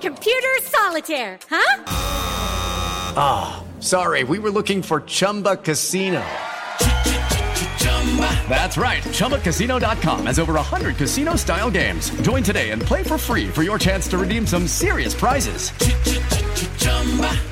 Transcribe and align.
Computer 0.00 0.54
solitaire, 0.62 1.38
huh? 1.50 1.84
Ah, 3.16 3.62
oh, 3.76 3.80
sorry. 3.80 4.22
We 4.22 4.38
were 4.38 4.50
looking 4.50 4.82
for 4.82 5.00
Chumba 5.00 5.56
Casino. 5.56 6.24
That's 8.48 8.76
right. 8.76 9.02
ChumbaCasino.com 9.02 10.26
has 10.26 10.38
over 10.38 10.54
100 10.54 10.96
casino 10.96 11.34
style 11.36 11.70
games. 11.70 12.10
Join 12.22 12.44
today 12.44 12.70
and 12.70 12.80
play 12.80 13.02
for 13.02 13.18
free 13.18 13.48
for 13.48 13.64
your 13.64 13.78
chance 13.78 14.06
to 14.08 14.18
redeem 14.18 14.46
some 14.46 14.68
serious 14.68 15.14
prizes. 15.14 15.70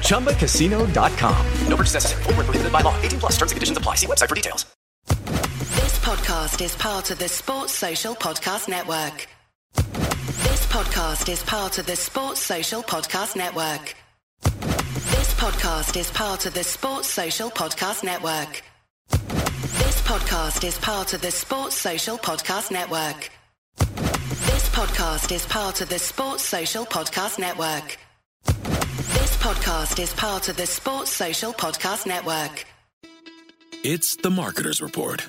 ChumbaCasino.com. 0.05 1.47
No 1.67 1.77
purchase 1.77 1.95
necessary. 1.95 2.23
Full 2.25 2.35
prohibited 2.35 2.73
by 2.73 2.83
law. 2.83 2.95
18 3.03 3.19
plus 3.21 3.33
terms 3.33 3.51
and 3.53 3.57
conditions 3.57 3.79
apply. 3.79 3.97
See 3.97 4.07
website 4.07 4.29
for 4.29 4.37
details. 4.37 4.67
This 5.09 5.99
podcast 6.01 6.63
is 6.65 6.77
part 6.77 7.11
of 7.11 7.19
the 7.19 7.29
Sports 7.29 7.73
Social 7.73 8.15
Podcast 8.15 8.69
Network. 8.69 9.27
This 9.75 10.67
podcast 10.67 11.29
is 11.31 11.43
part 11.43 11.79
of 11.79 11.87
the 11.87 11.97
Sports 11.97 12.41
Social 12.41 12.83
Podcast 12.83 13.37
Network. 13.37 13.95
This 14.43 15.35
podcast 15.35 15.97
is 15.99 16.11
part 16.11 16.47
of 16.47 16.55
the 16.55 16.65
Sports 16.65 17.09
Social 17.09 17.51
Podcast 17.51 18.05
Network. 18.05 18.63
This 19.11 20.01
podcast 20.03 20.65
is 20.65 20.79
part 20.79 21.15
of 21.15 21.21
the 21.23 21.31
Sports 21.31 21.77
Social 21.77 22.19
Podcast 22.19 22.71
Network. 22.71 23.31
This 23.79 24.69
podcast 24.71 25.33
is 25.33 25.47
part 25.47 25.81
of 25.81 25.89
the 25.89 25.99
Sports 25.99 26.43
Social 26.45 26.85
Podcast 26.85 27.39
Network. 27.39 27.99
This 28.45 29.37
podcast 29.39 29.99
is 30.03 30.13
part 30.15 30.49
of 30.49 30.57
the 30.57 30.67
Sports 30.67 31.11
Social 31.11 31.53
Podcast 31.53 32.07
Network. 32.07 32.67
It's 33.85 34.17
the 34.17 34.31
Marketer's 34.31 34.81
Report. 34.81 35.29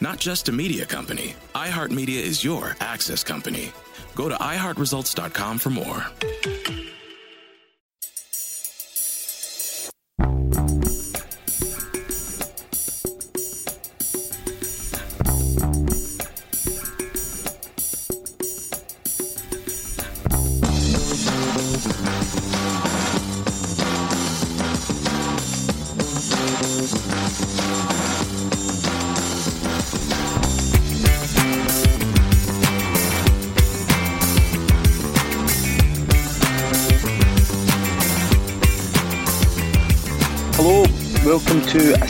Not 0.00 0.18
just 0.18 0.48
a 0.48 0.52
media 0.52 0.86
company, 0.86 1.34
iHeartMedia 1.54 2.20
is 2.20 2.42
your 2.44 2.76
access 2.80 3.22
company. 3.22 3.72
Go 4.14 4.28
to 4.28 4.34
iHeartResults.com 4.36 5.58
for 5.58 5.70
more. 5.70 6.06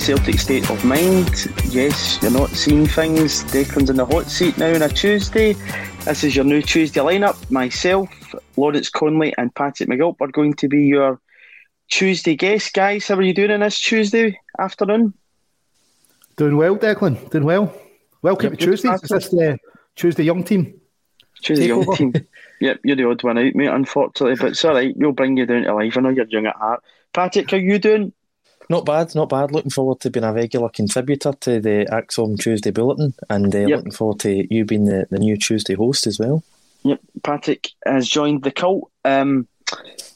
Celtic 0.03 0.41
state 0.41 0.69
of 0.69 0.85
mind. 0.85 1.47
Yes, 1.67 2.21
you're 2.21 2.33
not 2.33 2.51
seeing 2.51 2.89
things. 2.89 3.45
Declan's 3.45 3.89
in 3.89 3.95
the 3.95 4.05
hot 4.05 4.27
seat 4.27 4.59
now 4.59 4.75
on 4.75 4.83
a 4.83 4.89
Tuesday. 4.89 5.53
This 6.05 6.25
is 6.25 6.35
your 6.35 6.45
new 6.45 6.61
Tuesday 6.61 7.01
lineup. 7.01 7.49
Myself, 7.53 8.11
Lawrence 8.57 8.91
Connolly, 8.91 9.33
and 9.39 9.55
Patrick 9.55 9.89
McGilp 9.89 10.17
are 10.21 10.27
going 10.27 10.55
to 10.55 10.67
be 10.67 10.87
your 10.87 11.21
Tuesday 11.89 12.35
guests. 12.35 12.73
Guys, 12.73 13.07
how 13.07 13.15
are 13.15 13.23
you 13.23 13.33
doing 13.33 13.53
on 13.53 13.61
this 13.61 13.79
Tuesday 13.79 14.41
afternoon? 14.59 15.15
Doing 16.37 16.57
well, 16.57 16.77
Declan. 16.77 17.31
Doing 17.31 17.45
well. 17.45 17.73
Welcome 18.23 18.51
yep, 18.51 18.59
to 18.59 18.67
Tuesday. 18.67 18.93
Is 18.95 19.03
this 19.03 19.29
the 19.29 19.57
Tuesday 19.95 20.25
Young 20.25 20.43
Team? 20.43 20.81
Tuesday 21.43 21.69
Young 21.69 21.87
over. 21.87 21.97
Team. 21.97 22.13
Yep, 22.61 22.81
you're 22.85 22.97
the 22.97 23.09
odd 23.09 23.23
one 23.25 23.39
out, 23.39 23.55
mate, 23.57 23.67
unfortunately. 23.67 24.37
But 24.37 24.53
it's 24.53 24.65
all 24.65 24.75
right. 24.75 24.97
We'll 24.97 25.11
bring 25.11 25.37
you 25.37 25.47
down 25.47 25.63
to 25.63 25.75
life. 25.75 25.97
I 25.97 26.01
know 26.01 26.11
you're 26.11 26.27
young 26.27 26.47
at 26.47 26.55
heart. 26.55 26.83
Patrick, 27.13 27.51
how 27.51 27.57
you 27.57 27.81
doing? 27.81 28.13
Not 28.73 28.87
bad, 28.87 29.15
not 29.15 29.29
bad. 29.29 29.53
Looking 29.53 29.71
forward 29.71 30.01
to 30.01 30.09
being 30.09 30.25
a 30.25 30.33
regular 30.33 30.71
contributor 30.71 31.35
to 31.41 31.61
the 31.61 31.87
ACSOM 31.93 32.41
Tuesday 32.41 32.71
Bulletin 32.71 33.13
and 33.29 33.55
uh, 33.55 33.59
yep. 33.59 33.77
looking 33.77 33.93
forward 33.93 34.21
to 34.21 34.47
you 34.51 34.65
being 34.65 34.87
the, 34.87 35.07
the 35.11 35.19
new 35.19 35.37
Tuesday 35.37 35.75
host 35.75 36.07
as 36.07 36.19
well. 36.19 36.43
Yep, 36.85 36.99
Patrick 37.23 37.69
has 37.85 38.09
joined 38.09 38.45
the 38.45 38.51
cult. 38.51 38.91
Um, 39.05 39.47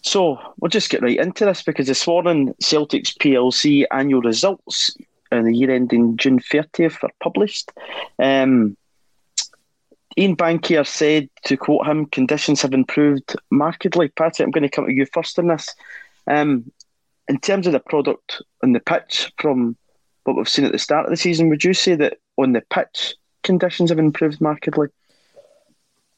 so 0.00 0.38
we'll 0.58 0.70
just 0.70 0.88
get 0.88 1.02
right 1.02 1.18
into 1.18 1.44
this 1.44 1.64
because 1.64 1.86
this 1.86 2.06
morning 2.06 2.54
Celtics 2.62 3.14
PLC 3.18 3.84
annual 3.90 4.22
results 4.22 4.96
in 5.30 5.44
the 5.44 5.54
year 5.54 5.70
ending 5.70 6.16
June 6.16 6.40
30th 6.40 7.04
are 7.04 7.10
published. 7.20 7.70
Um, 8.18 8.74
Ian 10.16 10.34
Bankier 10.34 10.86
said, 10.86 11.28
to 11.44 11.58
quote 11.58 11.86
him, 11.86 12.06
conditions 12.06 12.62
have 12.62 12.72
improved 12.72 13.36
markedly. 13.50 14.08
Patrick, 14.08 14.46
I'm 14.46 14.50
going 14.50 14.62
to 14.62 14.70
come 14.70 14.86
to 14.86 14.92
you 14.94 15.04
first 15.12 15.38
on 15.38 15.48
this. 15.48 15.74
Um, 16.26 16.72
in 17.28 17.38
terms 17.38 17.66
of 17.66 17.72
the 17.72 17.80
product 17.80 18.42
on 18.62 18.72
the 18.72 18.80
pitch 18.80 19.32
from 19.38 19.76
what 20.24 20.36
we've 20.36 20.48
seen 20.48 20.64
at 20.64 20.72
the 20.72 20.78
start 20.78 21.06
of 21.06 21.10
the 21.10 21.16
season, 21.16 21.48
would 21.48 21.64
you 21.64 21.74
say 21.74 21.94
that 21.94 22.18
on 22.36 22.52
the 22.52 22.62
pitch 22.70 23.14
conditions 23.42 23.90
have 23.90 23.98
improved 23.98 24.40
markedly? 24.40 24.88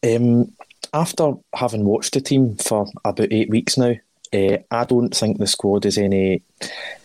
Um, 0.04 0.52
after 0.92 1.32
having 1.54 1.84
watched 1.84 2.14
the 2.14 2.20
team 2.20 2.56
for 2.56 2.86
about 3.04 3.32
eight 3.32 3.50
weeks 3.50 3.76
now, 3.76 3.94
uh, 4.32 4.58
I 4.70 4.84
don't 4.84 5.14
think 5.14 5.38
the 5.38 5.46
squad 5.46 5.86
is 5.86 5.98
any. 5.98 6.42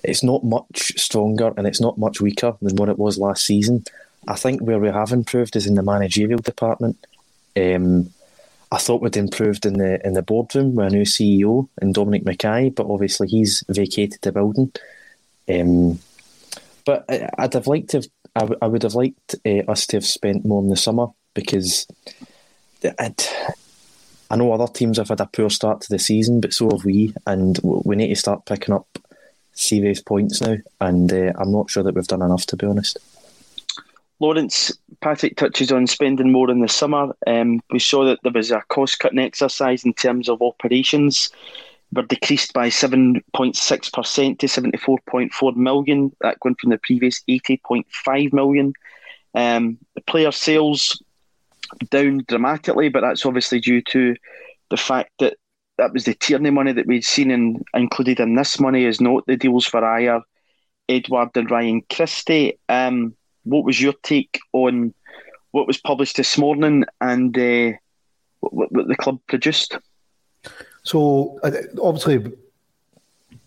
It's 0.03 0.23
not 0.23 0.43
much 0.43 0.93
stronger 0.97 1.53
and 1.55 1.65
it's 1.65 1.81
not 1.81 1.97
much 1.97 2.21
weaker 2.21 2.55
than 2.61 2.75
what 2.75 2.89
it 2.89 2.99
was 2.99 3.17
last 3.17 3.45
season. 3.45 3.83
I 4.27 4.35
think 4.35 4.61
where 4.61 4.79
we 4.79 4.89
have 4.89 5.11
improved 5.11 5.55
is 5.55 5.65
in 5.65 5.75
the 5.75 5.83
managerial 5.83 6.39
department. 6.39 6.97
Um, 7.55 8.13
I 8.73 8.77
thought 8.77 9.03
we'd 9.03 9.15
improved 9.17 9.67
in 9.67 9.73
the 9.77 10.05
in 10.05 10.13
the 10.13 10.23
boardroom 10.23 10.73
with 10.73 10.87
a 10.87 10.89
new 10.89 11.03
CEO 11.03 11.69
and 11.79 11.93
Dominic 11.93 12.25
Mackay, 12.25 12.71
but 12.71 12.87
obviously 12.87 13.27
he's 13.27 13.63
vacated 13.69 14.19
the 14.21 14.31
building. 14.31 14.71
Um, 15.47 15.99
but 16.83 17.05
I'd 17.37 17.53
have 17.53 17.67
liked 17.67 17.91
to. 17.91 17.97
Have, 17.97 18.07
I, 18.35 18.65
I 18.65 18.67
would 18.67 18.81
have 18.81 18.95
liked 18.95 19.35
uh, 19.45 19.61
us 19.67 19.85
to 19.87 19.97
have 19.97 20.05
spent 20.05 20.43
more 20.43 20.61
in 20.61 20.69
the 20.69 20.75
summer 20.75 21.07
because 21.35 21.85
I'd, 22.97 23.23
I 24.31 24.37
know 24.37 24.51
other 24.51 24.71
teams 24.71 24.97
have 24.97 25.09
had 25.09 25.21
a 25.21 25.27
poor 25.27 25.51
start 25.51 25.81
to 25.81 25.89
the 25.89 25.99
season, 25.99 26.41
but 26.41 26.53
so 26.53 26.71
have 26.71 26.83
we, 26.83 27.13
and 27.27 27.59
we 27.63 27.95
need 27.95 28.07
to 28.07 28.15
start 28.15 28.47
picking 28.47 28.73
up 28.73 28.87
serious 29.53 30.01
points 30.01 30.41
now. 30.41 30.57
And 30.81 31.13
uh, 31.13 31.33
I'm 31.37 31.51
not 31.51 31.69
sure 31.69 31.83
that 31.83 31.93
we've 31.93 32.07
done 32.07 32.23
enough, 32.23 32.47
to 32.47 32.57
be 32.57 32.65
honest. 32.65 32.97
Lawrence, 34.19 34.71
Patrick 35.01 35.35
touches 35.35 35.71
on 35.71 35.87
spending 35.87 36.31
more 36.31 36.49
in 36.49 36.61
the 36.61 36.69
summer. 36.69 37.15
Um, 37.27 37.61
we 37.71 37.79
saw 37.79 38.05
that 38.05 38.19
there 38.23 38.31
was 38.31 38.51
a 38.51 38.63
cost 38.69 38.99
cutting 38.99 39.19
exercise 39.19 39.83
in 39.83 39.93
terms 39.93 40.29
of 40.29 40.41
operations. 40.41 41.31
Were 41.91 42.03
decreased 42.03 42.53
by 42.53 42.69
7.6% 42.69 44.39
to 44.39 44.47
74.4 44.47 45.55
million. 45.55 46.15
That 46.21 46.39
going 46.39 46.55
from 46.55 46.71
the 46.71 46.79
previous 46.79 47.21
80.5 47.29 48.33
million. 48.33 48.73
Um, 49.35 49.77
the 49.95 50.01
player 50.01 50.31
sales 50.31 51.01
down 51.89 52.23
dramatically, 52.27 52.89
but 52.89 53.01
that's 53.01 53.25
obviously 53.25 53.59
due 53.59 53.81
to 53.81 54.15
the 54.69 54.77
fact 54.77 55.11
that 55.19 55.37
that 55.77 55.93
was 55.93 56.05
the 56.05 56.13
Tierney 56.13 56.51
money 56.51 56.71
that 56.71 56.87
we'd 56.87 57.03
seen 57.03 57.31
and 57.31 57.63
included 57.73 58.19
in 58.19 58.35
this 58.35 58.59
money 58.59 58.85
is 58.85 59.01
not 59.01 59.25
the 59.25 59.35
deals 59.35 59.65
for 59.65 59.81
Ajer, 59.81 60.21
Edouard 60.87 61.35
and 61.35 61.49
Ryan 61.49 61.81
Christie. 61.89 62.59
Um, 62.69 63.15
what 63.43 63.65
was 63.65 63.81
your 63.81 63.93
take 64.03 64.39
on 64.53 64.93
what 65.51 65.67
was 65.67 65.77
published 65.77 66.17
this 66.17 66.37
morning 66.37 66.83
and 66.99 67.37
uh, 67.37 67.71
what, 68.39 68.71
what, 68.71 68.87
the 68.87 68.95
club 68.95 69.19
produced? 69.27 69.77
So, 70.83 71.39
obviously, 71.81 72.33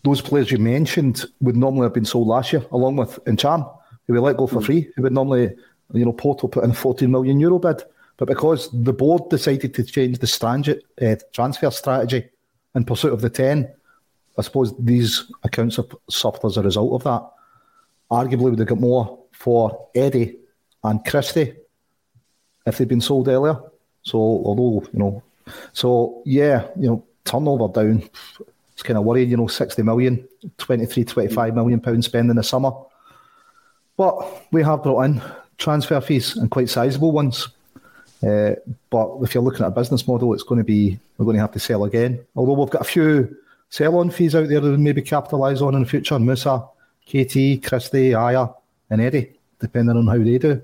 those 0.03 0.21
players 0.21 0.51
you 0.51 0.57
mentioned 0.57 1.25
would 1.41 1.57
normally 1.57 1.83
have 1.83 1.93
been 1.93 2.05
sold 2.05 2.27
last 2.27 2.53
year, 2.53 2.65
along 2.71 2.95
with 2.95 3.23
Ntcham, 3.25 3.69
who 4.07 4.13
we 4.13 4.19
let 4.19 4.37
go 4.37 4.47
for 4.47 4.61
mm. 4.61 4.65
free, 4.65 4.89
who 4.95 5.03
would 5.03 5.13
normally, 5.13 5.55
you 5.93 6.05
know, 6.05 6.13
Porto 6.13 6.47
put 6.47 6.63
in 6.63 6.71
a 6.71 6.73
14 6.73 7.11
million 7.11 7.39
euro 7.39 7.59
bid. 7.59 7.83
But 8.15 8.27
because 8.27 8.69
the 8.71 8.93
board 8.93 9.29
decided 9.29 9.75
to 9.75 9.83
change 9.83 10.17
the 10.17 10.27
strategy, 10.27 10.81
uh, 11.01 11.15
transfer 11.33 11.69
strategy 11.69 12.27
in 12.73 12.83
pursuit 12.83 13.13
of 13.13 13.21
the 13.21 13.29
10, 13.29 13.71
I 14.37 14.41
suppose 14.41 14.73
these 14.79 15.31
accounts 15.43 15.75
have 15.75 15.93
suffered 16.09 16.45
as 16.45 16.57
a 16.57 16.63
result 16.63 16.93
of 16.93 17.03
that. 17.03 17.29
Arguably, 18.09 18.49
would 18.49 18.59
have 18.59 18.67
got 18.67 18.79
more 18.79 19.19
for 19.37 19.87
Eddie 19.93 20.35
and 20.83 21.03
Christie 21.05 21.53
if 22.65 22.77
they'd 22.77 22.87
been 22.87 23.01
sold 23.01 23.27
earlier. 23.27 23.57
So, 24.01 24.17
although, 24.17 24.85
you 24.91 24.99
know, 24.99 25.23
so 25.73 26.21
yeah, 26.25 26.67
you 26.77 26.87
know, 26.87 27.03
turnover 27.23 27.71
down, 27.71 28.09
it's 28.73 28.83
kind 28.83 28.97
of 28.97 29.03
worrying, 29.03 29.29
you 29.29 29.37
know, 29.37 29.47
60 29.47 29.81
million, 29.83 30.27
23, 30.57 31.03
25 31.03 31.55
million 31.55 31.79
pounds 31.79 32.05
spend 32.07 32.29
in 32.29 32.35
the 32.35 32.43
summer. 32.43 32.71
But 33.95 34.51
we 34.51 34.63
have 34.63 34.83
brought 34.83 35.03
in 35.03 35.21
transfer 35.57 36.01
fees 36.01 36.35
and 36.35 36.51
quite 36.51 36.69
sizable 36.69 37.11
ones. 37.11 37.47
Uh, 38.23 38.51
but 38.89 39.17
if 39.21 39.33
you're 39.33 39.43
looking 39.43 39.63
at 39.63 39.69
a 39.69 39.71
business 39.71 40.07
model, 40.07 40.33
it's 40.33 40.43
going 40.43 40.59
to 40.59 40.65
be, 40.65 40.99
we're 41.17 41.25
going 41.25 41.35
to 41.35 41.41
have 41.41 41.51
to 41.51 41.59
sell 41.59 41.85
again. 41.85 42.19
Although 42.35 42.53
we've 42.53 42.69
got 42.69 42.81
a 42.81 42.85
few 42.85 43.37
sell 43.69 43.97
on 43.97 44.09
fees 44.09 44.35
out 44.35 44.47
there 44.47 44.59
that 44.59 44.71
we 44.71 44.77
maybe 44.77 45.01
capitalise 45.01 45.61
on 45.61 45.75
in 45.75 45.83
the 45.83 45.89
future. 45.89 46.19
Musa, 46.19 46.65
KT, 47.05 47.63
Christie, 47.63 48.11
Ajer, 48.11 48.53
and 48.89 49.01
Eddie, 49.01 49.33
depending 49.59 49.97
on 49.97 50.07
how 50.07 50.17
they 50.17 50.37
do. 50.37 50.61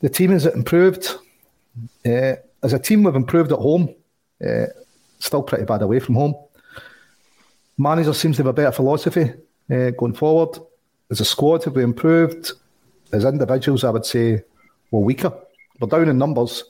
The 0.00 0.08
team 0.08 0.30
has 0.30 0.46
improved. 0.46 1.08
Uh, 2.06 2.34
as 2.62 2.72
a 2.72 2.78
team, 2.78 3.02
we've 3.02 3.14
improved 3.14 3.52
at 3.52 3.58
home. 3.58 3.94
Uh, 4.44 4.66
still 5.18 5.42
pretty 5.42 5.64
bad 5.64 5.82
away 5.82 5.98
from 5.98 6.14
home. 6.14 6.34
Manager 7.76 8.12
seems 8.12 8.36
to 8.36 8.42
have 8.42 8.48
a 8.48 8.52
better 8.52 8.72
philosophy 8.72 9.32
uh, 9.70 9.90
going 9.90 10.14
forward. 10.14 10.58
As 11.10 11.20
a 11.20 11.24
squad, 11.24 11.64
have 11.64 11.74
we 11.74 11.82
improved? 11.82 12.52
As 13.12 13.24
individuals, 13.24 13.84
I 13.84 13.90
would 13.90 14.04
say 14.04 14.42
we're 14.90 15.00
weaker. 15.00 15.32
We're 15.80 15.88
down 15.88 16.08
in 16.08 16.18
numbers, 16.18 16.64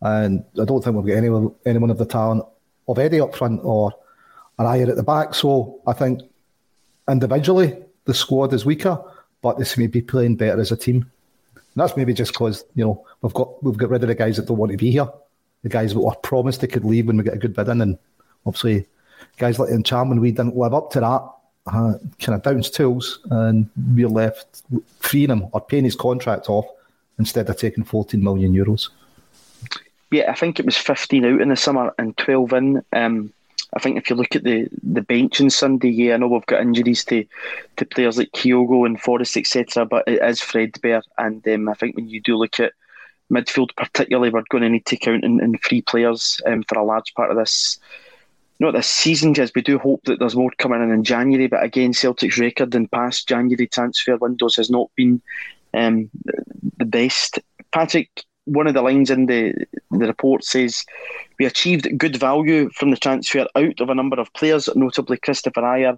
and 0.00 0.44
I 0.60 0.64
don't 0.64 0.82
think 0.82 0.96
we've 0.96 1.06
got 1.06 1.18
anyone, 1.18 1.54
anyone 1.64 1.90
of 1.90 1.98
the 1.98 2.06
talent 2.06 2.44
of 2.88 2.98
Eddie 2.98 3.20
up 3.20 3.34
front 3.34 3.60
or 3.62 3.92
an 4.58 4.66
Ajer 4.66 4.88
at 4.88 4.96
the 4.96 5.02
back. 5.02 5.34
So 5.34 5.80
I 5.86 5.92
think 5.92 6.20
individually 7.08 7.78
the 8.04 8.14
squad 8.14 8.52
is 8.52 8.64
weaker 8.64 9.02
but 9.44 9.58
they 9.58 9.64
seem 9.64 9.84
to 9.84 9.92
be 9.92 10.00
playing 10.00 10.36
better 10.36 10.58
as 10.58 10.72
a 10.72 10.76
team. 10.76 10.96
And 11.54 11.64
that's 11.76 11.98
maybe 11.98 12.14
just 12.14 12.32
because 12.32 12.64
you 12.74 12.82
know 12.82 13.06
we've 13.20 13.34
got 13.34 13.62
we've 13.62 13.76
got 13.76 13.90
rid 13.90 14.02
of 14.02 14.08
the 14.08 14.14
guys 14.14 14.38
that 14.38 14.46
don't 14.46 14.56
want 14.56 14.72
to 14.72 14.78
be 14.78 14.90
here, 14.90 15.08
the 15.62 15.68
guys 15.68 15.92
that 15.92 16.00
were 16.00 16.14
promised 16.16 16.62
they 16.62 16.66
could 16.66 16.84
leave 16.84 17.06
when 17.06 17.18
we 17.18 17.24
get 17.24 17.34
a 17.34 17.38
good 17.38 17.54
bid 17.54 17.68
in, 17.68 17.82
and 17.82 17.98
obviously 18.46 18.86
guys 19.36 19.58
like 19.58 19.68
Ntcham 19.68 20.08
when 20.08 20.20
we 20.20 20.32
didn't 20.32 20.56
live 20.56 20.74
up 20.74 20.90
to 20.92 21.00
that. 21.00 21.30
Uh, 21.66 21.94
kind 22.20 22.36
of 22.36 22.42
downs 22.42 22.70
tools, 22.70 23.20
and 23.30 23.68
we're 23.94 24.08
left 24.08 24.62
freeing 24.98 25.30
him 25.30 25.46
or 25.52 25.60
paying 25.60 25.84
his 25.84 25.96
contract 25.96 26.48
off 26.48 26.66
instead 27.18 27.48
of 27.48 27.56
taking 27.56 27.84
14 27.84 28.22
million 28.22 28.52
euros. 28.52 28.90
Yeah, 30.10 30.30
I 30.30 30.34
think 30.34 30.58
it 30.58 30.66
was 30.66 30.76
15 30.76 31.24
out 31.24 31.40
in 31.40 31.48
the 31.48 31.56
summer 31.56 31.94
and 31.98 32.16
12 32.18 32.52
in. 32.52 32.84
Um, 32.92 33.32
I 33.74 33.80
think 33.80 33.96
if 33.96 34.08
you 34.08 34.16
look 34.16 34.36
at 34.36 34.44
the, 34.44 34.68
the 34.82 35.02
bench 35.02 35.40
on 35.40 35.50
Sunday, 35.50 35.88
yeah, 35.88 36.14
I 36.14 36.16
know 36.16 36.28
we've 36.28 36.46
got 36.46 36.62
injuries 36.62 37.04
to, 37.06 37.24
to 37.76 37.84
players 37.84 38.18
like 38.18 38.30
Kyogo 38.30 38.86
and 38.86 39.00
Forrest, 39.00 39.36
etc., 39.36 39.84
but 39.84 40.04
it 40.06 40.22
is 40.22 40.40
Fredbear. 40.40 41.02
And 41.18 41.46
um, 41.48 41.68
I 41.68 41.74
think 41.74 41.96
when 41.96 42.08
you 42.08 42.20
do 42.20 42.36
look 42.36 42.60
at 42.60 42.72
midfield, 43.32 43.74
particularly, 43.76 44.30
we're 44.30 44.44
going 44.48 44.62
to 44.62 44.68
need 44.68 44.86
to 44.86 44.96
count 44.96 45.24
in, 45.24 45.42
in 45.42 45.58
three 45.58 45.82
players 45.82 46.40
um, 46.46 46.62
for 46.68 46.78
a 46.78 46.84
large 46.84 47.14
part 47.14 47.30
of 47.30 47.36
this. 47.36 47.78
Not 48.60 48.74
this 48.74 48.88
season, 48.88 49.32
because 49.32 49.50
we 49.54 49.62
do 49.62 49.78
hope 49.78 50.02
that 50.04 50.20
there's 50.20 50.36
more 50.36 50.52
coming 50.58 50.80
in 50.80 50.92
in 50.92 51.02
January. 51.02 51.48
But 51.48 51.64
again, 51.64 51.92
Celtic's 51.92 52.38
record 52.38 52.72
in 52.76 52.86
past 52.86 53.26
January 53.26 53.66
transfer 53.66 54.16
windows 54.16 54.54
has 54.54 54.70
not 54.70 54.90
been 54.94 55.20
um, 55.72 56.08
the 56.76 56.84
best. 56.84 57.40
Patrick, 57.72 58.22
one 58.44 58.66
of 58.66 58.74
the 58.74 58.82
lines 58.82 59.10
in 59.10 59.26
the 59.26 59.54
the 59.90 60.06
report 60.06 60.44
says 60.44 60.84
we 61.38 61.46
achieved 61.46 61.98
good 61.98 62.16
value 62.16 62.70
from 62.70 62.90
the 62.90 62.96
transfer 62.96 63.46
out 63.54 63.80
of 63.80 63.90
a 63.90 63.94
number 63.94 64.20
of 64.20 64.32
players, 64.34 64.68
notably 64.74 65.16
Christopher 65.16 65.62
Ajer, 65.62 65.96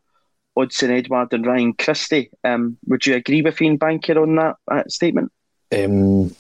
Odsonne 0.57 0.99
Edouard, 0.99 1.33
and 1.33 1.47
Ryan 1.47 1.75
Christie. 1.75 2.31
Um, 2.45 2.79
would 2.87 3.05
you 3.07 3.15
agree 3.15 3.43
with 3.43 3.61
Ian 3.61 3.79
Bankier 3.79 4.23
on 4.23 4.37
that, 4.37 4.57
that 4.69 4.93
statement? 4.93 5.33
Um, 5.77 6.35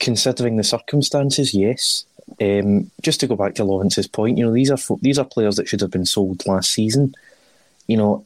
considering 0.00 0.56
the 0.56 0.64
circumstances, 0.64 1.54
yes. 1.54 2.04
Um, 2.40 2.90
just 3.02 3.20
to 3.20 3.26
go 3.26 3.36
back 3.36 3.54
to 3.56 3.64
Lawrence's 3.64 4.06
point, 4.06 4.38
you 4.38 4.44
know 4.44 4.52
these 4.52 4.70
are 4.70 4.78
these 5.00 5.18
are 5.18 5.24
players 5.24 5.56
that 5.56 5.68
should 5.68 5.80
have 5.80 5.90
been 5.90 6.06
sold 6.06 6.46
last 6.46 6.70
season. 6.70 7.14
You 7.88 7.96
know, 7.96 8.24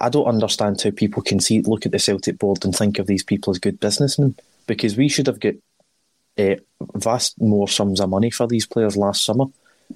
I 0.00 0.08
don't 0.08 0.26
understand 0.26 0.80
how 0.82 0.90
people 0.90 1.22
can 1.22 1.38
see 1.38 1.60
look 1.62 1.86
at 1.86 1.92
the 1.92 1.98
Celtic 1.98 2.38
board 2.38 2.64
and 2.64 2.74
think 2.74 2.98
of 2.98 3.06
these 3.06 3.22
people 3.22 3.52
as 3.52 3.58
good 3.58 3.78
businessmen 3.78 4.34
because 4.66 4.96
we 4.96 5.08
should 5.08 5.26
have 5.26 5.40
got 5.40 5.54
uh, 6.38 6.56
vast 6.94 7.40
more 7.40 7.68
sums 7.68 8.00
of 8.00 8.10
money 8.10 8.30
for 8.30 8.46
these 8.46 8.66
players 8.66 8.96
last 8.96 9.24
summer. 9.24 9.46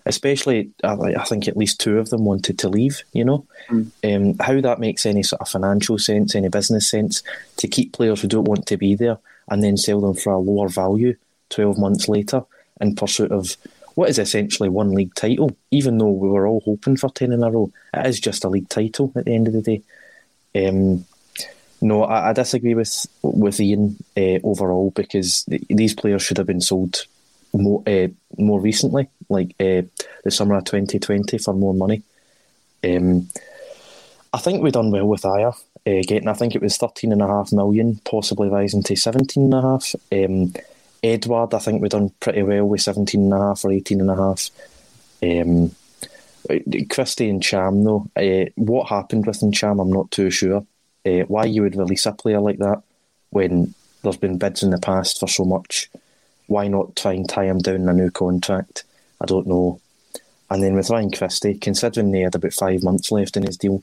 Especially, 0.04 0.70
I 0.84 1.24
think 1.24 1.48
at 1.48 1.56
least 1.56 1.80
two 1.80 1.98
of 1.98 2.10
them 2.10 2.26
wanted 2.26 2.58
to 2.58 2.68
leave. 2.68 3.02
You 3.14 3.24
know, 3.24 3.46
mm. 3.68 3.90
um, 4.04 4.38
how 4.38 4.60
that 4.60 4.78
makes 4.78 5.06
any 5.06 5.22
sort 5.22 5.40
of 5.40 5.48
financial 5.48 5.98
sense, 5.98 6.34
any 6.34 6.48
business 6.48 6.90
sense 6.90 7.22
to 7.56 7.68
keep 7.68 7.94
players 7.94 8.20
who 8.20 8.28
don't 8.28 8.44
want 8.44 8.66
to 8.66 8.76
be 8.76 8.94
there 8.94 9.18
and 9.48 9.64
then 9.64 9.78
sell 9.78 10.02
them 10.02 10.14
for 10.14 10.34
a 10.34 10.38
lower 10.38 10.68
value 10.68 11.16
twelve 11.48 11.78
months 11.78 12.06
later 12.06 12.42
in 12.82 12.94
pursuit 12.96 13.32
of 13.32 13.56
what 13.94 14.10
is 14.10 14.18
essentially 14.18 14.68
one 14.68 14.92
league 14.92 15.14
title. 15.14 15.56
Even 15.70 15.96
though 15.96 16.10
we 16.10 16.28
were 16.28 16.46
all 16.46 16.60
hoping 16.60 16.98
for 16.98 17.08
ten 17.10 17.32
in 17.32 17.42
a 17.42 17.50
row, 17.50 17.72
it 17.94 18.06
is 18.06 18.20
just 18.20 18.44
a 18.44 18.48
league 18.48 18.68
title 18.68 19.10
at 19.16 19.24
the 19.24 19.34
end 19.34 19.48
of 19.48 19.54
the 19.54 19.62
day. 19.62 19.82
Um, 20.68 21.06
no, 21.80 22.04
I, 22.04 22.30
I 22.30 22.32
disagree 22.32 22.74
with 22.74 23.06
with 23.22 23.60
Ian 23.60 23.96
uh, 24.16 24.38
overall 24.42 24.90
because 24.90 25.44
th- 25.44 25.62
these 25.68 25.94
players 25.94 26.22
should 26.22 26.38
have 26.38 26.46
been 26.46 26.60
sold 26.60 27.04
more 27.52 27.82
uh, 27.86 28.08
more 28.36 28.60
recently, 28.60 29.08
like 29.28 29.54
uh, 29.60 29.82
the 30.24 30.30
summer 30.30 30.56
of 30.56 30.64
2020, 30.64 31.38
for 31.38 31.54
more 31.54 31.74
money. 31.74 32.02
Um, 32.84 33.28
I 34.32 34.38
think 34.38 34.62
we 34.62 34.70
done 34.70 34.90
well 34.90 35.06
with 35.06 35.22
Ajer 35.22 35.54
uh, 35.54 36.02
getting. 36.06 36.28
I 36.28 36.34
think 36.34 36.54
it 36.54 36.62
was 36.62 36.76
thirteen 36.76 37.12
and 37.12 37.22
a 37.22 37.28
half 37.28 37.52
million, 37.52 38.00
possibly 38.04 38.48
rising 38.48 38.82
to 38.84 38.96
seventeen 38.96 39.44
and 39.44 39.54
a 39.54 39.62
half. 39.62 39.94
Um, 40.12 40.52
Edouard, 41.02 41.54
I 41.54 41.60
think 41.60 41.80
we 41.80 41.88
done 41.88 42.10
pretty 42.20 42.42
well 42.42 42.66
with 42.66 42.80
seventeen 42.80 43.24
and 43.24 43.34
a 43.34 43.38
half 43.38 43.64
or 43.64 43.72
eighteen 43.72 44.00
and 44.00 44.10
a 44.10 44.16
half. 44.16 44.50
Um, 45.22 45.70
Christie 46.88 47.28
and 47.28 47.42
Ntcham, 47.42 47.84
though, 47.84 48.08
uh, 48.16 48.48
what 48.56 48.88
happened 48.88 49.26
with 49.26 49.40
Ntcham, 49.40 49.80
I'm 49.80 49.92
not 49.92 50.10
too 50.10 50.30
sure 50.30 50.64
uh, 51.06 51.24
why 51.28 51.44
you 51.44 51.62
would 51.62 51.76
release 51.76 52.06
a 52.06 52.12
player 52.12 52.40
like 52.40 52.58
that 52.58 52.82
when 53.30 53.74
there's 54.02 54.16
been 54.16 54.38
bids 54.38 54.62
in 54.62 54.70
the 54.70 54.78
past 54.78 55.20
for 55.20 55.28
so 55.28 55.44
much. 55.44 55.90
Why 56.46 56.68
not 56.68 56.96
try 56.96 57.12
and 57.12 57.28
tie 57.28 57.44
him 57.44 57.58
down 57.58 57.76
in 57.76 57.88
a 57.88 57.92
new 57.92 58.10
contract? 58.10 58.84
I 59.20 59.26
don't 59.26 59.46
know. 59.46 59.80
And 60.50 60.62
then 60.62 60.74
with 60.74 60.90
Ryan 60.90 61.10
Christie, 61.10 61.58
considering 61.58 62.10
they 62.10 62.20
had 62.20 62.34
about 62.34 62.54
five 62.54 62.82
months 62.82 63.12
left 63.12 63.36
in 63.36 63.42
his 63.42 63.58
deal, 63.58 63.82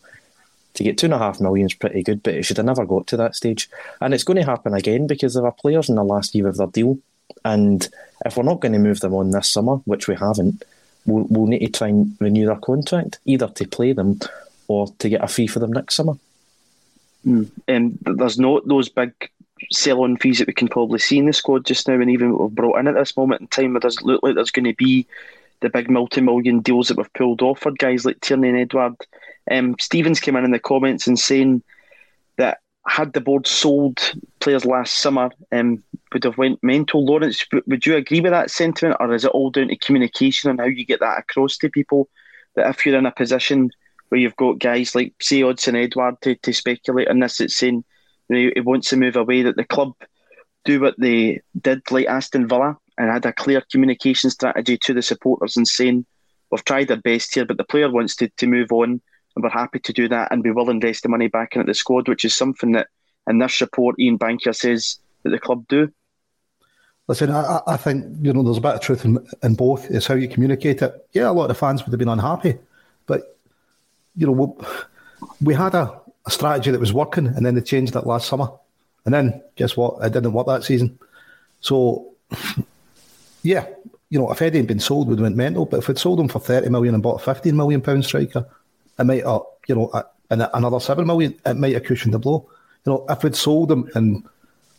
to 0.74 0.84
get 0.84 0.98
two 0.98 1.05
and 1.05 1.13
a 1.13 1.17
half 1.17 1.39
million 1.39 1.67
is 1.67 1.74
pretty 1.74 2.03
good, 2.03 2.24
but 2.24 2.34
it 2.34 2.43
should 2.43 2.57
have 2.57 2.65
never 2.65 2.86
got 2.86 3.07
to 3.07 3.17
that 3.17 3.36
stage. 3.36 3.69
And 4.01 4.13
it's 4.13 4.24
going 4.24 4.38
to 4.38 4.45
happen 4.45 4.74
again 4.74 5.07
because 5.07 5.34
there 5.34 5.45
are 5.45 5.51
players 5.51 5.89
in 5.89 5.95
the 5.95 6.03
last 6.03 6.36
year 6.36 6.48
of 6.48 6.57
their 6.57 6.67
deal 6.67 6.98
And 7.43 7.88
if 8.25 8.38
we're 8.38 8.43
not 8.43 8.60
going 8.60 8.74
to 8.74 8.79
move 8.79 9.00
them 9.00 9.13
on 9.13 9.31
this 9.31 9.51
summer, 9.51 9.75
which 9.86 10.07
we 10.07 10.15
haven't, 10.15 10.63
we'll, 11.05 11.25
we'll 11.29 11.48
need 11.48 11.65
to 11.65 11.72
try 11.72 11.88
and 11.89 12.15
renew 12.19 12.45
their 12.45 12.55
contract, 12.57 13.19
either 13.25 13.48
to 13.48 13.67
play 13.67 13.93
them 13.93 14.19
or 14.67 14.88
to 15.00 15.10
get 15.10 15.24
a 15.24 15.27
fee 15.27 15.48
for 15.48 15.60
them 15.60 15.72
next 15.72 15.95
summer. 15.95 16.13
Mm. 17.25 17.50
And 17.67 17.98
there's 18.01 18.39
not 18.39 18.67
those 18.67 18.89
big 18.89 19.12
sell-on 19.72 20.17
fees 20.17 20.39
that 20.39 20.48
we 20.48 20.53
can 20.53 20.67
probably 20.67 21.00
see 21.00 21.17
in 21.17 21.25
the 21.25 21.34
squad 21.34 21.65
just 21.65 21.88
now, 21.88 21.96
and 21.96 22.12
even 22.12 22.32
what 22.32 22.41
we've 22.41 22.55
brought 22.55 22.79
in 22.79 22.88
at 22.88 22.96
this 22.96 23.15
moment 23.17 23.41
in 23.41 23.48
time, 23.48 23.75
it 23.75 23.82
doesn't 23.82 24.05
look 24.05 24.22
like 24.22 24.36
there's 24.36 24.51
going 24.51 24.65
to 24.65 24.75
be 24.75 25.08
the 25.62 25.70
big 25.70 25.89
multi-million 25.89 26.60
deals 26.60 26.88
that 26.88 26.98
we've 26.98 27.13
pulled 27.13 27.41
off 27.41 27.60
for 27.60 27.72
guys 27.72 28.05
like 28.05 28.20
Tierney 28.22 28.50
and 28.50 28.58
Edouard. 28.58 28.96
Um, 29.50 29.75
Stevens 29.79 30.20
came 30.20 30.36
in 30.36 30.44
in 30.44 30.51
the 30.51 30.60
comments 30.60 31.08
and 31.08 31.17
saying 31.17 31.63
that 32.38 32.60
had 32.88 33.13
the 33.13 33.22
board 33.22 33.48
sold 33.48 34.13
players 34.39 34.65
last 34.65 35.00
summer, 35.00 35.32
um, 35.51 35.84
would 36.13 36.24
have 36.24 36.38
went 36.38 36.63
mental. 36.63 37.03
Lawrence, 37.03 37.46
would 37.65 37.86
you 37.86 37.96
agree 37.96 38.22
with 38.22 38.32
that 38.32 38.51
sentiment, 38.51 38.98
or 39.00 39.13
is 39.13 39.25
it 39.25 39.32
all 39.32 39.50
down 39.50 39.70
to 39.70 39.77
communication 39.77 40.50
and 40.50 40.60
how 40.60 40.65
you 40.65 40.86
get 40.86 41.00
that 41.00 41.20
across 41.20 41.58
to 41.58 41.70
people? 41.70 42.10
That 42.55 42.70
if 42.70 42.86
you're 42.86 42.98
in 42.98 43.05
a 43.05 43.12
position 43.12 43.72
where 44.10 44.20
you've 44.20 44.36
got 44.36 44.60
guys 44.60 44.96
like 44.96 45.14
say 45.22 45.42
Odsonne 45.42 45.84
Edouard 45.84 46.22
to, 46.22 46.36
to 46.36 46.54
speculate 46.54 47.08
on 47.08 47.20
this, 47.20 47.40
it's 47.40 47.56
saying 47.56 47.84
you 48.30 48.36
know, 48.36 48.52
he 48.56 48.62
wants 48.62 48.90
to 48.90 48.98
move 48.98 49.16
away, 49.16 49.44
that 49.44 49.56
the 49.56 49.66
club 49.66 49.94
do 50.64 50.80
what 50.80 50.96
they 50.98 51.42
did 51.60 51.82
like 51.92 52.08
Aston 52.08 52.48
Villa 52.48 52.78
and 52.98 53.12
had 53.12 53.26
a 53.26 53.34
clear 53.34 53.62
communication 53.72 54.30
strategy 54.30 54.78
to 54.84 54.94
the 54.94 55.02
supporters 55.02 55.58
and 55.58 55.68
saying, 55.68 56.06
We've 56.52 56.64
tried 56.64 56.92
our 56.92 56.98
best 56.98 57.34
here, 57.34 57.46
but 57.46 57.58
the 57.58 57.64
player 57.64 57.92
wants 57.92 58.16
to, 58.18 58.30
to 58.30 58.48
move 58.48 58.72
on 58.72 59.02
and 59.36 59.44
we're 59.44 59.50
happy 59.50 59.80
to 59.80 59.94
do 59.94 60.08
that 60.08 60.32
and 60.32 60.44
we 60.44 60.52
will 60.52 60.70
invest 60.70 61.04
the 61.04 61.10
money 61.10 61.28
back 61.28 61.56
into 61.56 61.66
the 61.66 61.74
squad, 61.74 62.08
which 62.08 62.24
is 62.24 62.34
something 62.34 62.72
that 62.74 62.88
in 63.28 63.40
this 63.40 63.60
report 63.62 64.00
Ian 64.00 64.18
Bankier 64.18 64.56
says 64.56 65.00
that 65.24 65.32
the 65.32 65.40
club 65.40 65.68
do. 65.68 65.92
Listen, 67.08 67.32
I, 67.32 67.62
I 67.68 67.78
think 67.78 68.06
you 68.22 68.34
know 68.34 68.44
there's 68.44 68.58
a 68.58 68.62
bit 68.62 68.76
of 68.76 68.82
truth 68.82 69.06
in, 69.06 69.26
in 69.44 69.56
both. 69.56 69.90
It's 69.92 70.08
how 70.08 70.16
you 70.16 70.28
communicate 70.28 70.82
it. 70.82 71.08
Yeah, 71.12 71.30
a 71.30 71.34
lot 71.34 71.44
of 71.44 71.50
the 71.50 71.56
fans 71.56 71.84
would 71.84 71.92
have 71.92 72.00
been 72.00 72.10
unhappy, 72.10 72.58
but 73.06 73.35
you 74.15 74.27
know 74.27 74.57
we, 75.41 75.53
had 75.53 75.74
a, 75.75 76.00
a 76.25 76.31
strategy 76.31 76.72
that 76.72 76.79
was 76.79 76.93
working, 76.93 77.27
and 77.27 77.45
then 77.45 77.55
they 77.55 77.62
changed 77.62 77.95
it 77.95 78.05
last 78.05 78.27
summer, 78.27 78.50
and 79.05 79.13
then 79.13 79.41
guess 79.55 79.75
what? 79.77 80.03
It 80.03 80.13
didn't 80.13 80.34
work 80.34 80.48
that 80.48 80.63
season. 80.63 80.98
So 81.62 82.13
yeah, 83.43 83.67
you 84.10 84.19
know, 84.19 84.31
if 84.31 84.41
Eddie 84.41 84.60
had 84.60 84.67
been 84.67 84.79
sold, 84.79 85.07
we'd 85.07 85.19
have 85.19 85.24
went 85.24 85.36
mental. 85.36 85.65
But 85.65 85.79
if 85.79 85.88
we'd 85.88 85.98
sold 85.98 86.19
him 86.19 86.27
for 86.27 86.39
30 86.39 86.69
million 86.69 86.93
and 86.93 87.03
bought 87.03 87.22
a 87.22 87.24
15 87.24 87.55
million 87.55 87.81
pound 87.81 88.05
striker, 88.05 88.48
it 88.98 89.03
might 89.03 89.25
have, 89.25 89.41
you 89.67 89.75
know, 89.75 90.03
and 90.29 90.48
another 90.53 90.79
7 90.79 91.05
million, 91.05 91.39
it 91.45 91.55
might 91.55 91.74
have 91.74 91.84
cushioned 91.84 92.13
the 92.13 92.19
blow. 92.19 92.50
You 92.86 92.93
know, 92.93 93.05
if 93.10 93.24
we'd 93.24 93.36
sold 93.36 93.72
him 93.72 93.89
and 93.95 94.24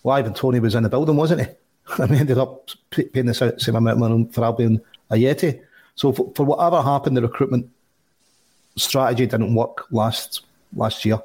well, 0.02 0.16
Ivan 0.16 0.34
Toney 0.34 0.60
was 0.60 0.74
in 0.74 0.84
the 0.84 0.88
building, 0.88 1.16
wasn't 1.16 1.42
he? 1.42 1.46
And 2.02 2.10
we 2.10 2.18
ended 2.18 2.38
up 2.38 2.68
paying 2.90 3.26
the 3.26 3.54
same 3.58 3.76
amount 3.76 3.94
of 3.94 3.98
money 3.98 4.28
for 4.32 4.44
Albion 4.44 4.80
a 5.10 5.14
Yeti. 5.14 5.60
So 5.94 6.12
for, 6.12 6.32
for 6.34 6.44
whatever 6.44 6.82
happened, 6.82 7.16
the 7.16 7.22
recruitment 7.22 7.70
strategy 8.76 9.26
didn't 9.26 9.54
work 9.54 9.90
last 9.90 10.42
last 10.74 11.04
year. 11.04 11.20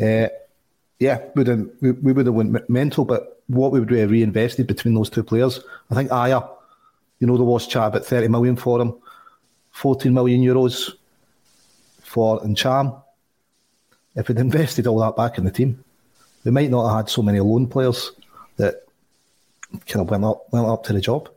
Uh, 0.00 0.28
yeah, 0.98 1.20
would 1.34 1.48
we, 1.80 1.90
we 1.92 2.12
would 2.12 2.26
have 2.26 2.34
went 2.34 2.70
mental, 2.70 3.04
but 3.04 3.42
what 3.48 3.70
we 3.70 3.80
would 3.80 3.90
have 3.90 4.10
reinvested 4.10 4.66
between 4.66 4.94
those 4.94 5.10
two 5.10 5.22
players, 5.22 5.60
I 5.90 5.94
think 5.94 6.10
Ajer 6.10 6.56
you 7.18 7.26
know, 7.26 7.36
there 7.36 7.44
was 7.44 7.66
chat 7.66 7.88
about 7.88 8.04
30 8.04 8.28
million 8.28 8.56
for 8.56 8.80
him, 8.80 8.94
14 9.72 10.12
million 10.12 10.42
euros 10.42 10.92
for 12.02 12.40
Ntcham. 12.40 13.02
If 14.14 14.28
we'd 14.28 14.38
invested 14.38 14.86
all 14.86 15.00
that 15.00 15.16
back 15.16 15.38
in 15.38 15.44
the 15.44 15.50
team, 15.50 15.82
we 16.44 16.50
might 16.50 16.70
not 16.70 16.88
have 16.88 16.96
had 16.96 17.10
so 17.10 17.22
many 17.22 17.40
loan 17.40 17.66
players 17.66 18.12
that 18.56 18.86
kind 19.86 20.02
of 20.02 20.10
went 20.10 20.24
up, 20.24 20.50
went 20.52 20.66
up 20.66 20.84
to 20.84 20.92
the 20.92 21.00
job. 21.00 21.28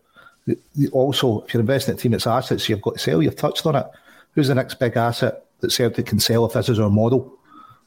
Also, 0.92 1.42
if 1.42 1.54
you're 1.54 1.62
investing 1.62 1.94
in 1.94 2.00
a 2.00 2.01
team, 2.01 2.13
it's 2.13 2.28
assets 2.28 2.68
you've 2.70 2.82
got 2.82 2.96
to 2.96 3.00
sell. 3.00 3.22
You've 3.22 3.36
touched 3.36 3.66
on 3.66 3.75
it. 3.75 3.86
Who's 4.34 4.48
the 4.48 4.56
next 4.56 4.75
big 4.75 4.96
asset 4.96 5.46
that 5.60 5.72
Celtic 5.72 6.06
can 6.06 6.20
sell 6.20 6.46
if 6.46 6.54
this 6.54 6.70
is 6.70 6.80
our 6.80 6.89
model? 6.89 7.36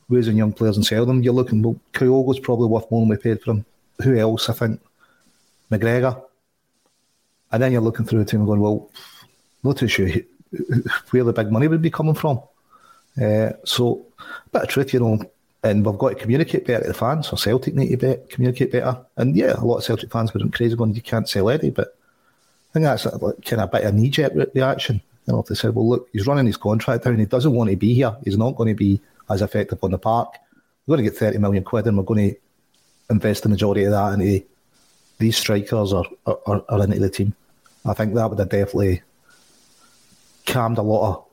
Raising 0.09 0.37
young 0.37 0.53
players 0.53 0.77
and 0.77 0.85
sell 0.85 1.07
them. 1.07 1.23
You're 1.23 1.33
looking, 1.33 1.63
well, 1.63 1.81
Kyogo's 1.93 2.39
probably 2.39 2.69
worth 2.69 2.91
more 2.91 3.01
than 3.01 3.09
we 3.09 3.17
paid 3.17 3.41
for 3.41 3.53
him. 3.53 3.65
Who 4.03 4.17
else? 4.19 4.49
I 4.49 4.53
think 4.53 4.81
McGregor. 5.71 6.23
And 7.51 7.63
then 7.63 7.73
you're 7.73 7.81
looking 7.81 8.05
through 8.05 8.19
the 8.19 8.25
team 8.25 8.41
and 8.41 8.47
going, 8.47 8.61
well, 8.61 8.91
not 9.63 9.77
too 9.77 9.89
sure 9.89 10.09
where 11.11 11.25
the 11.25 11.33
big 11.33 11.51
money 11.51 11.69
would 11.69 11.81
be 11.81 11.91
coming 11.91 12.15
from. 12.15 12.41
Uh, 13.21 13.51
so, 13.65 14.05
a 14.19 14.51
bit 14.53 14.63
of 14.63 14.69
truth, 14.69 14.93
you 14.93 15.01
know, 15.01 15.23
and 15.63 15.87
we've 15.87 15.99
got 15.99 16.11
to 16.11 16.15
communicate 16.15 16.67
better 16.67 16.83
to 16.83 16.89
the 16.89 16.95
fans, 16.95 17.31
or 17.33 17.39
Celtic 17.39 17.75
need 17.75 17.91
to 17.91 17.97
be, 17.97 18.17
communicate 18.29 18.73
better. 18.73 18.99
And 19.17 19.37
yeah, 19.37 19.55
a 19.57 19.65
lot 19.65 19.79
of 19.79 19.85
Celtic 19.85 20.11
fans 20.11 20.35
were 20.35 20.41
crazy 20.49 20.75
going, 20.75 20.95
you 20.95 21.03
can't 21.03 21.29
sell 21.29 21.49
Eddie, 21.49 21.71
but 21.71 21.97
I 22.71 22.73
think 22.73 22.85
that's 22.85 23.07
a, 23.07 23.17
like, 23.17 23.45
kind 23.45 23.63
of 23.63 23.69
a 23.69 23.73
bit 23.73 23.85
of 23.85 23.95
knee 23.95 24.11
jerk 24.11 24.33
reaction. 24.55 25.01
You 25.27 25.35
know, 25.35 25.41
if 25.41 25.47
they 25.47 25.55
said, 25.55 25.75
well, 25.75 25.89
look, 25.89 26.09
he's 26.13 26.27
running 26.27 26.47
his 26.47 26.57
contract 26.57 27.05
down, 27.05 27.19
he 27.19 27.27
doesn't 27.27 27.53
want 27.53 27.71
to 27.71 27.77
be 27.77 27.95
here, 27.95 28.17
he's 28.25 28.39
not 28.39 28.57
going 28.57 28.69
to 28.69 28.75
be 28.75 29.01
as 29.31 29.43
effective 29.43 29.79
on 29.83 29.93
the 29.93 29.99
park. 29.99 30.37
We're 30.87 30.97
going 30.97 31.05
to 31.05 31.11
get 31.11 31.19
30 31.19 31.39
million 31.39 31.65
quid 31.65 31.87
and 31.87 31.97
we're 31.97 32.05
going 32.05 32.31
to 32.31 32.37
invest 33.11 33.45
the 33.45 33.49
majority 33.49 33.85
of 33.85 33.93
that 33.93 34.15
into 34.15 34.45
these 35.19 35.37
strikers 35.37 35.93
or, 35.93 36.05
or, 36.27 36.65
or 36.69 36.83
into 36.83 36.99
the 36.99 37.09
team. 37.09 37.35
I 37.85 37.95
think 37.95 38.15
that 38.15 38.29
would 38.29 38.39
have 38.39 38.49
definitely 38.49 39.03
calmed 40.47 40.79
a 40.79 40.83
lot 40.83 41.09
of 41.09 41.25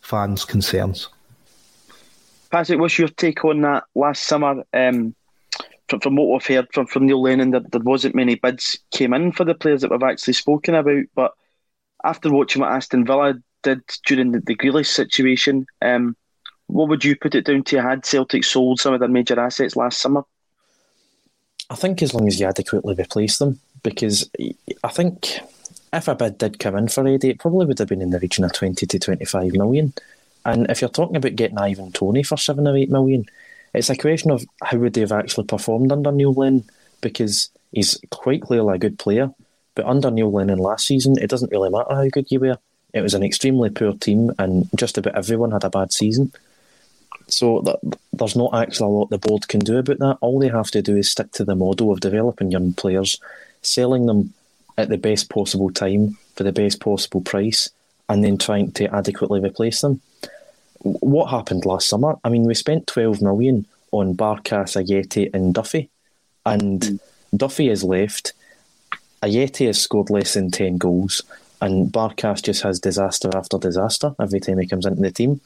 fans' 0.00 0.44
concerns. 0.44 1.08
Patrick, 2.50 2.78
what's 2.78 2.98
your 2.98 3.08
take 3.08 3.44
on 3.44 3.60
that 3.62 3.84
last 3.94 4.22
summer? 4.22 4.64
Um, 4.72 5.14
from, 5.88 6.00
from, 6.00 6.16
what 6.16 6.28
we've 6.28 6.56
heard 6.56 6.68
from, 6.72 6.86
from 6.86 7.06
Neil 7.06 7.22
Lennon, 7.22 7.50
there, 7.50 7.60
there 7.60 7.80
wasn't 7.80 8.14
many 8.14 8.34
bids 8.34 8.78
came 8.90 9.14
in 9.14 9.32
for 9.32 9.44
the 9.44 9.54
players 9.54 9.82
that 9.82 9.90
we've 9.90 10.02
actually 10.02 10.32
spoken 10.32 10.74
about. 10.74 11.04
But 11.14 11.32
after 12.06 12.32
watching 12.32 12.62
what 12.62 12.72
Aston 12.72 13.04
Villa 13.04 13.34
did 13.62 13.80
during 14.06 14.32
the, 14.32 14.40
the 14.40 14.54
Grealish 14.54 14.86
situation, 14.86 15.66
um, 15.82 16.16
what 16.68 16.88
would 16.88 17.04
you 17.04 17.16
put 17.16 17.34
it 17.34 17.46
down 17.46 17.64
to? 17.64 17.82
Had 17.82 18.06
Celtic 18.06 18.44
sold 18.44 18.80
some 18.80 18.94
of 18.94 19.00
their 19.00 19.08
major 19.08 19.38
assets 19.38 19.76
last 19.76 20.00
summer? 20.00 20.22
I 21.68 21.74
think 21.74 22.00
as 22.02 22.14
long 22.14 22.28
as 22.28 22.38
you 22.38 22.46
adequately 22.46 22.94
replace 22.94 23.38
them, 23.38 23.58
because 23.82 24.30
I 24.84 24.88
think 24.88 25.40
if 25.92 26.08
a 26.08 26.14
bid 26.14 26.38
did 26.38 26.58
come 26.58 26.76
in 26.76 26.88
for 26.88 27.06
Eddie, 27.06 27.30
it 27.30 27.40
probably 27.40 27.66
would 27.66 27.78
have 27.78 27.88
been 27.88 28.02
in 28.02 28.10
the 28.10 28.20
region 28.20 28.44
of 28.44 28.52
20 28.52 28.86
to 28.86 28.98
25 28.98 29.52
million. 29.52 29.92
And 30.44 30.70
if 30.70 30.80
you're 30.80 30.90
talking 30.90 31.16
about 31.16 31.34
getting 31.34 31.58
Ivan 31.58 31.90
Toney 31.90 32.22
for 32.22 32.36
7 32.36 32.66
or 32.66 32.76
8 32.76 32.90
million, 32.90 33.26
it's 33.74 33.90
a 33.90 33.96
question 33.96 34.30
of 34.30 34.44
how 34.62 34.78
would 34.78 34.94
they 34.94 35.00
have 35.00 35.12
actually 35.12 35.46
performed 35.46 35.90
under 35.90 36.12
Neil 36.12 36.32
Lennon, 36.32 36.64
because 37.00 37.50
he's 37.72 37.98
quite 38.10 38.42
clearly 38.42 38.76
a 38.76 38.78
good 38.78 38.98
player. 38.98 39.32
But 39.76 39.84
under 39.86 40.10
Neil 40.10 40.32
Lennon 40.32 40.58
last 40.58 40.86
season, 40.86 41.16
it 41.18 41.30
doesn't 41.30 41.52
really 41.52 41.70
matter 41.70 41.94
how 41.94 42.08
good 42.08 42.32
you 42.32 42.40
were. 42.40 42.58
It 42.92 43.02
was 43.02 43.14
an 43.14 43.22
extremely 43.22 43.70
poor 43.70 43.92
team, 43.92 44.32
and 44.38 44.68
just 44.74 44.98
about 44.98 45.16
everyone 45.16 45.52
had 45.52 45.64
a 45.64 45.70
bad 45.70 45.92
season. 45.92 46.32
So 47.28 47.60
th- 47.60 47.94
there's 48.12 48.36
not 48.36 48.54
actually 48.54 48.86
a 48.86 48.90
lot 48.90 49.10
the 49.10 49.18
board 49.18 49.48
can 49.48 49.60
do 49.60 49.76
about 49.76 49.98
that. 49.98 50.18
All 50.20 50.38
they 50.38 50.48
have 50.48 50.70
to 50.70 50.82
do 50.82 50.96
is 50.96 51.10
stick 51.10 51.30
to 51.32 51.44
the 51.44 51.54
model 51.54 51.92
of 51.92 52.00
developing 52.00 52.50
young 52.50 52.72
players, 52.72 53.20
selling 53.62 54.06
them 54.06 54.32
at 54.78 54.88
the 54.88 54.98
best 54.98 55.28
possible 55.28 55.70
time 55.70 56.16
for 56.34 56.44
the 56.44 56.52
best 56.52 56.80
possible 56.80 57.20
price, 57.20 57.68
and 58.08 58.24
then 58.24 58.38
trying 58.38 58.72
to 58.72 58.94
adequately 58.94 59.40
replace 59.40 59.82
them. 59.82 60.00
What 60.80 61.26
happened 61.26 61.66
last 61.66 61.88
summer? 61.88 62.16
I 62.24 62.30
mean, 62.30 62.44
we 62.44 62.54
spent 62.54 62.86
12 62.86 63.20
million 63.20 63.66
on 63.90 64.16
Barkas, 64.16 64.76
Ajeti, 64.82 65.32
and 65.34 65.52
Duffy, 65.54 65.90
and 66.46 66.80
mm. 66.80 67.00
Duffy 67.36 67.68
has 67.68 67.84
left. 67.84 68.32
Ajeti 69.22 69.66
has 69.66 69.80
scored 69.80 70.10
less 70.10 70.34
than 70.34 70.50
10 70.50 70.78
goals, 70.78 71.22
and 71.60 71.92
Barkas 71.92 72.42
just 72.42 72.62
has 72.62 72.80
disaster 72.80 73.30
after 73.34 73.58
disaster 73.58 74.14
every 74.20 74.40
time 74.40 74.58
he 74.58 74.66
comes 74.66 74.86
into 74.86 75.00
the 75.00 75.10
team. 75.10 75.40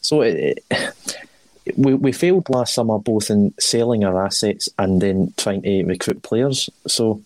So 0.00 0.22
it, 0.22 0.62
it, 0.70 1.16
we 1.76 1.94
we 1.94 2.12
failed 2.12 2.48
last 2.48 2.74
summer 2.74 2.98
both 2.98 3.30
in 3.30 3.52
selling 3.58 4.04
our 4.04 4.24
assets 4.24 4.68
and 4.78 5.00
then 5.00 5.34
trying 5.36 5.62
to 5.62 5.84
recruit 5.84 6.22
players. 6.22 6.70
So 6.86 7.22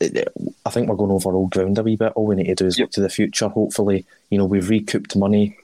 I 0.00 0.70
think 0.70 0.88
we're 0.88 0.96
going 0.96 1.10
over 1.10 1.32
old 1.32 1.50
ground 1.50 1.78
a 1.78 1.82
wee 1.82 1.96
bit. 1.96 2.12
All 2.14 2.26
we 2.26 2.36
need 2.36 2.46
to 2.46 2.54
do 2.54 2.66
is 2.66 2.78
yep. 2.78 2.86
look 2.86 2.92
to 2.92 3.00
the 3.00 3.08
future. 3.08 3.48
Hopefully, 3.48 4.04
you 4.30 4.38
know 4.38 4.44
we've 4.44 4.68
recouped 4.68 5.16
money 5.16 5.56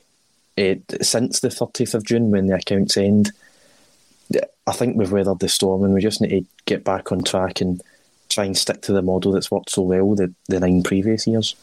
uh, 0.56 0.76
since 1.02 1.40
the 1.40 1.50
thirtieth 1.50 1.94
of 1.94 2.04
June 2.04 2.30
when 2.30 2.46
the 2.46 2.56
accounts 2.56 2.96
end. 2.96 3.32
I 4.66 4.72
think 4.72 4.96
we've 4.96 5.10
weathered 5.10 5.38
the 5.38 5.48
storm, 5.48 5.84
and 5.84 5.94
we 5.94 6.02
just 6.02 6.20
need 6.20 6.30
to 6.30 6.44
get 6.66 6.84
back 6.84 7.10
on 7.10 7.24
track 7.24 7.60
and 7.62 7.82
try 8.38 8.44
and 8.44 8.56
stick 8.56 8.80
to 8.82 8.92
the 8.92 9.02
model 9.02 9.32
that's 9.32 9.50
worked 9.50 9.70
so 9.70 9.82
well 9.82 10.14
the, 10.14 10.32
the 10.46 10.60
nine 10.60 10.84
previous 10.84 11.26
years. 11.26 11.56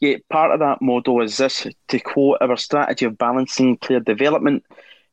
Yeah, 0.00 0.16
part 0.28 0.52
of 0.52 0.60
that 0.60 0.82
model 0.82 1.22
is 1.22 1.38
this 1.38 1.66
to 1.88 1.98
quote 1.98 2.36
our 2.42 2.58
strategy 2.58 3.06
of 3.06 3.16
balancing 3.16 3.78
player 3.78 4.00
development 4.00 4.64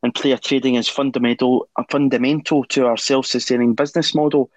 and 0.02 0.14
player 0.14 0.36
trading 0.36 0.74
is 0.74 0.86
fundamental 0.86 1.66
fundamental 1.90 2.62
to 2.64 2.84
our 2.84 2.98
self 2.98 3.24
sustaining 3.24 3.72
business 3.72 4.14
model. 4.14 4.50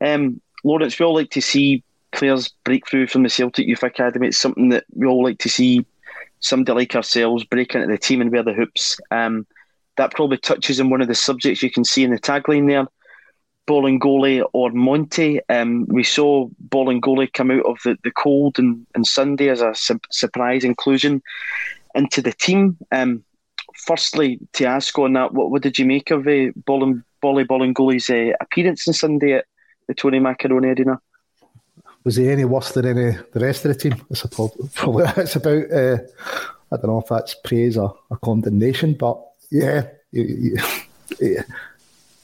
Um, 0.00 0.40
Lawrence, 0.62 1.00
we 1.00 1.04
all 1.04 1.16
like 1.16 1.30
to 1.30 1.42
see 1.42 1.82
players 2.12 2.50
break 2.62 2.86
through 2.88 3.08
from 3.08 3.24
the 3.24 3.28
Celtic 3.28 3.66
Youth 3.66 3.82
Academy. 3.82 4.28
It's 4.28 4.38
something 4.38 4.68
that 4.68 4.84
we 4.94 5.08
all 5.08 5.24
like 5.24 5.38
to 5.38 5.48
see 5.48 5.84
somebody 6.38 6.76
like 6.76 6.94
ourselves 6.94 7.42
break 7.42 7.74
into 7.74 7.88
the 7.88 7.98
team 7.98 8.20
and 8.20 8.30
wear 8.30 8.44
the 8.44 8.52
hoops. 8.52 9.00
Um, 9.10 9.48
that 9.96 10.12
probably 10.12 10.38
touches 10.38 10.80
on 10.80 10.90
one 10.90 11.02
of 11.02 11.08
the 11.08 11.14
subjects 11.16 11.60
you 11.60 11.72
can 11.72 11.84
see 11.84 12.04
in 12.04 12.12
the 12.12 12.20
tagline 12.20 12.68
there. 12.68 12.86
Bolingoli 13.66 14.44
or 14.52 14.70
Monty. 14.70 15.40
Um, 15.48 15.86
we 15.88 16.04
saw 16.04 16.48
Bolingoli 16.68 17.32
come 17.32 17.50
out 17.50 17.64
of 17.64 17.78
the, 17.84 17.96
the 18.04 18.10
cold 18.10 18.58
and, 18.58 18.86
and 18.94 19.06
Sunday 19.06 19.48
as 19.48 19.60
a 19.60 19.74
su- 19.74 20.00
surprise 20.10 20.64
inclusion 20.64 21.22
into 21.94 22.20
the 22.20 22.32
team. 22.32 22.76
Um, 22.92 23.24
firstly, 23.74 24.38
to 24.54 24.66
ask 24.66 24.98
on 24.98 25.14
that, 25.14 25.32
what, 25.32 25.50
what 25.50 25.62
did 25.62 25.78
you 25.78 25.86
make 25.86 26.10
of 26.10 26.26
uh, 26.26 26.52
Bolin, 26.66 27.02
Bolly 27.22 27.44
Bolingoli's 27.44 28.10
uh, 28.10 28.36
appearance 28.40 28.86
on 28.86 28.94
Sunday 28.94 29.34
at 29.34 29.46
the 29.88 29.94
Tony 29.94 30.18
Macaroni 30.18 30.68
Arena? 30.68 31.00
Was 32.04 32.16
he 32.16 32.28
any 32.28 32.44
worse 32.44 32.72
than 32.72 32.86
any 32.86 33.16
the 33.32 33.40
rest 33.40 33.64
of 33.64 33.72
the 33.72 33.78
team? 33.78 34.04
It's, 34.10 34.26
probably, 34.74 35.04
it's 35.16 35.36
about, 35.36 35.70
uh, 35.72 35.98
I 36.70 36.76
don't 36.76 36.86
know 36.86 37.00
if 37.00 37.08
that's 37.08 37.34
praise 37.34 37.78
or, 37.78 37.98
or 38.10 38.18
condemnation, 38.18 38.92
but 38.92 39.22
yeah, 39.50 39.86
he, 40.12 40.54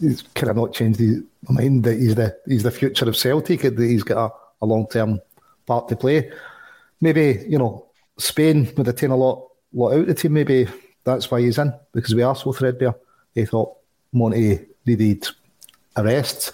he's 0.01 0.23
kind 0.35 0.51
of 0.51 0.57
not 0.57 0.75
changed 0.75 1.01
his 1.01 1.23
mind 1.49 1.85
that 1.85 1.99
he's 1.99 2.15
the 2.15 2.37
he's 2.47 2.63
the 2.63 2.71
future 2.71 3.09
of 3.09 3.17
Celtic 3.17 3.63
he's 3.63 4.03
got 4.03 4.31
a, 4.31 4.35
a 4.63 4.67
long 4.67 4.87
term 4.89 5.21
part 5.67 5.89
to 5.89 5.97
play. 5.97 6.31
Maybe 7.01 7.45
you 7.49 7.59
know 7.59 7.87
Spain 8.19 8.71
would 8.77 8.87
have 8.87 8.97
taken 8.97 9.13
a 9.13 9.17
lot 9.17 9.49
lot 9.73 9.93
out 9.93 10.01
of 10.01 10.07
the 10.07 10.15
team. 10.15 10.35
Maybe 10.35 10.69
that's 11.05 11.31
why 11.31 11.41
he's 11.41 11.59
in 11.59 11.73
because 11.93 12.15
we 12.15 12.23
are 12.23 12.37
so 12.37 12.53
threadbare. 12.53 12.95
They 13.35 13.47
thought 13.47 13.77
Monty 14.13 14.61
needed 14.87 15.27
a 15.97 16.05
rest. 16.05 16.53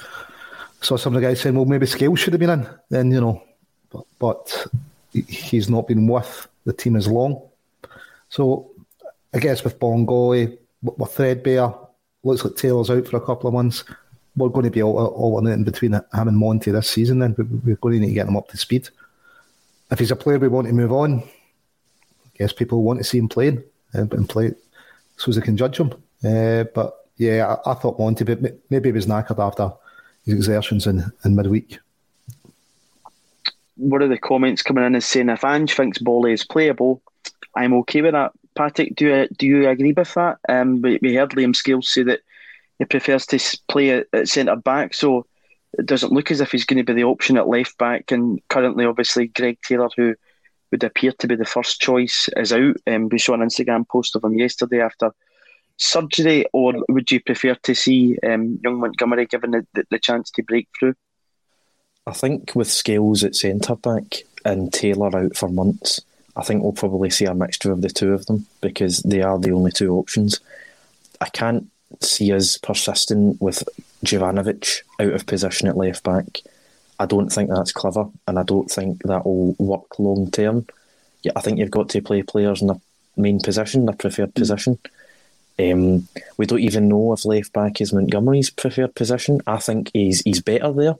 Saw 0.80 0.96
some 0.96 1.14
of 1.14 1.20
the 1.20 1.26
guys 1.26 1.40
saying, 1.40 1.56
"Well, 1.56 1.64
maybe 1.64 1.86
Scales 1.86 2.20
should 2.20 2.34
have 2.34 2.40
been 2.40 2.50
in." 2.50 2.68
Then 2.90 3.10
you 3.10 3.20
know, 3.20 3.42
but, 3.90 4.04
but 4.18 4.66
he's 5.12 5.68
not 5.68 5.88
been 5.88 6.06
with 6.06 6.48
the 6.64 6.72
team 6.72 6.96
as 6.96 7.08
long. 7.08 7.42
So 8.28 8.70
I 9.34 9.38
guess 9.38 9.64
with 9.64 9.80
Bolingoli, 9.80 10.58
we're 10.82 11.06
threadbare 11.06 11.72
looks 12.26 12.44
like 12.44 12.56
Taylor's 12.56 12.90
out 12.90 13.06
for 13.06 13.16
a 13.16 13.24
couple 13.24 13.48
of 13.48 13.54
months. 13.54 13.84
We're 14.36 14.48
going 14.48 14.64
to 14.64 14.70
be 14.70 14.82
all, 14.82 14.98
all 14.98 15.46
in 15.46 15.64
between 15.64 15.94
him 15.94 16.02
and 16.12 16.36
Monty 16.36 16.70
this 16.70 16.90
season. 16.90 17.20
Then 17.20 17.34
we're 17.64 17.76
going 17.76 17.94
to 17.94 18.00
need 18.00 18.08
to 18.08 18.14
get 18.14 18.28
him 18.28 18.36
up 18.36 18.48
to 18.48 18.56
speed. 18.56 18.88
If 19.90 19.98
he's 19.98 20.10
a 20.10 20.16
player 20.16 20.38
we 20.38 20.48
want 20.48 20.66
to 20.66 20.72
move 20.72 20.92
on, 20.92 21.22
I 21.22 22.38
guess 22.38 22.52
people 22.52 22.82
want 22.82 22.98
to 22.98 23.04
see 23.04 23.18
him 23.18 23.28
playing 23.28 23.62
and 23.92 24.28
play 24.28 24.54
so 25.16 25.30
they 25.30 25.40
can 25.40 25.56
judge 25.56 25.78
him. 25.78 25.92
Uh, 26.24 26.64
but 26.74 27.06
yeah, 27.16 27.56
I, 27.64 27.70
I, 27.70 27.74
thought 27.74 27.98
Monty, 27.98 28.24
but 28.24 28.40
maybe 28.70 28.88
he 28.88 28.92
was 28.92 29.06
knackered 29.06 29.38
after 29.38 29.72
his 30.24 30.34
exertions 30.34 30.86
in, 30.86 31.10
in 31.24 31.34
midweek. 31.34 31.78
What 33.76 34.02
are 34.02 34.08
the 34.08 34.18
comments 34.18 34.62
coming 34.62 34.84
in 34.84 34.94
is 34.94 35.06
saying 35.06 35.28
if 35.28 35.44
Ange 35.44 35.74
thinks 35.74 35.98
Bolly 35.98 36.32
is 36.32 36.44
playable, 36.44 37.02
I'm 37.54 37.74
okay 37.74 38.02
with 38.02 38.12
that. 38.12 38.32
Patrick, 38.54 38.96
do 38.96 39.06
you, 39.06 39.28
do 39.36 39.46
you 39.46 39.68
agree 39.68 39.92
with 39.92 40.12
that? 40.14 40.38
Um, 40.48 40.80
we, 40.80 40.98
we 41.02 41.14
heard 41.14 41.30
Liam 41.30 41.54
Scales 41.54 41.88
say 41.88 42.02
that 42.04 42.20
he 42.78 42.84
prefers 42.84 43.26
to 43.26 43.58
play 43.68 44.04
at, 44.12 44.28
centre 44.28 44.56
back, 44.56 44.94
so 44.94 45.26
it 45.78 45.86
doesn't 45.86 46.12
look 46.12 46.30
as 46.30 46.40
if 46.40 46.52
he's 46.52 46.64
going 46.64 46.78
to 46.78 46.84
be 46.84 46.92
the 46.92 47.04
option 47.04 47.36
at 47.36 47.48
left 47.48 47.76
back. 47.78 48.12
And 48.12 48.40
currently, 48.48 48.84
obviously, 48.84 49.28
Greg 49.28 49.58
Taylor, 49.62 49.88
who 49.96 50.14
would 50.70 50.84
appear 50.84 51.12
to 51.12 51.26
be 51.26 51.36
the 51.36 51.44
first 51.44 51.80
choice, 51.80 52.28
is 52.36 52.52
out. 52.52 52.76
Um, 52.86 53.08
we 53.08 53.18
saw 53.18 53.34
an 53.34 53.40
Instagram 53.40 53.88
post 53.88 54.16
of 54.16 54.24
him 54.24 54.38
yesterday 54.38 54.80
after 54.80 55.12
surgery, 55.78 56.46
or 56.52 56.74
would 56.88 57.10
you 57.10 57.20
prefer 57.20 57.54
to 57.62 57.74
see 57.74 58.18
um, 58.26 58.58
young 58.62 58.80
Montgomery 58.80 59.26
given 59.26 59.50
the, 59.52 59.66
the, 59.74 59.84
the 59.90 59.98
chance 59.98 60.30
to 60.32 60.42
break 60.42 60.68
through? 60.78 60.94
I 62.06 62.12
think 62.12 62.54
with 62.54 62.70
Scales 62.70 63.24
at 63.24 63.34
centre 63.34 63.76
back 63.76 64.22
and 64.44 64.72
Taylor 64.72 65.16
out 65.16 65.36
for 65.36 65.48
months, 65.48 66.00
I 66.36 66.42
think 66.42 66.62
we'll 66.62 66.72
probably 66.72 67.10
see 67.10 67.24
a 67.24 67.34
mixture 67.34 67.72
of 67.72 67.82
the 67.82 67.88
two 67.88 68.12
of 68.12 68.26
them 68.26 68.46
because 68.60 68.98
they 68.98 69.22
are 69.22 69.38
the 69.38 69.50
only 69.50 69.72
two 69.72 69.94
options. 69.94 70.40
I 71.20 71.28
can't 71.30 71.68
see 72.00 72.32
us 72.32 72.58
persisting 72.58 73.36
with 73.40 73.62
Juranovic 74.04 74.82
out 75.00 75.12
of 75.12 75.26
position 75.26 75.68
at 75.68 75.76
left 75.76 76.02
back. 76.02 76.40
I 76.98 77.06
don't 77.06 77.30
think 77.30 77.50
that's 77.50 77.72
clever, 77.72 78.06
and 78.26 78.38
I 78.38 78.42
don't 78.42 78.70
think 78.70 79.02
that 79.02 79.24
will 79.24 79.54
work 79.58 79.98
long 79.98 80.30
term. 80.30 80.66
Yeah, 81.22 81.32
I 81.36 81.40
think 81.40 81.58
you've 81.58 81.70
got 81.70 81.88
to 81.90 82.02
play 82.02 82.22
players 82.22 82.62
in 82.62 82.68
their 82.68 82.80
main 83.16 83.40
position, 83.40 83.86
their 83.86 83.96
preferred 83.96 84.30
mm. 84.30 84.34
position. 84.34 84.78
Um, 85.58 86.06
we 86.36 86.46
don't 86.46 86.60
even 86.60 86.88
know 86.88 87.12
if 87.12 87.24
left 87.24 87.52
back 87.52 87.80
is 87.80 87.92
Montgomery's 87.92 88.50
preferred 88.50 88.94
position. 88.94 89.40
I 89.46 89.58
think 89.58 89.90
he's 89.92 90.20
he's 90.20 90.42
better 90.42 90.72
there. 90.72 90.96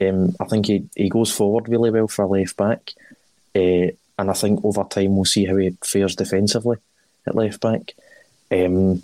Um, 0.00 0.34
I 0.40 0.44
think 0.44 0.66
he, 0.66 0.88
he 0.96 1.08
goes 1.08 1.32
forward 1.32 1.68
really 1.68 1.90
well 1.90 2.08
for 2.08 2.24
a 2.24 2.28
left 2.28 2.56
back. 2.56 2.92
Uh, 3.54 3.92
and 4.18 4.30
I 4.30 4.32
think 4.32 4.64
over 4.64 4.84
time 4.84 5.16
we'll 5.16 5.24
see 5.24 5.44
how 5.44 5.56
he 5.56 5.76
fares 5.84 6.14
defensively 6.14 6.76
at 7.26 7.34
left 7.34 7.60
back. 7.60 7.94
Um, 8.50 9.02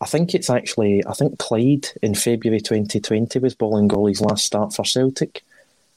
I 0.00 0.06
think 0.06 0.34
it's 0.34 0.50
actually 0.50 1.04
I 1.06 1.12
think 1.12 1.38
Clyde 1.38 1.88
in 2.02 2.14
February 2.14 2.60
2020 2.60 3.38
was 3.38 3.54
Bolingoli's 3.54 4.20
last 4.20 4.46
start 4.46 4.72
for 4.72 4.84
Celtic. 4.84 5.42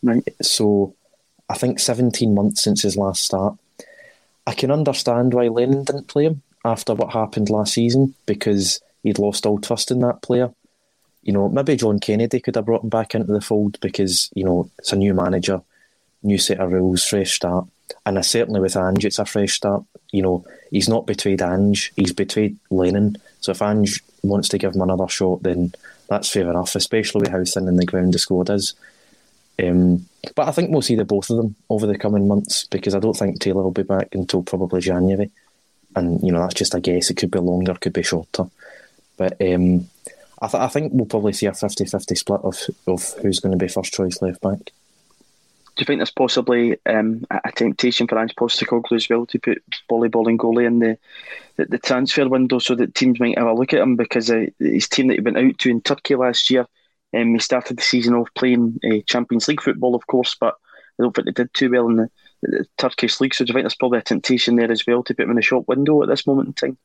Right. 0.01 0.27
So 0.41 0.93
I 1.49 1.55
think 1.55 1.79
17 1.79 2.33
months 2.33 2.63
since 2.63 2.81
his 2.81 2.97
last 2.97 3.23
start. 3.23 3.55
I 4.45 4.53
can 4.53 4.71
understand 4.71 5.33
why 5.33 5.47
Lennon 5.47 5.85
didn't 5.85 6.07
play 6.07 6.25
him 6.25 6.41
after 6.65 6.93
what 6.93 7.13
happened 7.13 7.49
last 7.49 7.73
season 7.73 8.13
because 8.25 8.81
he'd 9.03 9.19
lost 9.19 9.45
all 9.45 9.59
trust 9.59 9.91
in 9.91 9.99
that 9.99 10.21
player. 10.21 10.53
You 11.21 11.31
know, 11.31 11.47
maybe 11.47 11.77
John 11.77 11.99
Kennedy 11.99 12.41
could 12.41 12.55
have 12.55 12.65
brought 12.65 12.83
him 12.83 12.89
back 12.89 13.15
into 13.15 13.31
the 13.31 13.39
fold 13.39 13.79
because, 13.79 14.29
you 14.33 14.43
know, 14.43 14.69
it's 14.79 14.91
a 14.91 14.97
new 14.97 15.13
manager, 15.13 15.61
new 16.21 16.37
set 16.37 16.59
of 16.59 16.71
rules, 16.71 17.05
fresh 17.05 17.33
start. 17.33 17.65
And 18.05 18.23
certainly 18.25 18.59
with 18.59 18.75
Ange, 18.75 19.05
it's 19.05 19.19
a 19.19 19.25
fresh 19.25 19.53
start. 19.53 19.83
You 20.13 20.21
know, 20.21 20.45
he's 20.71 20.87
not 20.87 21.07
betrayed 21.07 21.41
Ange, 21.41 21.91
he's 21.95 22.13
betrayed 22.13 22.57
Lennon. 22.69 23.17
So 23.41 23.51
if 23.51 23.61
Ange 23.61 24.01
wants 24.21 24.47
to 24.49 24.57
give 24.57 24.73
him 24.73 24.81
another 24.81 25.09
shot, 25.09 25.43
then 25.43 25.73
that's 26.07 26.29
fair 26.29 26.49
enough, 26.49 26.75
especially 26.75 27.21
with 27.21 27.31
how 27.31 27.43
thin 27.43 27.67
in 27.67 27.77
the 27.77 27.85
ground 27.85 28.13
the 28.13 28.19
squad 28.19 28.49
is. 28.49 28.75
Um, 29.61 30.07
but 30.35 30.47
I 30.47 30.51
think 30.51 30.69
we'll 30.69 30.81
see 30.81 30.95
the 30.95 31.03
both 31.03 31.29
of 31.29 31.37
them 31.37 31.55
over 31.69 31.87
the 31.87 31.97
coming 31.97 32.27
months 32.27 32.67
because 32.67 32.95
I 32.95 32.99
don't 32.99 33.17
think 33.17 33.39
Taylor 33.39 33.63
will 33.63 33.71
be 33.71 33.83
back 33.83 34.13
until 34.13 34.43
probably 34.43 34.81
January. 34.81 35.31
And, 35.95 36.21
you 36.23 36.31
know, 36.31 36.39
that's 36.39 36.53
just 36.53 36.75
a 36.75 36.79
guess. 36.79 37.09
It 37.09 37.17
could 37.17 37.31
be 37.31 37.39
longer, 37.39 37.73
could 37.75 37.93
be 37.93 38.03
shorter. 38.03 38.45
But 39.17 39.33
um, 39.41 39.89
I, 40.41 40.47
th- 40.47 40.61
I 40.61 40.67
think 40.67 40.93
we'll 40.93 41.05
probably 41.05 41.33
see 41.33 41.47
a 41.47 41.53
50 41.53 41.85
50 41.85 42.15
split 42.15 42.41
of, 42.41 42.57
of 42.87 43.13
who's 43.21 43.39
going 43.39 43.57
to 43.57 43.63
be 43.63 43.67
first 43.67 43.93
choice 43.93 44.21
left 44.21 44.41
back 44.41 44.71
do 45.75 45.81
you 45.81 45.85
think 45.85 45.99
there's 45.99 46.11
possibly 46.11 46.77
um, 46.85 47.23
a 47.31 47.51
temptation 47.51 48.07
for 48.07 48.19
Ange 48.19 48.35
Postecoglou 48.35 48.95
as 48.95 49.09
well 49.09 49.25
to 49.25 49.39
put 49.39 49.63
Bolingoli 49.89 50.65
in 50.65 50.79
the, 50.79 50.97
the, 51.57 51.65
the 51.65 51.79
transfer 51.79 52.27
window 52.29 52.59
so 52.59 52.75
that 52.75 52.93
teams 52.93 53.19
might 53.19 53.37
have 53.37 53.47
a 53.47 53.53
look 53.53 53.73
at 53.73 53.81
him 53.81 53.95
because 53.95 54.29
uh, 54.29 54.45
his 54.59 54.87
team 54.87 55.07
that 55.07 55.15
he 55.15 55.21
went 55.21 55.37
out 55.37 55.57
to 55.59 55.69
in 55.69 55.81
Turkey 55.81 56.15
last 56.15 56.51
year, 56.51 56.67
um, 57.15 57.33
he 57.33 57.39
started 57.39 57.77
the 57.77 57.83
season 57.83 58.13
off 58.13 58.29
playing 58.35 58.79
uh, 58.85 58.97
Champions 59.07 59.47
League 59.47 59.61
football, 59.61 59.95
of 59.95 60.05
course, 60.05 60.35
but 60.39 60.55
I 60.99 61.03
don't 61.03 61.15
think 61.15 61.25
they 61.25 61.31
did 61.31 61.53
too 61.53 61.71
well 61.71 61.89
in 61.89 61.95
the, 61.95 62.09
the 62.43 62.65
Turkish 62.77 63.19
league. 63.19 63.33
So 63.33 63.43
do 63.43 63.49
you 63.49 63.53
think 63.53 63.63
there's 63.63 63.75
probably 63.75 63.99
a 63.99 64.03
temptation 64.03 64.55
there 64.55 64.71
as 64.71 64.85
well 64.85 65.01
to 65.03 65.15
put 65.15 65.23
him 65.23 65.31
in 65.31 65.37
the 65.37 65.41
shop 65.41 65.63
window 65.67 66.03
at 66.03 66.09
this 66.09 66.27
moment 66.27 66.49
in 66.49 66.53
time? 66.53 66.77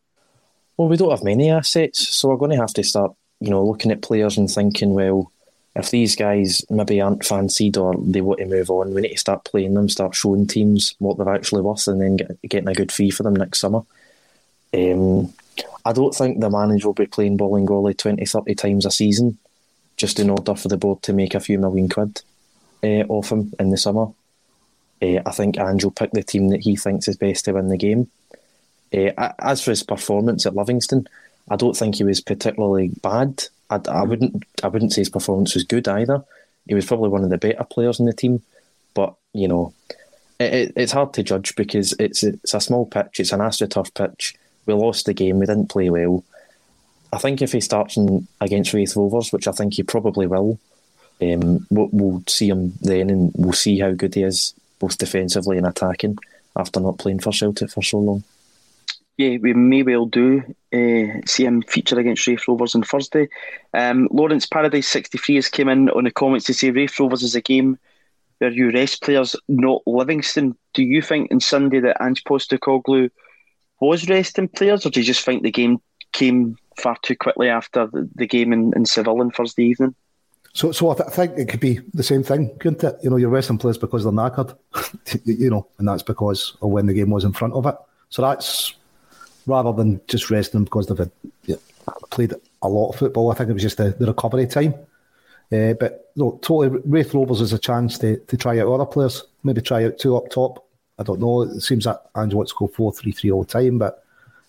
Well, 0.78 0.88
we 0.88 0.96
don't 0.96 1.10
have 1.10 1.24
many 1.24 1.50
assets, 1.50 2.08
so 2.08 2.28
we're 2.28 2.36
going 2.36 2.52
to 2.52 2.56
have 2.56 2.72
to 2.74 2.84
start, 2.84 3.12
you 3.40 3.50
know, 3.50 3.64
looking 3.64 3.90
at 3.90 4.00
players 4.00 4.38
and 4.38 4.50
thinking, 4.50 4.94
well, 4.94 5.30
if 5.78 5.90
these 5.90 6.16
guys 6.16 6.64
maybe 6.68 7.00
aren't 7.00 7.24
fancied 7.24 7.76
or 7.76 7.94
they 7.96 8.20
want 8.20 8.40
to 8.40 8.46
move 8.46 8.68
on, 8.68 8.92
we 8.92 9.02
need 9.02 9.12
to 9.12 9.16
start 9.16 9.44
playing 9.44 9.74
them, 9.74 9.88
start 9.88 10.14
showing 10.14 10.46
teams 10.46 10.96
what 10.98 11.16
they're 11.16 11.34
actually 11.34 11.62
worth, 11.62 11.86
and 11.86 12.00
then 12.00 12.16
get, 12.16 12.42
getting 12.42 12.68
a 12.68 12.74
good 12.74 12.90
fee 12.90 13.10
for 13.10 13.22
them 13.22 13.36
next 13.36 13.60
summer. 13.60 13.82
Um, 14.74 15.32
I 15.84 15.92
don't 15.92 16.14
think 16.14 16.40
the 16.40 16.50
manager 16.50 16.88
will 16.88 16.94
be 16.94 17.06
playing 17.06 17.38
Bolingoli 17.38 17.96
20, 17.96 18.24
30 18.26 18.54
times 18.56 18.86
a 18.86 18.90
season 18.90 19.38
just 19.96 20.18
in 20.18 20.30
order 20.30 20.56
for 20.56 20.68
the 20.68 20.76
board 20.76 21.02
to 21.02 21.12
make 21.12 21.34
a 21.34 21.40
few 21.40 21.58
million 21.60 21.88
quid 21.88 22.22
uh, 22.82 23.04
off 23.08 23.30
him 23.30 23.52
in 23.60 23.70
the 23.70 23.76
summer. 23.76 24.06
Uh, 25.00 25.20
I 25.24 25.30
think 25.30 25.58
Ange 25.58 25.84
will 25.84 25.92
pick 25.92 26.10
the 26.10 26.24
team 26.24 26.48
that 26.48 26.62
he 26.62 26.74
thinks 26.74 27.06
is 27.06 27.16
best 27.16 27.44
to 27.44 27.52
win 27.52 27.68
the 27.68 27.76
game. 27.76 28.10
Uh, 28.92 29.32
as 29.38 29.62
for 29.62 29.70
his 29.70 29.84
performance 29.84 30.44
at 30.44 30.56
Livingston, 30.56 31.08
I 31.48 31.56
don't 31.56 31.76
think 31.76 31.96
he 31.96 32.04
was 32.04 32.20
particularly 32.20 32.88
bad. 33.02 33.44
I, 33.70 33.80
I 33.88 34.02
wouldn't 34.02 34.44
I 34.62 34.68
wouldn't 34.68 34.92
say 34.92 35.02
his 35.02 35.10
performance 35.10 35.54
was 35.54 35.64
good 35.64 35.88
either. 35.88 36.24
He 36.66 36.74
was 36.74 36.86
probably 36.86 37.08
one 37.08 37.24
of 37.24 37.30
the 37.30 37.38
better 37.38 37.64
players 37.64 38.00
in 38.00 38.06
the 38.06 38.12
team, 38.12 38.42
but 38.94 39.14
you 39.32 39.48
know, 39.48 39.72
it, 40.38 40.54
it, 40.54 40.72
it's 40.76 40.92
hard 40.92 41.14
to 41.14 41.22
judge 41.22 41.54
because 41.56 41.94
it's 41.98 42.22
it's 42.22 42.54
a 42.54 42.60
small 42.60 42.86
pitch. 42.86 43.20
It's 43.20 43.32
an 43.32 43.40
AstroTurf 43.40 43.94
pitch. 43.94 44.34
We 44.66 44.74
lost 44.74 45.06
the 45.06 45.14
game. 45.14 45.38
We 45.38 45.46
didn't 45.46 45.68
play 45.68 45.90
well. 45.90 46.24
I 47.10 47.18
think 47.18 47.40
if 47.40 47.52
he 47.52 47.60
starts 47.60 47.96
in, 47.96 48.28
against 48.40 48.74
Raith 48.74 48.94
Rovers, 48.94 49.32
which 49.32 49.48
I 49.48 49.52
think 49.52 49.74
he 49.74 49.82
probably 49.82 50.26
will, 50.26 50.58
um, 51.22 51.66
we'll, 51.70 51.88
we'll 51.90 52.22
see 52.28 52.50
him 52.50 52.74
then, 52.82 53.08
and 53.08 53.32
we'll 53.34 53.54
see 53.54 53.78
how 53.78 53.92
good 53.92 54.14
he 54.14 54.22
is 54.22 54.52
both 54.78 54.98
defensively 54.98 55.56
and 55.56 55.66
attacking 55.66 56.18
after 56.54 56.80
not 56.80 56.98
playing 56.98 57.20
for 57.20 57.32
Celtic 57.32 57.70
for 57.70 57.82
so 57.82 57.98
long 57.98 58.24
yeah, 59.18 59.36
we 59.42 59.52
may 59.52 59.82
well 59.82 60.06
do 60.06 60.42
uh, 60.72 61.20
see 61.26 61.44
him 61.44 61.62
feature 61.62 61.98
against 61.98 62.26
Raith 62.26 62.46
Rovers 62.46 62.76
on 62.76 62.82
Thursday. 62.82 63.28
Um, 63.74 64.08
Lawrence 64.12 64.46
Paradise 64.46 64.86
63 64.86 65.34
has 65.34 65.48
came 65.48 65.68
in 65.68 65.90
on 65.90 66.04
the 66.04 66.12
comments 66.12 66.46
to 66.46 66.54
say 66.54 66.70
Raith 66.70 66.98
Rovers 66.98 67.24
is 67.24 67.34
a 67.34 67.40
game 67.40 67.78
where 68.38 68.52
you 68.52 68.70
rest 68.70 69.02
players, 69.02 69.34
not 69.48 69.82
Livingston. 69.86 70.56
Do 70.72 70.84
you 70.84 71.02
think 71.02 71.32
on 71.32 71.40
Sunday 71.40 71.80
that 71.80 72.00
Ange 72.00 72.22
Postecoglou 72.22 73.10
was 73.80 74.08
resting 74.08 74.46
players, 74.46 74.86
or 74.86 74.90
do 74.90 75.00
you 75.00 75.06
just 75.06 75.24
think 75.24 75.42
the 75.42 75.50
game 75.50 75.80
came 76.12 76.56
far 76.76 76.96
too 77.02 77.16
quickly 77.16 77.48
after 77.48 77.88
the, 77.88 78.08
the 78.14 78.26
game 78.26 78.52
in, 78.52 78.72
in 78.76 78.86
Seville 78.86 79.20
on 79.20 79.32
Thursday 79.32 79.64
evening? 79.64 79.96
So, 80.52 80.70
so 80.70 80.90
I, 80.90 80.94
th- 80.94 81.08
I, 81.08 81.10
think 81.10 81.38
it 81.38 81.48
could 81.48 81.60
be 81.60 81.80
the 81.92 82.04
same 82.04 82.22
thing, 82.22 82.56
couldn't 82.60 82.84
it? 82.84 82.96
You 83.02 83.10
know, 83.10 83.16
you're 83.16 83.30
resting 83.30 83.58
players 83.58 83.78
because 83.78 84.04
they're 84.04 84.12
knackered, 84.12 84.56
you 85.24 85.50
know, 85.50 85.66
and 85.78 85.88
that's 85.88 86.04
because 86.04 86.56
of 86.62 86.70
when 86.70 86.86
the 86.86 86.94
game 86.94 87.10
was 87.10 87.24
in 87.24 87.32
front 87.32 87.54
of 87.54 87.66
it. 87.66 87.74
So 88.10 88.22
that's 88.22 88.74
rather 89.48 89.72
than 89.72 90.00
just 90.06 90.30
resting 90.30 90.58
them 90.58 90.64
because 90.64 90.86
they've 90.86 90.98
had, 90.98 91.10
know, 91.46 91.58
played 92.10 92.34
a 92.62 92.68
lot 92.68 92.90
of 92.90 92.96
football. 92.96 93.30
I 93.30 93.34
think 93.34 93.50
it 93.50 93.54
was 93.54 93.62
just 93.62 93.78
the, 93.78 93.90
the 93.98 94.06
recovery 94.06 94.46
time. 94.46 94.74
Uh, 95.50 95.72
but 95.72 96.10
no, 96.14 96.38
totally, 96.42 96.80
Raith 96.84 97.14
Rovers 97.14 97.40
is 97.40 97.52
a 97.52 97.58
chance 97.58 97.98
to, 97.98 98.18
to 98.18 98.36
try 98.36 98.58
out 98.58 98.72
other 98.72 98.84
players. 98.84 99.24
Maybe 99.42 99.62
try 99.62 99.86
out 99.86 99.98
two 99.98 100.16
up 100.16 100.30
top. 100.30 100.66
I 100.98 101.02
don't 101.02 101.20
know. 101.20 101.42
It 101.42 101.60
seems 101.60 101.84
that 101.84 102.02
Ange 102.16 102.34
wants 102.34 102.52
to 102.52 102.58
go 102.58 102.66
4 102.66 102.92
3 102.92 103.12
3 103.12 103.30
all 103.30 103.44
the 103.44 103.48
time, 103.48 103.78
but 103.78 104.04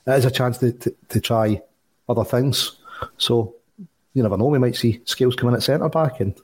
it 0.05 0.11
is 0.11 0.25
a 0.25 0.31
chance 0.31 0.57
to, 0.57 0.71
to, 0.71 0.95
to 1.09 1.21
try 1.21 1.61
other 2.09 2.25
things. 2.25 2.77
So 3.17 3.55
you 4.13 4.23
never 4.23 4.37
know. 4.37 4.47
We 4.47 4.59
might 4.59 4.75
see 4.75 5.01
Scales 5.05 5.35
come 5.35 5.49
in 5.49 5.55
at 5.55 5.63
centre 5.63 5.87
back 5.89 6.19
and 6.19 6.35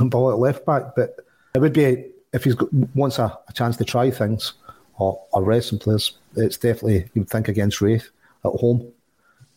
Ball 0.10 0.32
at 0.32 0.38
left 0.38 0.66
back. 0.66 0.94
But 0.94 1.16
it 1.54 1.58
would 1.58 1.72
be 1.72 2.04
if 2.32 2.44
he 2.44 2.52
wants 2.94 3.18
a, 3.18 3.36
a, 3.48 3.52
chance 3.52 3.76
to 3.78 3.84
try 3.84 4.10
things 4.10 4.52
or, 4.98 5.20
or 5.32 5.42
rest 5.42 5.68
some 5.68 5.78
players. 5.78 6.12
It's 6.36 6.56
definitely 6.56 7.08
you 7.14 7.22
would 7.22 7.30
think 7.30 7.48
against 7.48 7.80
Raith 7.80 8.10
at 8.44 8.52
home. 8.52 8.92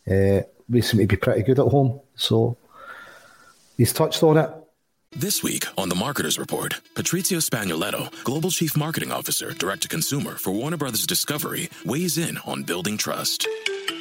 Uh, 0.08 0.40
Raith 0.68 0.84
seem 0.84 1.00
to 1.00 1.06
be 1.06 1.16
pretty 1.16 1.42
good 1.42 1.58
at 1.58 1.66
home, 1.66 2.00
so 2.14 2.56
he's 3.76 3.92
touched 3.92 4.22
on 4.22 4.38
it. 4.38 4.50
This 5.12 5.42
week 5.42 5.66
on 5.76 5.88
the 5.88 5.96
Marketers 5.96 6.38
Report, 6.38 6.80
Patrizio 6.94 7.40
Spagnoletto, 7.42 8.22
Global 8.22 8.50
Chief 8.50 8.76
Marketing 8.76 9.10
Officer, 9.10 9.52
Direct 9.52 9.82
to 9.82 9.88
Consumer 9.88 10.36
for 10.36 10.52
Warner 10.52 10.76
Brothers 10.76 11.04
Discovery, 11.04 11.68
weighs 11.84 12.16
in 12.16 12.38
on 12.38 12.62
building 12.62 12.96
trust 12.96 13.48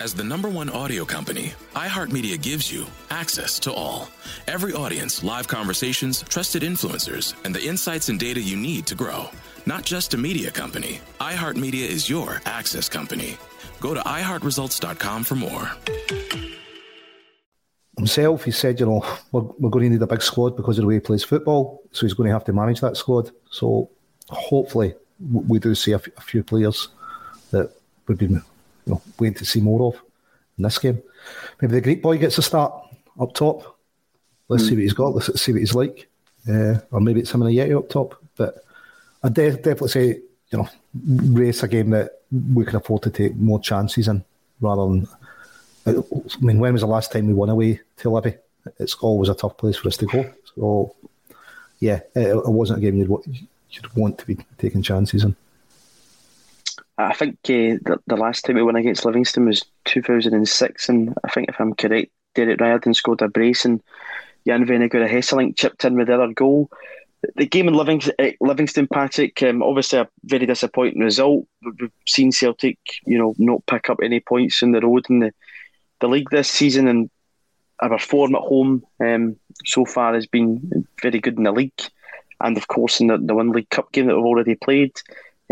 As 0.00 0.12
the 0.12 0.24
number 0.24 0.48
one 0.48 0.68
audio 0.70 1.04
company, 1.04 1.52
iHeartMedia 1.74 2.42
gives 2.42 2.70
you 2.70 2.86
access 3.10 3.60
to 3.60 3.72
all. 3.72 4.08
Every 4.48 4.72
audience, 4.72 5.22
live 5.22 5.46
conversations, 5.46 6.22
trusted 6.22 6.62
influencers, 6.62 7.34
and 7.44 7.54
the 7.54 7.64
insights 7.64 8.08
and 8.08 8.18
data 8.18 8.40
you 8.40 8.56
need 8.56 8.86
to 8.86 8.96
grow. 8.96 9.28
Not 9.66 9.84
just 9.84 10.12
a 10.14 10.18
media 10.18 10.50
company, 10.50 11.00
iHeartMedia 11.20 11.86
is 11.88 12.10
your 12.10 12.42
access 12.44 12.88
company. 12.88 13.36
Go 13.80 13.94
to 13.94 14.00
iHeartResults.com 14.00 15.24
for 15.24 15.36
more. 15.36 15.70
Himself, 17.96 18.44
he 18.44 18.50
said, 18.50 18.80
you 18.80 18.86
know, 18.86 19.06
we're, 19.30 19.42
we're 19.42 19.70
going 19.70 19.84
to 19.84 19.90
need 19.90 20.02
a 20.02 20.06
big 20.08 20.22
squad 20.22 20.56
because 20.56 20.76
of 20.76 20.82
the 20.82 20.88
way 20.88 20.94
he 20.94 21.00
plays 21.00 21.22
football, 21.22 21.82
so 21.92 22.04
he's 22.04 22.14
going 22.14 22.26
to 22.26 22.32
have 22.32 22.44
to 22.44 22.52
manage 22.52 22.80
that 22.80 22.96
squad. 22.96 23.30
So 23.50 23.90
hopefully, 24.28 24.94
we 25.20 25.60
do 25.60 25.76
see 25.76 25.92
a, 25.92 25.96
f- 25.96 26.08
a 26.16 26.20
few 26.20 26.42
players 26.42 26.88
that 27.52 27.72
would 28.08 28.18
be 28.18 28.28
you 28.86 28.94
know, 28.94 29.02
waiting 29.18 29.34
to 29.34 29.44
see 29.44 29.60
more 29.60 29.88
of 29.88 30.00
in 30.58 30.64
this 30.64 30.78
game. 30.78 31.02
Maybe 31.60 31.74
the 31.74 31.80
Greek 31.80 32.02
boy 32.02 32.18
gets 32.18 32.38
a 32.38 32.42
start 32.42 32.72
up 33.20 33.34
top. 33.34 33.78
Let's 34.48 34.64
mm. 34.64 34.68
see 34.68 34.74
what 34.74 34.82
he's 34.82 34.92
got. 34.92 35.14
Let's 35.14 35.40
see 35.40 35.52
what 35.52 35.60
he's 35.60 35.74
like. 35.74 36.08
Uh, 36.48 36.78
or 36.90 37.00
maybe 37.00 37.20
it's 37.20 37.32
him 37.32 37.42
and 37.42 37.54
Ajeti 37.54 37.76
up 37.76 37.88
top. 37.88 38.22
But 38.36 38.64
I 39.22 39.28
de- 39.28 39.56
definitely 39.56 39.88
say, 39.88 40.06
you 40.50 40.58
know, 40.58 40.68
Raith 41.32 41.62
a 41.62 41.68
game 41.68 41.90
that 41.90 42.20
we 42.54 42.64
can 42.64 42.76
afford 42.76 43.02
to 43.02 43.10
take 43.10 43.34
more 43.36 43.60
chances 43.60 44.08
in 44.08 44.24
rather 44.60 44.82
than. 44.82 45.08
I 45.86 45.92
mean, 46.40 46.58
when 46.58 46.72
was 46.72 46.82
the 46.82 46.86
last 46.86 47.12
time 47.12 47.26
we 47.26 47.34
won 47.34 47.50
away 47.50 47.80
to 47.98 48.10
Livy? 48.10 48.34
It's 48.78 48.94
always 48.94 49.28
a 49.28 49.34
tough 49.34 49.58
place 49.58 49.76
for 49.76 49.88
us 49.88 49.98
to 49.98 50.06
go. 50.06 50.32
So, 50.54 50.94
yeah, 51.78 52.00
it, 52.14 52.28
it 52.28 52.48
wasn't 52.48 52.78
a 52.78 52.82
game 52.82 52.96
you'd, 52.96 53.10
you'd 53.70 53.96
want 53.96 54.16
to 54.18 54.26
be 54.26 54.38
taking 54.56 54.82
chances 54.82 55.24
in. 55.24 55.36
I 56.96 57.12
think 57.14 57.34
uh, 57.44 57.78
the, 57.82 57.98
the 58.06 58.16
last 58.16 58.44
time 58.44 58.56
we 58.56 58.62
won 58.62 58.76
against 58.76 59.04
Livingston 59.04 59.46
was 59.46 59.64
2006, 59.86 60.88
and 60.88 61.14
I 61.24 61.28
think 61.30 61.48
if 61.48 61.60
I'm 61.60 61.74
correct, 61.74 62.12
Derek 62.34 62.60
Riordan 62.60 62.94
scored 62.94 63.22
a 63.22 63.28
brace 63.28 63.64
and 63.64 63.82
Jan 64.46 64.64
Vennegoor 64.66 65.08
Hesselink 65.08 65.56
chipped 65.56 65.84
in 65.84 65.96
with 65.96 66.06
the 66.06 66.14
other 66.14 66.32
goal 66.32 66.70
the 67.36 67.46
game 67.46 67.68
in 67.68 67.74
Livingston, 67.74 68.14
eh, 68.18 68.32
Livingston 68.40 68.86
Patrick, 68.88 69.42
um, 69.42 69.62
obviously 69.62 69.98
a 69.98 70.08
very 70.24 70.46
disappointing 70.46 71.00
result. 71.00 71.46
We've 71.62 71.90
seen 72.06 72.32
Celtic, 72.32 72.78
you 73.06 73.18
know, 73.18 73.34
not 73.38 73.66
pick 73.66 73.90
up 73.90 73.98
any 74.02 74.20
points 74.20 74.62
in 74.62 74.72
the 74.72 74.80
road 74.80 75.06
in 75.08 75.20
the, 75.20 75.32
the 76.00 76.08
league 76.08 76.30
this 76.30 76.48
season, 76.48 76.88
and 76.88 77.10
our 77.80 77.98
form 77.98 78.34
at 78.34 78.42
home 78.42 78.84
um, 79.00 79.36
so 79.64 79.84
far 79.84 80.14
has 80.14 80.26
been 80.26 80.86
very 81.02 81.20
good 81.20 81.36
in 81.36 81.44
the 81.44 81.52
league, 81.52 81.72
and 82.40 82.56
of 82.56 82.68
course 82.68 83.00
in 83.00 83.08
the, 83.08 83.18
the 83.18 83.34
one 83.34 83.52
League 83.52 83.70
Cup 83.70 83.92
game 83.92 84.06
that 84.06 84.16
we've 84.16 84.24
already 84.24 84.54
played. 84.54 84.92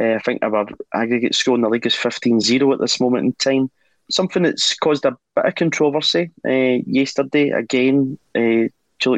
Uh, 0.01 0.15
I 0.15 0.19
think 0.19 0.43
our 0.43 0.67
aggregate 0.95 1.35
score 1.35 1.55
in 1.55 1.61
the 1.61 1.69
league 1.69 1.87
is 1.87 1.95
15-0 1.95 2.73
at 2.73 2.81
this 2.81 3.01
moment 3.01 3.25
in 3.25 3.33
time. 3.35 3.71
Something 4.11 4.43
that's 4.43 4.75
caused 4.75 5.05
a 5.05 5.17
bit 5.37 5.47
of 5.47 5.55
controversy 5.55 6.31
uh, 6.47 6.83
yesterday. 6.87 7.51
Again, 7.51 8.19
uh, 8.35 8.69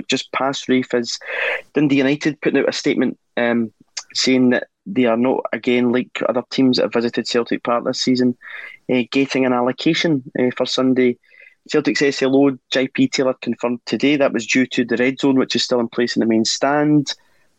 just 0.08 0.32
past 0.32 0.68
Raith 0.68 0.94
is 0.94 1.18
Dundee 1.74 1.96
United 1.96 2.40
putting 2.40 2.60
out 2.60 2.68
a 2.68 2.72
statement 2.72 3.18
um, 3.36 3.72
saying 4.14 4.50
that 4.50 4.68
they 4.86 5.06
are 5.06 5.16
not 5.16 5.44
again 5.52 5.92
like 5.92 6.22
other 6.28 6.42
teams 6.50 6.76
that 6.76 6.84
have 6.84 6.92
visited 6.92 7.26
Celtic 7.26 7.62
Park 7.62 7.84
this 7.84 8.00
season, 8.00 8.36
uh, 8.92 9.02
getting 9.10 9.44
an 9.44 9.52
allocation 9.52 10.22
uh, 10.38 10.50
for 10.56 10.66
Sunday. 10.66 11.18
Celtic's 11.68 12.00
SLO 12.00 12.58
JP 12.72 13.12
Taylor 13.12 13.34
confirmed 13.40 13.80
today 13.86 14.16
that 14.16 14.32
was 14.32 14.46
due 14.46 14.66
to 14.66 14.84
the 14.84 14.98
red 14.98 15.18
zone, 15.18 15.36
which 15.36 15.56
is 15.56 15.64
still 15.64 15.80
in 15.80 15.88
place 15.88 16.14
in 16.14 16.20
the 16.20 16.26
main 16.26 16.44
stand, 16.44 17.14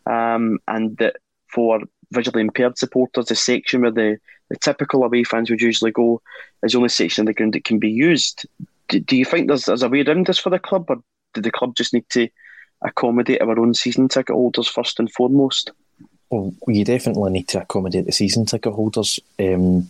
um, 0.05 0.59
and 0.67 0.95
that 0.97 1.15
for 1.47 1.81
visually 2.11 2.41
impaired 2.41 2.77
supporters, 2.77 3.27
the 3.27 3.35
section 3.35 3.81
where 3.81 3.91
the, 3.91 4.17
the 4.49 4.57
typical 4.57 5.03
away 5.03 5.23
fans 5.23 5.49
would 5.49 5.61
usually 5.61 5.91
go 5.91 6.21
is 6.63 6.71
the 6.71 6.77
only 6.77 6.89
section 6.89 7.23
of 7.23 7.27
the 7.27 7.33
ground 7.33 7.53
that 7.53 7.65
can 7.65 7.79
be 7.79 7.89
used. 7.89 8.45
Do, 8.89 8.99
do 8.99 9.15
you 9.15 9.25
think 9.25 9.47
there's, 9.47 9.65
there's 9.65 9.83
a 9.83 9.89
way 9.89 10.03
around 10.03 10.27
this 10.27 10.37
for 10.37 10.49
the 10.49 10.59
club, 10.59 10.85
or 10.89 10.97
did 11.33 11.43
the 11.43 11.51
club 11.51 11.75
just 11.75 11.93
need 11.93 12.09
to 12.11 12.27
accommodate 12.81 13.41
our 13.41 13.59
own 13.59 13.73
season 13.73 14.07
ticket 14.07 14.35
holders 14.35 14.67
first 14.67 14.99
and 14.99 15.11
foremost? 15.11 15.71
Well, 16.29 16.53
you 16.67 16.83
definitely 16.83 17.31
need 17.31 17.47
to 17.49 17.61
accommodate 17.61 18.05
the 18.05 18.11
season 18.11 18.45
ticket 18.45 18.73
holders. 18.73 19.19
Um, 19.39 19.89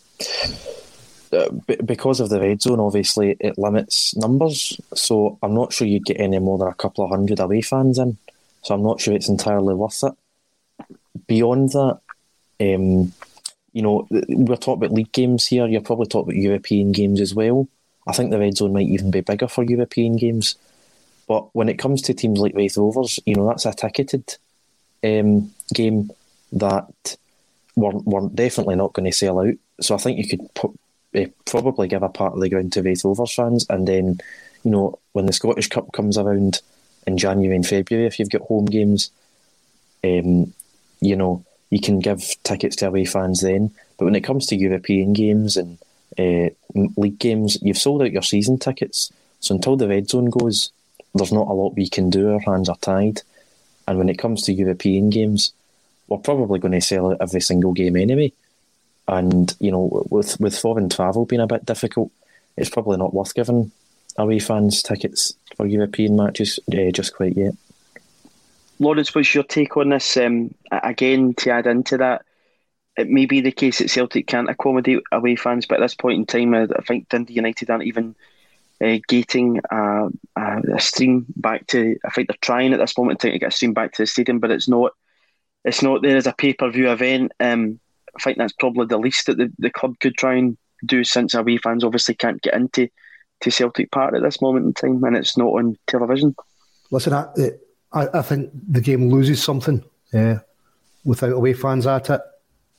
uh, 1.32 1.50
because 1.84 2.20
of 2.20 2.30
the 2.30 2.40
red 2.40 2.62
zone, 2.62 2.80
obviously, 2.80 3.36
it 3.40 3.58
limits 3.58 4.16
numbers. 4.16 4.80
So 4.94 5.38
I'm 5.44 5.54
not 5.54 5.74
sure 5.74 5.88
you'd 5.88 6.06
get 6.06 6.20
any 6.20 6.40
more 6.40 6.58
than 6.58 6.68
a 6.68 6.74
couple 6.74 7.04
of 7.04 7.10
hundred 7.10 7.40
away 7.40 7.62
fans 7.62 7.98
in. 8.00 8.18
So 8.62 8.74
I'm 8.74 8.84
not 8.84 9.02
sure 9.02 9.14
it's 9.14 9.30
entirely 9.30 9.74
worth 9.74 10.04
it. 10.04 10.14
Beyond 11.28 11.72
that, 11.72 12.00
um, 12.60 13.14
you 13.74 13.82
know, 13.82 14.08
we're 14.10 14.56
talking 14.56 14.86
about 14.86 14.94
league 14.94 15.12
games 15.12 15.48
here. 15.48 15.68
You're 15.68 15.82
probably 15.82 16.08
talking 16.08 16.32
about 16.32 16.42
European 16.42 16.92
games 16.94 17.20
as 17.20 17.36
well. 17.36 17.68
I 18.08 18.14
think 18.14 18.32
the 18.32 18.40
red 18.40 18.56
zone 18.56 18.74
might 18.74 18.88
even 18.88 19.12
be 19.12 19.22
bigger 19.22 19.48
for 19.48 19.64
European 19.64 20.16
games. 20.16 20.56
But 21.28 21.54
when 21.54 21.70
it 21.70 21.80
comes 21.80 22.02
to 22.04 22.14
teams 22.14 22.40
like 22.40 22.56
Raith 22.56 22.78
Rovers, 22.78 23.20
you 23.26 23.36
know, 23.36 23.48
that's 23.48 23.66
a 23.66 23.74
ticketed 23.74 24.38
um, 25.04 25.52
game 25.74 26.12
that 26.54 27.18
weren't, 27.76 28.06
we're 28.06 28.30
definitely 28.30 28.76
not 28.76 28.94
going 28.94 29.10
to 29.10 29.18
sell 29.18 29.40
out. 29.40 29.56
So 29.82 29.96
I 29.96 29.98
think 29.98 30.20
you 30.20 30.28
could 30.28 30.54
put, 30.54 30.72
uh, 31.16 31.26
probably 31.46 31.88
give 31.88 32.04
a 32.04 32.10
part 32.10 32.34
of 32.34 32.40
the 32.40 32.50
ground 32.50 32.74
to 32.74 32.84
Raith 32.84 33.04
Rovers 33.04 33.34
fans. 33.34 33.66
And 33.70 33.88
then, 33.88 34.20
you 34.64 34.72
know, 34.72 35.00
when 35.14 35.26
the 35.26 35.34
Scottish 35.34 35.68
Cup 35.68 35.92
comes 35.92 36.18
around 36.18 36.62
in 37.08 37.18
January 37.18 37.56
and 37.56 37.68
February, 37.68 38.06
if 38.06 38.20
you've 38.20 38.30
got 38.30 38.42
home 38.42 38.66
games, 38.66 39.10
um, 40.04 40.54
you 41.02 41.16
know, 41.16 41.44
you 41.76 41.82
can 41.82 42.00
give 42.00 42.24
tickets 42.44 42.78
to 42.78 42.88
away 42.88 43.04
fans 43.04 43.42
then. 43.42 43.70
But 43.98 44.06
when 44.06 44.16
it 44.16 44.24
comes 44.24 44.46
to 44.46 44.56
European 44.56 45.12
games 45.12 45.58
and 45.58 45.78
uh, 46.18 46.52
league 46.96 47.20
games, 47.20 47.58
you've 47.62 47.78
sold 47.78 48.02
out 48.02 48.14
your 48.14 48.22
season 48.22 48.58
tickets. 48.58 49.12
So 49.42 49.56
until 49.56 49.76
the 49.76 49.90
red 49.90 50.10
zone 50.10 50.30
goes, 50.30 50.72
there's 51.14 51.34
not 51.34 51.50
a 51.50 51.54
lot 51.54 51.76
we 51.76 51.90
can 51.90 52.10
do. 52.10 52.32
Our 52.32 52.40
hands 52.40 52.70
are 52.70 52.78
tied. 52.78 53.24
And 53.90 53.98
when 53.98 54.08
it 54.08 54.18
comes 54.18 54.44
to 54.44 54.54
European 54.54 55.10
games, 55.10 55.52
we're 56.08 56.20
probably 56.20 56.60
going 56.60 56.72
to 56.72 56.80
sell 56.80 57.12
out 57.12 57.18
every 57.20 57.42
single 57.42 57.74
game 57.74 57.98
anyway. 57.98 58.32
And 59.10 59.54
you 59.60 59.72
know, 59.72 60.06
with 60.10 60.40
with 60.40 60.58
foreign 60.58 60.88
travel 60.88 61.26
being 61.26 61.42
a 61.42 61.48
bit 61.48 61.66
difficult, 61.66 62.10
it's 62.56 62.70
probably 62.70 62.96
not 62.96 63.14
worth 63.14 63.36
giving 63.36 63.72
away 64.16 64.40
fans 64.40 64.82
tickets 64.82 65.34
for 65.58 65.66
European 65.66 66.16
matches 66.16 66.58
uh, 66.72 66.90
just 66.92 67.14
quite 67.14 67.36
yet. 67.36 67.54
Lawrence, 68.80 69.16
what's 69.16 69.34
your 69.34 69.44
take 69.44 69.78
on 69.78 69.90
this? 69.90 70.18
Um, 70.18 70.54
again, 70.72 71.34
to 71.36 71.52
add 71.52 71.68
into 71.68 71.98
that, 71.98 72.26
it 72.98 73.10
may 73.10 73.26
be 73.26 73.42
the 73.42 73.52
case 73.52 73.80
that 73.80 73.90
Celtic 73.90 74.28
can't 74.28 74.50
accommodate 74.50 75.04
away 75.12 75.36
fans, 75.36 75.66
but 75.66 75.80
at 75.80 75.82
this 75.82 75.96
point 75.96 76.20
in 76.20 76.26
time, 76.26 76.54
I, 76.54 76.68
think 76.88 77.10
Dundee 77.10 77.34
United 77.34 77.70
aren't 77.70 77.84
even 77.84 78.16
uh, 78.82 78.98
gating 79.08 79.62
a, 79.70 80.08
a, 80.36 80.62
a, 80.76 80.80
stream 80.80 81.26
back 81.36 81.68
to. 81.68 81.98
I 82.06 82.10
think 82.10 82.28
they're 82.28 82.38
trying 82.42 82.74
at 82.74 82.80
this 82.80 82.98
moment 82.98 83.20
to 83.22 83.38
get 83.38 83.50
a 83.50 83.52
stream 83.52 83.74
back 83.74 83.94
to 83.94 84.04
the 84.04 84.08
stadium, 84.08 84.40
but 84.40 84.52
it's 84.52 84.68
not. 84.68 84.94
It's 85.64 85.82
not 85.82 86.04
there 86.04 86.16
as 86.16 86.28
a 86.28 86.34
pay 86.34 86.54
per 86.54 86.70
view 86.70 86.92
event. 86.92 87.32
Um, 87.40 87.80
I 88.16 88.22
think 88.22 88.38
that's 88.38 88.54
probably 88.54 88.86
the 88.86 88.98
least 88.98 89.26
that 89.26 89.38
the, 89.38 89.52
the 89.58 89.72
club 89.72 89.96
could 90.00 90.16
try 90.16 90.36
and 90.36 90.58
do 90.86 91.04
since 91.04 91.34
away 91.34 91.58
fans 91.58 91.84
obviously 91.84 92.16
can't 92.16 92.42
get 92.42 92.54
into 92.54 92.88
to 93.42 93.52
Celtic 93.52 93.92
Park 93.92 94.14
at 94.14 94.22
this 94.22 94.42
moment 94.42 94.66
in 94.68 94.74
time, 94.74 95.04
and 95.04 95.18
it's 95.18 95.38
not 95.38 95.48
on 95.48 95.78
television. 95.88 96.36
Listen, 96.92 97.14
I, 97.14 97.28
I, 97.96 98.20
I 98.20 98.22
think 98.22 98.52
the 98.70 98.82
game 98.82 99.10
loses 99.10 99.42
something 99.42 99.84
uh, 100.14 100.36
without 101.04 101.32
away 101.32 101.54
fans 101.54 101.88
at 101.88 102.10
it. 102.10 102.22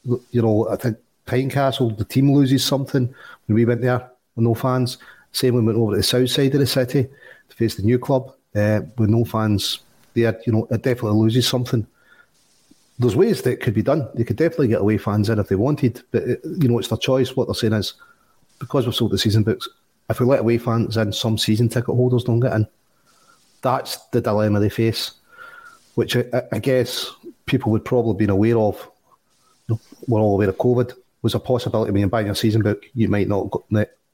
You 0.05 0.43
know, 0.43 0.69
I 0.69 0.77
think 0.77 0.99
Tynecastle, 1.27 1.97
the 1.99 2.05
team 2.05 2.33
loses 2.33 2.65
something 2.65 3.13
when 3.47 3.55
we 3.55 3.65
went 3.65 3.81
there 3.81 4.09
with 4.37 4.45
no 4.45 4.55
fans. 4.55 4.99
Same 5.33 5.55
when 5.55 5.65
we 5.65 5.73
went 5.73 5.83
over 5.83 5.93
to 5.93 5.97
the 5.99 6.03
south 6.03 6.31
side 6.31 6.55
of 6.55 6.61
the 6.61 6.67
city 6.67 7.09
to 7.49 7.57
face 7.57 7.75
the 7.75 7.83
new 7.83 7.99
club 7.99 8.33
uh, 8.55 8.83
with 8.97 9.11
no 9.11 9.25
fans 9.25 9.81
there. 10.15 10.41
You 10.47 10.53
know, 10.53 10.69
it 10.71 10.83
definitely 10.83 11.19
loses 11.19 11.49
something. 11.49 11.87
There's 12.99 13.17
ways 13.17 13.43
that 13.43 13.61
could 13.61 13.75
be 13.75 13.83
done. 13.83 14.09
They 14.15 14.25
could 14.25 14.37
definitely 14.37 14.69
get 14.69 14.81
away 14.81 14.97
fans 14.99 15.29
in 15.29 15.39
if 15.39 15.49
they 15.49 15.57
wanted, 15.57 16.03
but 16.13 16.23
it, 16.23 16.41
you 16.45 16.69
know, 16.69 16.79
it's 16.79 16.89
their 16.89 16.97
choice. 16.97 17.37
What 17.37 17.49
they're 17.49 17.55
saying 17.55 17.75
is, 17.75 17.95
because 18.59 18.87
we've 18.87 18.95
sold 18.95 19.11
the 19.11 19.19
season 19.19 19.43
books, 19.43 19.69
if 20.09 20.21
we 20.21 20.27
let 20.27 20.41
away 20.41 20.57
fans 20.57 20.97
in, 20.97 21.13
some 21.13 21.37
season 21.37 21.69
ticket 21.69 21.95
holders 21.95 22.25
don't 22.25 22.41
get 22.41 22.55
in. 22.55 22.67
That's 23.67 23.97
the 24.13 24.21
dilemma 24.21 24.61
they 24.61 24.69
face, 24.69 25.11
which 25.97 26.17
I, 26.17 26.25
I 26.53 26.61
guess 26.61 27.11
people 27.47 27.73
would 27.73 27.85
probably 27.85 28.13
have 28.13 28.19
been 28.19 28.31
aware 28.31 28.59
of. 28.59 28.89
We're 30.07 30.21
all 30.21 30.35
aware 30.35 30.51
of 30.51 30.59
COVID. 30.59 30.93
Was 31.23 31.35
a 31.35 31.41
possibility 31.41 31.91
when 31.91 32.01
you're 32.01 32.09
buying 32.09 32.31
a 32.31 32.35
season 32.37 32.63
book, 32.63 32.85
you 32.95 33.09
might 33.09 33.27
not 33.27 33.51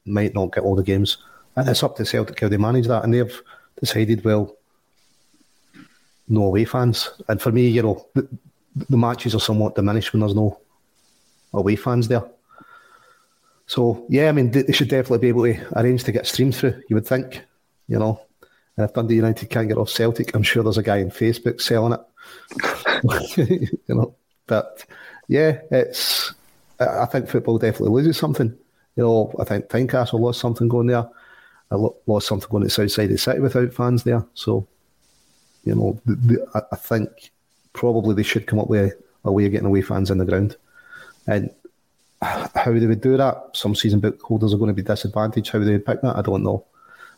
might 0.07 0.35
not 0.35 0.55
get 0.55 0.65
all 0.65 0.75
the 0.75 0.83
games, 0.83 1.19
and 1.55 1.69
it's 1.69 1.83
up 1.83 1.97
to 1.97 2.07
Celtic 2.07 2.41
how 2.41 2.49
they 2.49 2.57
manage 2.57 2.87
that. 2.87 3.05
And 3.05 3.13
they've 3.13 3.43
decided, 3.79 4.25
well, 4.25 4.57
no 6.29 6.45
away 6.45 6.65
fans. 6.65 7.11
And 7.29 7.39
for 7.43 7.53
me, 7.53 7.69
you 7.69 7.83
know, 7.83 8.07
the, 8.15 8.27
the 8.89 8.97
matches 8.97 9.35
are 9.35 9.41
somewhat 9.41 9.75
diminished 9.75 10.15
when 10.15 10.21
there's 10.21 10.35
no 10.35 10.59
away 11.53 11.77
fans 11.77 12.09
there. 12.09 12.25
So 13.67 14.07
yeah, 14.09 14.31
I 14.31 14.33
mean 14.33 14.51
they 14.51 14.73
should 14.73 14.89
definitely 14.89 15.19
be 15.19 15.29
able 15.29 15.45
to 15.45 15.79
arrange 15.79 16.05
to 16.05 16.13
get 16.13 16.27
streamed 16.27 16.57
through. 16.57 16.81
You 16.89 16.97
would 16.97 17.07
think, 17.07 17.43
you 17.89 17.99
know, 17.99 18.19
and 18.77 18.85
if 18.85 18.95
Dundee 18.95 19.17
United 19.17 19.51
can't 19.51 19.69
get 19.69 19.77
off 19.77 19.91
Celtic, 19.91 20.35
I'm 20.35 20.43
sure 20.43 20.63
there's 20.63 20.79
a 20.79 20.83
guy 20.83 21.03
on 21.03 21.11
Facebook 21.11 21.61
selling 21.61 21.93
it. 21.93 23.79
you 23.89 23.95
know, 23.95 24.15
but 24.47 24.85
yeah, 25.29 25.61
it's. 25.71 26.35
I 26.81 27.07
think 27.07 27.29
football 27.29 27.59
definitely 27.59 27.95
loses 27.95 28.17
something. 28.17 28.57
You 28.97 29.03
know, 29.03 29.35
I 29.39 29.45
think 29.45 29.69
Tynecastle 29.69 30.19
lost 30.19 30.41
something 30.41 30.69
going 30.69 30.89
there. 30.89 31.09
I 31.71 31.77
lost 32.07 32.27
something 32.27 32.49
going 32.51 32.63
to 32.63 32.67
the 32.67 32.89
south 32.89 32.99
of 32.99 33.09
the 33.09 33.19
city 33.19 33.41
without 33.41 33.73
fans 33.73 34.03
there. 34.03 34.27
So, 34.35 34.67
you 35.65 35.75
know, 35.75 36.01
the, 36.05 36.15
the, 36.17 36.67
I 36.73 36.77
think 36.77 37.31
probably 37.73 38.15
they 38.15 38.23
should 38.23 38.47
come 38.47 38.59
up 38.59 38.69
with 38.69 38.93
a, 38.93 39.29
a 39.29 39.33
way 39.33 39.47
of 39.47 39.53
getting 39.53 39.69
away 39.69 39.81
fans 39.81 40.11
in 40.11 40.19
the 40.19 40.25
ground. 40.25 40.57
And 41.27 41.51
how 42.21 42.73
they 42.73 42.87
would 42.87 43.01
do 43.01 43.17
that, 43.17 43.51
some 43.55 43.75
season 43.75 44.01
book 44.01 44.21
holders 44.21 44.53
are 44.53 44.59
going 44.59 44.69
to 44.69 44.75
be 44.75 44.83
disadvantaged. 44.83 45.51
How 45.51 45.61
they 45.61 45.73
would 45.73 45.87
pick 45.87 46.03
that, 46.03 46.17
I 46.17 46.23
don't 46.23 46.43
know. 46.43 46.65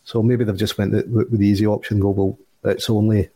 So 0.04 0.22
maybe 0.22 0.44
they've 0.44 0.56
just 0.56 0.78
went 0.78 0.92
with, 1.08 1.30
the 1.36 1.46
easy 1.46 1.66
option. 1.66 2.00
Go 2.00 2.10
well, 2.10 2.38
it's 2.64 2.90
only 2.90 3.30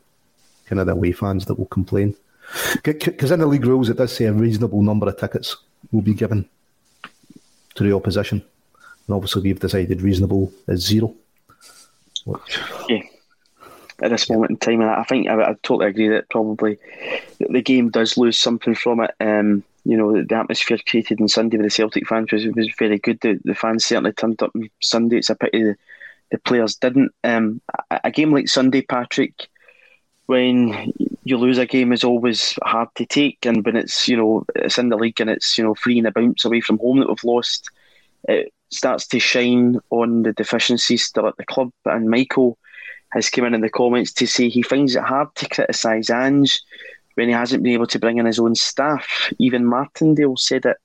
kind 0.66 0.80
of 0.80 0.86
the 0.86 0.92
away 0.92 1.12
fans 1.12 1.46
that 1.46 1.58
will 1.58 1.66
complain. 1.66 2.14
Because 2.82 3.30
in 3.30 3.40
the 3.40 3.46
league 3.46 3.66
rules, 3.66 3.88
it 3.88 3.96
does 3.96 4.14
say 4.14 4.26
a 4.26 4.32
reasonable 4.32 4.82
number 4.82 5.08
of 5.08 5.18
tickets 5.18 5.56
will 5.92 6.02
be 6.02 6.14
given 6.14 6.48
to 7.74 7.84
the 7.84 7.94
opposition, 7.94 8.42
and 9.06 9.14
obviously 9.14 9.42
we've 9.42 9.60
decided 9.60 10.02
reasonable 10.02 10.52
is 10.66 10.86
zero. 10.86 11.14
Which... 12.24 12.58
Yeah. 12.88 13.02
At 14.00 14.10
this 14.10 14.30
moment 14.30 14.50
in 14.50 14.56
time, 14.58 14.80
and 14.80 14.90
I 14.90 15.02
think 15.02 15.26
I, 15.26 15.42
I 15.42 15.56
totally 15.62 15.88
agree 15.88 16.08
that 16.08 16.30
probably 16.30 16.78
the 17.40 17.62
game 17.62 17.90
does 17.90 18.16
lose 18.16 18.38
something 18.38 18.76
from 18.76 19.00
it. 19.00 19.10
Um, 19.18 19.64
you 19.84 19.96
know, 19.96 20.22
the 20.22 20.34
atmosphere 20.36 20.78
created 20.86 21.20
on 21.20 21.26
Sunday 21.26 21.56
with 21.56 21.66
the 21.66 21.70
Celtic 21.70 22.06
fans 22.06 22.30
was, 22.30 22.46
was 22.46 22.68
very 22.78 22.98
good. 22.98 23.20
The, 23.20 23.40
the 23.44 23.56
fans 23.56 23.84
certainly 23.84 24.12
turned 24.12 24.40
up 24.40 24.52
on 24.54 24.70
Sunday. 24.80 25.18
It's 25.18 25.30
a 25.30 25.34
pity 25.34 25.64
the, 25.64 25.76
the 26.30 26.38
players 26.38 26.76
didn't. 26.76 27.12
Um, 27.24 27.60
a, 27.90 28.10
game 28.10 28.32
like 28.32 28.48
Sunday, 28.48 28.82
Patrick, 28.82 29.48
when 30.26 30.92
you 31.24 31.36
lose 31.36 31.58
a 31.58 31.66
game 31.66 31.92
is 31.92 32.04
always 32.04 32.58
hard 32.62 32.88
to 32.96 33.06
take, 33.06 33.44
and 33.46 33.64
when 33.64 33.76
it's 33.76 34.08
you 34.08 34.16
know 34.16 34.44
it's 34.54 34.78
in 34.78 34.88
the 34.88 34.96
league 34.96 35.20
and 35.20 35.30
it's 35.30 35.56
you 35.56 35.64
know 35.64 35.74
three 35.74 35.98
and 35.98 36.06
a 36.06 36.12
bounce 36.12 36.44
away 36.44 36.60
from 36.60 36.78
home 36.78 37.00
that 37.00 37.08
we've 37.08 37.24
lost, 37.24 37.70
it 38.28 38.52
starts 38.70 39.06
to 39.08 39.18
shine 39.18 39.80
on 39.90 40.22
the 40.22 40.32
deficiencies 40.32 41.04
still 41.04 41.26
at 41.26 41.36
the 41.36 41.46
club. 41.46 41.70
And 41.84 42.10
Michael 42.10 42.58
has 43.10 43.30
come 43.30 43.46
in 43.46 43.54
in 43.54 43.62
the 43.62 43.70
comments 43.70 44.12
to 44.12 44.26
say 44.26 44.48
he 44.48 44.62
finds 44.62 44.94
it 44.94 45.02
hard 45.02 45.34
to 45.36 45.48
criticise 45.48 46.10
Ange 46.10 46.60
when 47.14 47.28
he 47.28 47.34
hasn't 47.34 47.62
been 47.62 47.72
able 47.72 47.86
to 47.86 47.98
bring 47.98 48.18
in 48.18 48.26
his 48.26 48.38
own 48.38 48.54
staff. 48.54 49.32
Even 49.38 49.64
Martindale 49.64 50.36
said 50.36 50.66
it. 50.66 50.76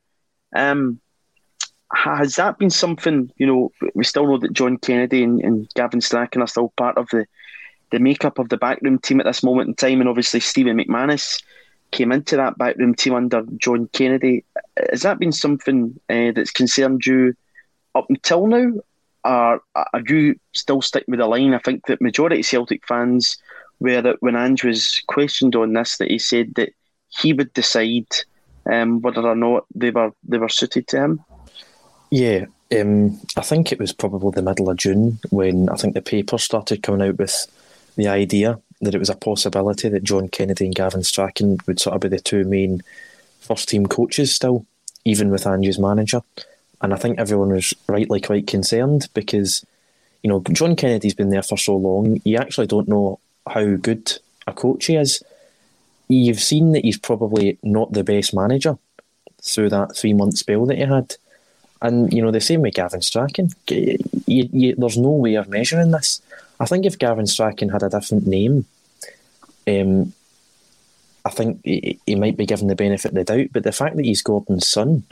Um, 0.55 0.99
has 1.93 2.35
that 2.35 2.57
been 2.57 2.69
something, 2.69 3.31
you 3.37 3.45
know, 3.45 3.71
we 3.93 4.03
still 4.03 4.27
know 4.27 4.37
that 4.37 4.53
John 4.53 4.77
Kennedy 4.77 5.23
and, 5.23 5.39
and 5.41 5.69
Gavin 5.75 6.01
Strachan 6.01 6.41
are 6.41 6.47
still 6.47 6.73
part 6.75 6.97
of 6.97 7.07
the, 7.09 7.25
the 7.91 7.99
makeup 7.99 8.39
of 8.39 8.49
the 8.49 8.57
backroom 8.57 8.99
team 8.99 9.19
at 9.19 9.25
this 9.25 9.43
moment 9.43 9.69
in 9.69 9.75
time, 9.75 9.99
and 9.99 10.09
obviously 10.09 10.39
Stephen 10.39 10.77
McManus 10.77 11.41
came 11.91 12.11
into 12.11 12.35
that 12.35 12.57
backroom 12.57 12.95
team 12.95 13.13
under 13.13 13.43
John 13.57 13.87
Kennedy. 13.93 14.43
Has 14.91 15.03
that 15.03 15.19
been 15.19 15.31
something 15.31 15.99
uh, 16.09 16.31
that's 16.35 16.51
concerned 16.51 17.05
you 17.05 17.35
up 17.95 18.05
until 18.09 18.47
now? 18.47 18.71
Or 19.25 19.61
are 19.75 20.01
you 20.07 20.37
still 20.53 20.81
sticking 20.81 21.11
with 21.11 21.19
the 21.19 21.27
line? 21.27 21.53
I 21.53 21.59
think 21.59 21.85
that 21.85 22.01
majority 22.01 22.43
Celtic 22.43 22.85
fans 22.85 23.37
where 23.77 24.01
that 24.01 24.21
when 24.21 24.35
Ange 24.35 24.63
was 24.63 25.01
questioned 25.07 25.55
on 25.55 25.73
this, 25.73 25.97
that 25.97 26.11
he 26.11 26.19
said 26.19 26.55
that 26.55 26.69
he 27.07 27.31
would 27.31 27.53
decide 27.53 28.07
um, 28.69 29.01
whether 29.01 29.21
or 29.21 29.35
not 29.35 29.65
they 29.75 29.91
were 29.91 30.11
they 30.23 30.37
were 30.37 30.49
suited 30.49 30.87
to 30.89 30.97
him. 30.97 31.23
Yeah, 32.15 32.45
um, 32.79 33.19
I 33.35 33.41
think 33.41 33.71
it 33.71 33.79
was 33.79 33.91
probably 33.91 34.29
the 34.35 34.43
middle 34.43 34.69
of 34.69 34.77
June 34.77 35.17
when 35.31 35.67
I 35.67 35.75
think 35.77 35.95
the 35.95 36.01
paper 36.03 36.37
started 36.37 36.83
coming 36.83 37.01
out 37.01 37.17
with 37.17 37.47
the 37.95 38.07
idea 38.07 38.59
that 38.81 38.93
it 38.93 38.99
was 38.99 39.09
a 39.09 39.15
possibility 39.15 39.89
that 39.89 40.03
John 40.03 40.29
Kennedy 40.29 40.65
and 40.65 40.75
Gavin 40.75 41.01
Strachan 41.01 41.57
would 41.65 41.79
sort 41.79 41.95
of 41.95 42.01
be 42.01 42.09
the 42.09 42.19
two 42.19 42.43
main 42.43 42.83
first 43.39 43.67
team 43.67 43.87
coaches 43.87 44.31
still, 44.31 44.63
even 45.05 45.31
with 45.31 45.47
Andrew's 45.47 45.79
manager. 45.79 46.21
And 46.83 46.93
I 46.93 46.97
think 46.97 47.17
everyone 47.17 47.49
was 47.49 47.73
rightly 47.87 48.21
quite 48.21 48.45
concerned 48.45 49.07
because, 49.15 49.65
you 50.21 50.29
know, 50.29 50.43
John 50.51 50.75
Kennedy's 50.75 51.15
been 51.15 51.31
there 51.31 51.41
for 51.41 51.57
so 51.57 51.75
long, 51.75 52.21
you 52.23 52.37
actually 52.37 52.67
don't 52.67 52.87
know 52.87 53.19
how 53.47 53.75
good 53.77 54.19
a 54.45 54.53
coach 54.53 54.85
he 54.85 54.97
is, 54.97 55.23
you've 56.09 56.39
seen 56.39 56.73
that 56.73 56.85
he's 56.85 56.99
probably 56.99 57.57
not 57.63 57.91
the 57.91 58.03
best 58.03 58.35
manager 58.35 58.77
through 59.41 59.69
that 59.69 59.97
three 59.97 60.13
month 60.13 60.37
spell 60.37 60.67
that 60.67 60.77
he 60.77 60.83
had. 60.83 61.15
And, 61.83 62.11
you 62.13 62.21
know, 62.21 62.31
the 62.31 62.39
same 62.39 62.61
with 62.61 62.75
Gavin 62.75 63.01
Strachan. 63.01 63.49
You, 63.67 63.99
you, 64.25 64.75
there's 64.75 64.97
no 64.97 65.09
way 65.09 65.35
of 65.35 65.49
measuring 65.49 65.91
this. 65.91 66.21
I 66.59 66.65
think 66.65 66.85
if 66.85 66.97
Gavin 66.97 67.27
Strachan 67.27 67.69
had 67.69 67.83
a 67.83 67.89
different 67.89 68.25
name, 68.25 68.65
um, 69.67 70.13
I 71.25 71.29
think 71.29 71.59
he, 71.63 71.99
he, 72.05 72.15
might 72.15 72.37
be 72.37 72.45
given 72.45 72.67
the 72.67 72.75
benefit 72.75 73.09
of 73.09 73.15
the 73.15 73.23
doubt. 73.25 73.49
But 73.51 73.63
the 73.63 73.73
fact 73.73 73.97
that 73.97 74.05
he's 74.05 74.21
Gordon's 74.21 74.65
son, 74.65 75.03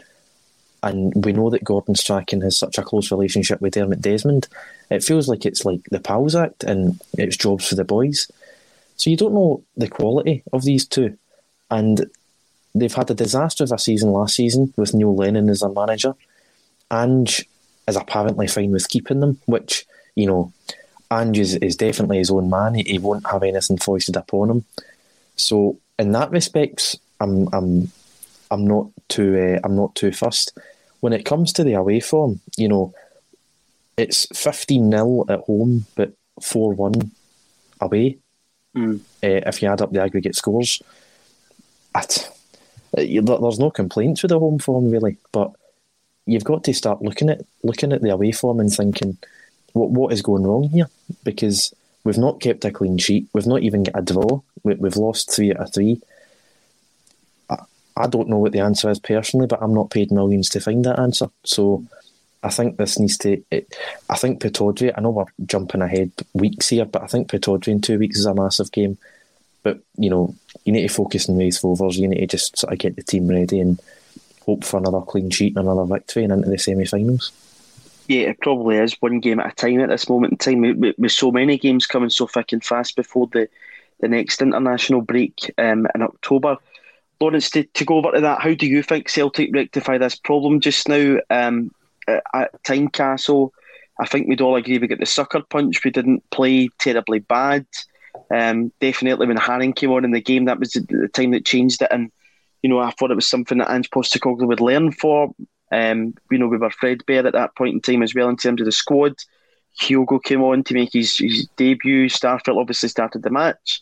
and 0.82 1.26
we 1.26 1.34
know 1.34 1.50
that 1.50 1.64
Gordon 1.64 1.96
Strachan 1.96 2.40
has 2.42 2.58
such 2.58 2.78
a 2.78 2.84
close 2.84 3.12
relationship 3.12 3.60
with 3.60 3.74
Dermot 3.74 4.02
Desmond, 4.02 4.48
it 4.90 5.04
feels 5.04 5.28
like 5.28 5.46
it's 5.46 5.66
like 5.66 5.82
the 5.92 6.00
Pals 6.00 6.36
Act 6.36 6.64
and 6.64 7.00
it's 7.18 7.36
jobs 7.36 7.68
for 7.68 7.76
the 7.76 7.84
boys. 7.84 8.32
So 8.96 9.10
you 9.10 9.18
don't 9.18 9.34
know 9.34 9.62
the 9.76 9.90
quality 9.90 10.44
of 10.54 10.64
these 10.64 10.86
two. 10.86 11.18
And 11.70 12.10
they've 12.74 12.94
had 12.94 13.12
a 13.12 13.16
disaster 13.16 13.66
of 13.66 13.72
a 13.74 13.78
season 13.78 14.12
last 14.12 14.36
season 14.36 14.74
with 14.78 14.94
Neil 14.94 15.16
Lennon 15.16 15.50
as 15.50 15.60
their 15.60 15.70
manager. 15.70 16.16
Ange 16.92 17.46
is 17.88 17.96
apparently 17.96 18.48
fine 18.48 18.72
with 18.72 18.90
keeping 18.90 19.20
them, 19.20 19.40
which, 19.46 19.86
you 20.16 20.28
know, 20.28 20.54
Ange 21.12 21.40
is, 21.40 21.56
is 21.56 21.76
definitely 21.76 22.18
his 22.18 22.32
own 22.32 22.50
man. 22.50 22.76
He, 22.76 22.84
he 22.84 22.98
won't 23.00 23.30
have 23.30 23.44
anything 23.44 23.78
foisted 23.78 24.16
upon 24.16 24.50
him. 24.50 24.66
So 25.36 25.80
in 25.98 26.12
that 26.12 26.32
respect, 26.32 26.98
I'm 27.20 27.48
I'm 27.54 27.92
I'm 28.50 28.66
not 28.66 28.88
too 29.08 29.38
uh, 29.38 29.60
I'm 29.66 29.76
not 29.76 29.96
too 29.96 30.12
fussed. 30.12 30.58
when 31.00 31.14
it 31.14 31.26
comes 31.26 31.52
to 31.54 31.64
the 31.64 31.74
away 31.74 32.00
form, 32.00 32.40
you 32.58 32.68
know, 32.68 32.94
it's 33.98 34.28
15 34.34 34.92
0 34.92 35.26
at 35.30 35.40
home, 35.42 35.86
but 35.96 36.14
4 36.42 36.74
1 36.74 37.12
away. 37.82 38.18
Mm. 38.76 39.00
Uh, 39.24 39.42
if 39.50 39.62
you 39.62 39.68
add 39.68 39.82
up 39.82 39.92
the 39.92 40.02
aggregate 40.02 40.36
scores, 40.36 40.82
at, 41.94 42.32
uh, 42.98 43.02
there's 43.02 43.60
no 43.60 43.70
complaints 43.70 44.22
with 44.22 44.30
the 44.30 44.40
home 44.40 44.60
form 44.60 44.90
really, 44.90 45.18
but 45.32 45.52
you've 46.26 46.44
got 46.44 46.64
to 46.66 46.74
start 46.74 47.02
looking 47.02 47.30
at 47.30 47.42
looking 47.64 47.92
at 47.94 48.02
the 48.02 48.10
away 48.10 48.32
form 48.32 48.60
and 48.60 48.72
thinking, 48.72 49.18
what 49.74 49.90
what 49.90 50.14
is 50.14 50.22
going 50.22 50.44
wrong 50.44 50.70
here? 50.70 50.90
Because 51.24 51.74
we've 52.04 52.18
not 52.18 52.42
kept 52.42 52.66
a 52.66 52.72
clean 52.72 52.98
sheet, 52.98 53.28
we've 53.34 53.48
not 53.48 53.62
even 53.62 53.84
got 53.84 54.00
a 54.00 54.02
draw, 54.02 54.42
we, 54.64 54.74
have 54.74 54.98
lost 54.98 55.34
three 55.34 55.52
out 55.52 55.58
of 55.58 55.74
three. 55.74 56.02
I, 57.50 57.58
I 57.98 58.08
don't 58.08 58.30
know 58.30 58.38
what 58.38 58.52
the 58.52 58.60
answer 58.60 58.90
is 58.90 59.00
personally, 59.00 59.48
but 59.48 59.62
I'm 59.62 59.74
not 59.74 59.92
paid 59.92 60.12
millions 60.12 60.50
to 60.50 60.60
find 60.60 60.84
that 60.86 61.00
answer. 61.00 61.30
So 61.44 61.86
I 62.44 62.50
think 62.50 62.78
this 62.78 63.00
needs 63.00 63.18
to. 63.20 63.44
It, 63.52 63.76
I 64.10 64.16
think 64.16 64.42
Pittodrie. 64.42 64.94
I 64.96 65.02
know 65.02 65.12
we're 65.12 65.26
jumping 65.46 65.82
ahead 65.82 66.12
weeks 66.34 66.70
here, 66.70 66.86
but 66.86 67.04
I 67.04 67.08
think 67.08 67.30
Pittodrie 67.30 67.70
in 67.70 67.82
two 67.82 68.00
weeks 68.00 68.18
is 68.18 68.26
a 68.26 68.34
massive 68.34 68.72
game. 68.72 68.98
But 69.64 69.80
you 69.98 70.10
know, 70.10 70.36
you 70.66 70.74
need 70.74 70.88
to 70.88 70.94
focus 70.94 71.30
on 71.30 71.38
Raith 71.38 71.64
Rovers. 71.64 71.98
You 71.98 72.08
need 72.08 72.20
to 72.20 72.28
just 72.28 72.58
sort 72.58 72.74
of 72.74 72.80
get 72.80 72.96
the 72.96 73.04
team 73.04 73.28
ready 73.28 73.60
and 73.60 73.80
hope 74.46 74.64
for 74.64 74.78
another 74.78 75.02
clean 75.02 75.30
sheet 75.30 75.56
and 75.56 75.68
another 75.68 75.86
victory 75.86 76.24
and 76.24 76.34
into 76.34 76.50
the 76.50 76.58
semi-finals. 76.58 77.32
Yeah, 78.08 78.30
it 78.30 78.42
probably 78.42 78.78
is 78.78 78.96
one 79.00 79.20
game 79.20 79.40
at 79.40 79.52
a 79.52 79.56
time 79.56 79.80
at 79.80 79.90
this 79.90 80.10
moment 80.10 80.34
in 80.34 80.38
time. 80.38 80.80
With, 80.80 80.96
with 80.98 81.12
so 81.12 81.32
many 81.32 81.58
games 81.58 81.86
coming 81.86 82.10
so 82.10 82.28
thick 82.28 82.52
and 82.52 82.64
fast 82.64 82.96
before 82.96 83.28
the 83.28 83.48
the 84.02 84.08
next 84.08 84.42
international 84.42 85.02
break 85.02 85.54
um, 85.58 85.88
in 85.94 86.02
October. 86.02 86.58
Lawrence, 87.20 87.52
to, 87.52 87.64
to 87.64 87.86
go 87.86 87.98
over 87.98 88.12
to 88.14 88.22
that, 88.22 88.42
how 88.42 88.54
do 88.54 88.66
you 88.66 88.82
think 88.82 89.08
Celtic 89.08 89.54
rectify 89.54 90.00
this 90.00 90.16
problem 90.16 90.60
just 90.60 90.90
now? 90.90 91.20
Um, 91.30 91.72
at 92.08 92.64
Tynecastle, 92.64 93.52
I 94.00 94.08
think 94.08 94.28
we'd 94.28 94.42
all 94.42 94.56
agree 94.56 94.80
we 94.80 94.88
got 94.88 95.00
the 95.00 95.06
sucker 95.06 95.42
punch. 95.42 95.84
We 95.84 95.92
didn't 95.92 96.28
play 96.32 96.70
terribly 96.80 97.20
bad. 97.20 97.66
Um, 98.32 98.72
definitely 98.82 99.28
when 99.28 99.38
Haring 99.38 99.76
came 99.76 99.92
on 99.92 100.04
in 100.04 100.12
the 100.12 100.22
game, 100.22 100.46
that 100.46 100.60
was 100.60 100.72
the, 100.72 100.82
the, 100.82 101.08
time 101.08 101.32
that 101.32 101.46
changed 101.46 101.82
it. 101.82 101.90
And, 101.92 102.12
you 102.62 102.69
know, 102.69 102.80
I 102.80 102.91
thought 102.91 103.12
it 103.12 103.15
was 103.15 103.28
something 103.28 103.58
that 103.58 103.71
Ange 103.71 103.89
Postecoglou 103.89 104.47
would 104.47 104.62
learn 104.62 104.91
for. 104.91 105.34
Um, 105.71 106.13
you 106.30 106.38
know, 106.38 106.47
we 106.47 106.58
were 106.58 106.69
threadbare 106.69 107.26
at 107.26 107.34
that 107.34 107.56
point 107.56 107.74
in 107.74 107.82
time 107.82 108.04
as 108.04 108.13
well 108.13 108.30
in 108.30 108.38
terms 108.38 108.62
of 108.62 108.65
the 108.65 108.71
squad. 108.71 109.15
Hugo 109.80 110.19
came 110.19 110.43
on 110.43 110.63
to 110.65 110.74
make 110.74 110.93
his, 110.93 111.17
his 111.17 111.47
debut. 111.56 112.10
Starfelt 112.10 112.60
obviously 112.60 112.89
started 112.89 113.24
the 113.24 113.30
match. 113.30 113.80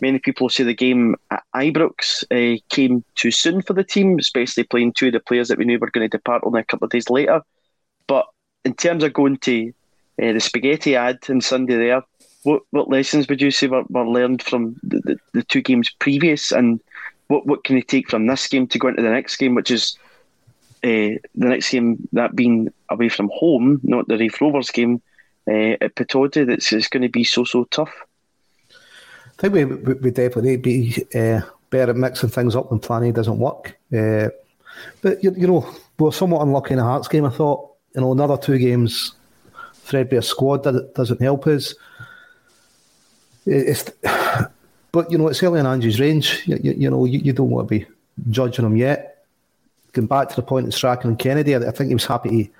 Many 0.00 0.18
people 0.18 0.48
say 0.48 0.64
the 0.64 0.74
game 0.74 1.14
at 1.30 1.42
Ibrox 1.54 2.24
uh, 2.30 2.60
came 2.68 3.04
too 3.14 3.30
soon 3.30 3.62
for 3.62 3.72
the 3.72 3.84
team, 3.84 4.18
especially 4.18 4.64
playing 4.64 4.92
two 4.92 5.06
of 5.06 5.12
the 5.12 5.20
players 5.20 5.48
that 5.48 5.58
we 5.58 5.64
knew 5.64 5.78
were 5.78 5.90
going 5.90 6.08
to 6.08 6.16
depart 6.16 6.42
only 6.44 6.60
a 6.60 6.64
couple 6.64 6.86
of 6.86 6.90
days 6.90 7.08
later. 7.08 7.42
But 8.06 8.26
in 8.64 8.74
terms 8.74 9.04
of 9.04 9.12
going 9.12 9.38
to 9.38 9.72
uh, 10.22 10.32
the 10.32 10.40
spaghetti 10.40 10.96
ad 10.96 11.18
on 11.28 11.40
Sunday 11.40 11.76
there, 11.76 12.02
what, 12.42 12.62
what 12.70 12.90
lessons 12.90 13.28
would 13.28 13.42
you 13.42 13.50
say 13.50 13.66
were, 13.66 13.84
were 13.88 14.06
learned 14.06 14.42
from 14.42 14.76
the, 14.82 15.00
the, 15.00 15.18
the, 15.32 15.42
two 15.42 15.60
games 15.60 15.90
previous, 15.98 16.52
and 16.52 16.80
what, 17.28 17.46
what 17.46 17.64
can 17.64 17.76
you 17.76 17.82
take 17.82 18.08
from 18.08 18.26
this 18.26 18.46
game 18.46 18.66
to 18.68 18.78
go 18.78 18.88
into 18.88 19.02
the 19.02 19.10
next 19.10 19.36
game, 19.36 19.54
which 19.54 19.70
is 19.70 19.98
uh, 20.84 21.18
the 21.34 21.48
next 21.48 21.70
game 21.70 22.08
that 22.12 22.36
being 22.36 22.72
away 22.90 23.08
from 23.08 23.30
home, 23.32 23.80
not 23.82 24.08
the 24.08 24.18
Raith 24.18 24.40
Rovers 24.40 24.70
game 24.70 25.02
uh, 25.48 25.76
at 25.80 25.94
Pittodrie, 25.94 26.46
that's 26.46 26.72
it's 26.72 26.88
going 26.88 27.02
to 27.02 27.08
be 27.08 27.24
so 27.24 27.44
so 27.44 27.64
tough. 27.64 27.92
I 28.70 29.42
think 29.48 29.54
we 29.54 29.64
we, 29.64 30.10
definitely 30.10 30.56
be 30.56 31.06
uh, 31.14 31.42
better 31.70 31.90
at 31.90 31.96
mixing 31.96 32.30
things 32.30 32.56
up 32.56 32.70
when 32.70 32.80
planning 32.80 33.12
doesn't 33.12 33.38
work. 33.38 33.76
Uh, 33.94 34.28
but 35.02 35.22
you, 35.22 35.34
you 35.36 35.46
know, 35.46 35.68
we 35.98 36.04
were 36.04 36.12
somewhat 36.12 36.42
unlucky 36.42 36.72
in 36.72 36.78
the 36.78 36.84
Hearts 36.84 37.08
game. 37.08 37.24
I 37.24 37.30
thought 37.30 37.70
you 37.94 38.02
know, 38.02 38.12
another 38.12 38.36
two 38.36 38.58
games, 38.58 39.14
threadbare 39.72 40.22
squad 40.22 40.62
that 40.64 40.94
doesn't 40.94 41.20
help 41.20 41.46
us. 41.46 41.74
It's, 43.46 43.90
but 44.96 45.10
you 45.10 45.18
know, 45.18 45.28
it's 45.28 45.42
early 45.42 45.60
in 45.60 45.66
Ange's 45.66 46.00
range. 46.00 46.42
You, 46.46 46.58
you, 46.62 46.72
you 46.72 46.90
know, 46.90 47.04
you, 47.04 47.18
you, 47.18 47.34
don't 47.34 47.50
want 47.50 47.68
to 47.68 47.78
be 47.78 47.86
judging 48.30 48.64
them 48.64 48.78
yet. 48.78 49.26
Going 49.92 50.06
back 50.06 50.30
to 50.30 50.36
the 50.36 50.42
point 50.42 50.66
of 50.66 50.74
Strachan 50.74 51.10
and 51.10 51.18
Kennedy, 51.18 51.54
I, 51.54 51.68
I 51.68 51.70
think 51.70 51.88
he 51.88 51.94
was 51.94 52.06
happy 52.06 52.44
to, 52.44 52.50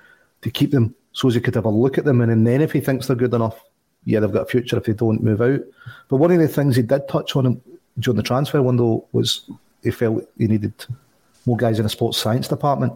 to 0.43 0.51
keep 0.51 0.69
them 0.69 0.93
so 1.13 1.29
as 1.29 1.33
he 1.33 1.41
could 1.41 1.55
have 1.55 1.65
a 1.65 1.69
look 1.69 1.97
at 1.97 2.05
them, 2.05 2.21
and 2.21 2.45
then 2.45 2.61
if 2.61 2.71
he 2.71 2.79
thinks 2.79 3.07
they're 3.07 3.15
good 3.15 3.33
enough, 3.33 3.59
yeah, 4.05 4.19
they've 4.19 4.31
got 4.31 4.43
a 4.43 4.45
future 4.45 4.77
if 4.77 4.83
they 4.83 4.93
don't 4.93 5.23
move 5.23 5.41
out. 5.41 5.61
But 6.09 6.17
one 6.17 6.29
of 6.31 6.37
the 6.37 6.47
things 6.47 6.75
he 6.75 6.83
did 6.83 7.07
touch 7.07 7.35
on 7.35 7.59
during 7.97 8.17
the 8.17 8.21
transfer 8.21 8.61
window 8.61 9.03
was 9.13 9.49
he 9.81 9.89
felt 9.89 10.29
he 10.37 10.45
needed 10.45 10.73
more 11.47 11.57
guys 11.57 11.79
in 11.79 11.85
the 11.85 11.89
sports 11.89 12.19
science 12.19 12.47
department. 12.47 12.93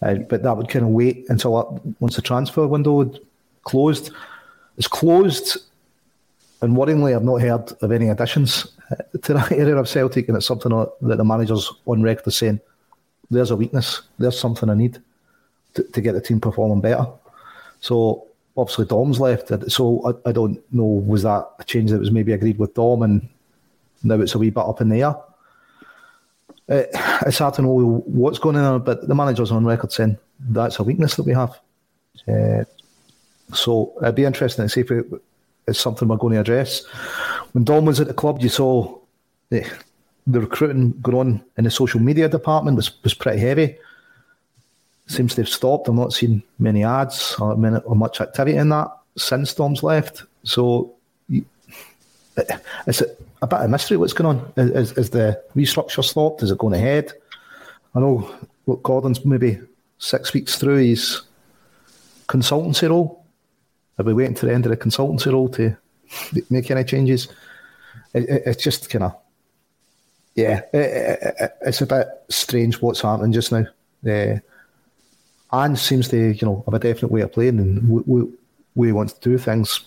Uh, 0.00 0.14
but 0.14 0.42
that 0.44 0.56
would 0.56 0.70
kind 0.70 0.86
of 0.86 0.92
wait 0.92 1.26
until 1.28 1.78
once 2.00 2.16
the 2.16 2.22
transfer 2.22 2.66
window 2.66 3.00
had 3.00 3.20
closed. 3.64 4.12
It's 4.78 4.88
closed, 4.88 5.58
and 6.62 6.76
worryingly, 6.76 7.14
I've 7.14 7.24
not 7.24 7.40
heard 7.40 7.72
of 7.82 7.92
any 7.92 8.08
additions 8.08 8.66
to 9.22 9.34
that 9.34 9.52
area 9.52 9.76
of 9.76 9.88
Celtic, 9.88 10.28
and 10.28 10.36
it's 10.36 10.46
something 10.46 10.70
that 10.70 11.18
the 11.18 11.24
manager's 11.24 11.70
on 11.86 12.02
record 12.02 12.28
as 12.28 12.36
saying 12.36 12.60
there's 13.30 13.50
a 13.50 13.56
weakness, 13.56 14.02
there's 14.18 14.38
something 14.38 14.70
I 14.70 14.74
need 14.74 15.02
to, 15.74 15.82
to 15.82 16.00
get 16.00 16.12
the 16.12 16.20
team 16.20 16.40
performing 16.40 16.80
better. 16.80 17.06
So 17.80 18.26
obviously 18.56 18.86
Dom's 18.86 19.20
left, 19.20 19.50
so 19.70 20.16
I, 20.24 20.28
I, 20.28 20.32
don't 20.32 20.62
know 20.72 20.84
was 20.84 21.22
that 21.22 21.48
a 21.58 21.64
change 21.64 21.90
that 21.90 21.98
was 21.98 22.10
maybe 22.10 22.32
agreed 22.32 22.58
with 22.58 22.74
Dom, 22.74 23.02
and 23.02 23.28
now 24.02 24.20
it's 24.20 24.34
a 24.34 24.38
wee 24.38 24.50
bit 24.50 24.64
up 24.64 24.80
in 24.80 24.88
the 24.88 25.02
air 25.02 25.16
it, 26.68 26.90
it's 27.26 27.38
hard 27.38 27.54
to 27.54 27.62
know 27.62 28.02
what's 28.06 28.38
going 28.38 28.56
on, 28.56 28.82
but 28.82 29.06
the 29.06 29.14
manager's 29.14 29.50
on 29.50 29.64
record 29.64 29.92
saying 29.92 30.18
that's 30.40 30.78
a 30.78 30.82
weakness 30.82 31.16
that 31.16 31.24
we 31.24 31.32
have. 31.32 31.58
Uh, 32.28 32.64
so 33.54 33.92
it'd 34.02 34.14
be 34.14 34.24
interesting 34.24 34.64
to 34.64 34.68
see 34.68 34.80
if 34.80 34.90
it's 35.66 35.80
something 35.80 36.08
we're 36.08 36.16
going 36.16 36.34
to 36.34 36.40
address. 36.40 36.84
When 37.52 37.64
Dom 37.64 37.84
was 37.84 38.00
at 38.00 38.08
the 38.08 38.14
club, 38.14 38.40
you 38.40 38.48
saw 38.48 38.98
the, 39.50 39.68
the 40.26 40.40
recruiting 40.40 40.92
going 41.00 41.16
on 41.16 41.44
in 41.56 41.64
the 41.64 41.70
social 41.70 42.00
media 42.00 42.28
department 42.28 42.76
was, 42.76 43.02
was 43.02 43.14
pretty 43.14 43.38
heavy. 43.40 43.76
Seems 45.06 45.34
to 45.34 45.42
have 45.42 45.48
stopped. 45.48 45.88
I've 45.88 45.94
not 45.94 46.12
seen 46.12 46.42
many 46.58 46.84
ads 46.84 47.36
or, 47.38 47.56
many, 47.56 47.78
or 47.78 47.94
much 47.94 48.20
activity 48.20 48.56
in 48.56 48.68
that 48.70 48.88
since 49.16 49.52
Dom's 49.54 49.82
left. 49.82 50.24
So 50.44 50.94
it's 52.86 53.00
a, 53.00 53.06
a 53.42 53.46
bit 53.46 53.60
of 53.60 53.70
mystery 53.70 53.96
what's 53.96 54.12
going 54.12 54.38
on. 54.38 54.52
Is, 54.56 54.92
is 54.92 55.10
the 55.10 55.42
restructure 55.54 56.02
stopped? 56.02 56.42
Is 56.42 56.50
it 56.50 56.58
going 56.58 56.74
ahead? 56.74 57.12
I 57.94 58.00
know 58.00 58.34
what 58.64 58.82
Gordon's 58.82 59.24
maybe 59.24 59.60
six 59.98 60.32
weeks 60.32 60.56
through 60.56 60.78
his 60.78 61.22
consultancy 62.28 62.88
role. 62.88 63.21
We 63.98 64.14
waiting 64.14 64.34
to 64.34 64.46
the 64.46 64.54
end 64.54 64.66
of 64.66 64.70
the 64.70 64.76
consultancy 64.76 65.32
role 65.32 65.48
to 65.50 65.76
make 66.50 66.70
any 66.70 66.84
changes? 66.84 67.28
It, 68.14 68.28
it, 68.28 68.42
it's 68.46 68.62
just 68.62 68.90
kind 68.90 69.04
of, 69.04 69.16
yeah, 70.34 70.62
it, 70.72 71.52
it's 71.60 71.82
a 71.82 71.86
bit 71.86 72.08
strange 72.28 72.80
what's 72.82 73.00
happening 73.00 73.32
just 73.32 73.52
now. 73.52 73.66
Uh, 74.04 74.38
Anne 75.52 75.76
seems 75.76 76.08
to, 76.08 76.16
you 76.16 76.46
know, 76.46 76.64
have 76.66 76.74
a 76.74 76.78
definite 76.78 77.12
way 77.12 77.20
of 77.20 77.32
playing 77.32 77.58
and 77.58 77.88
we, 77.88 78.02
we, 78.06 78.32
we 78.74 78.92
want 78.92 79.10
to 79.10 79.20
do 79.20 79.38
things. 79.38 79.82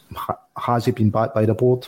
Has 0.55 0.85
he 0.85 0.91
been 0.91 1.09
backed 1.09 1.35
by 1.35 1.45
the 1.45 1.53
board? 1.53 1.87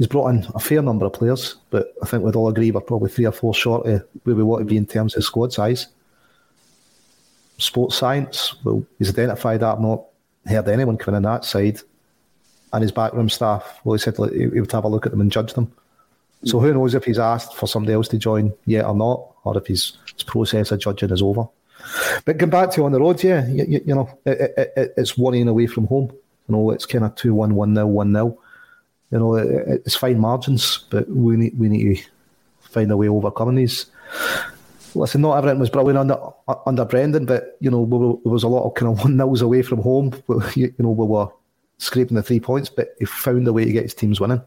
he's 0.00 0.06
brought 0.06 0.28
in 0.28 0.46
a 0.54 0.58
fair 0.58 0.80
number 0.80 1.04
of 1.04 1.12
players, 1.12 1.56
but 1.68 1.92
I 2.02 2.06
think 2.06 2.24
we'd 2.24 2.34
all 2.34 2.48
agree 2.48 2.70
we're 2.70 2.80
probably 2.80 3.10
three 3.10 3.26
or 3.26 3.32
four 3.32 3.52
short 3.52 3.86
of 3.86 4.02
where 4.24 4.34
we 4.34 4.42
want 4.42 4.62
to 4.62 4.64
be 4.64 4.78
in 4.78 4.86
terms 4.86 5.14
of 5.14 5.22
squad 5.22 5.52
size. 5.52 5.88
Sports 7.58 7.96
science, 7.96 8.54
well, 8.64 8.82
he's 8.98 9.10
identified 9.10 9.60
that. 9.60 9.74
I've 9.74 9.80
not 9.80 10.04
heard 10.50 10.68
anyone 10.68 10.96
coming 10.96 11.16
in 11.16 11.22
that 11.24 11.44
side. 11.44 11.80
And 12.72 12.82
his 12.82 12.92
backroom 12.92 13.28
staff, 13.28 13.80
well, 13.84 13.94
he 13.94 13.98
said 13.98 14.18
like, 14.18 14.32
he 14.32 14.46
would 14.46 14.70
have 14.70 14.84
a 14.84 14.88
look 14.88 15.06
at 15.06 15.12
them 15.12 15.20
and 15.20 15.32
judge 15.32 15.54
them. 15.54 15.72
So 16.44 16.60
who 16.60 16.72
knows 16.72 16.94
if 16.94 17.04
he's 17.04 17.18
asked 17.18 17.54
for 17.54 17.66
somebody 17.66 17.92
else 17.92 18.08
to 18.08 18.18
join 18.18 18.52
yet 18.64 18.86
or 18.86 18.94
not, 18.94 19.34
or 19.44 19.58
if 19.58 19.66
his, 19.66 19.98
his 20.14 20.22
process 20.22 20.70
of 20.70 20.80
judging 20.80 21.10
is 21.10 21.20
over. 21.20 21.46
But 22.24 22.38
going 22.38 22.50
back 22.50 22.70
to 22.70 22.80
you 22.80 22.84
on 22.86 22.92
the 22.92 23.00
road, 23.00 23.22
yeah, 23.22 23.46
you, 23.48 23.82
you 23.84 23.94
know, 23.94 24.08
it, 24.24 24.52
it, 24.56 24.72
it, 24.76 24.94
it's 24.96 25.18
worrying 25.18 25.48
away 25.48 25.66
from 25.66 25.86
home. 25.86 26.10
You 26.48 26.56
know, 26.56 26.70
it's 26.70 26.86
kind 26.86 27.04
of 27.04 27.14
2 27.16 27.34
1, 27.34 27.54
1 27.54 27.74
0, 27.74 27.86
1 27.86 28.12
0 28.12 28.38
you 29.10 29.18
know, 29.18 29.34
it, 29.34 29.82
it's 29.84 29.96
fine 29.96 30.18
margins, 30.18 30.84
but 30.90 31.08
we 31.08 31.36
need 31.36 31.58
we 31.58 31.68
need 31.68 31.96
to 31.96 32.02
find 32.60 32.90
a 32.90 32.96
way 32.96 33.08
overcoming 33.08 33.56
these. 33.56 33.86
Listen, 34.94 35.20
not 35.20 35.38
everything 35.38 35.60
was 35.60 35.70
brilliant 35.70 35.98
under 35.98 36.18
under 36.66 36.84
Brendan, 36.84 37.26
but 37.26 37.56
you 37.60 37.70
know, 37.70 37.80
we, 37.80 37.98
there 38.24 38.32
was 38.32 38.42
a 38.42 38.48
lot 38.48 38.64
of 38.64 38.74
kind 38.74 38.92
of 38.92 39.02
one 39.02 39.16
nils 39.16 39.42
away 39.42 39.62
from 39.62 39.80
home. 39.80 40.12
You, 40.54 40.74
know, 40.78 40.90
we 40.90 41.06
were 41.06 41.28
scraping 41.78 42.16
the 42.16 42.22
three 42.22 42.40
points, 42.40 42.68
but 42.68 42.94
he 42.98 43.04
found 43.04 43.46
a 43.48 43.52
way 43.52 43.64
to 43.64 43.72
get 43.72 43.84
his 43.84 43.94
teams 43.94 44.20
winning, 44.20 44.42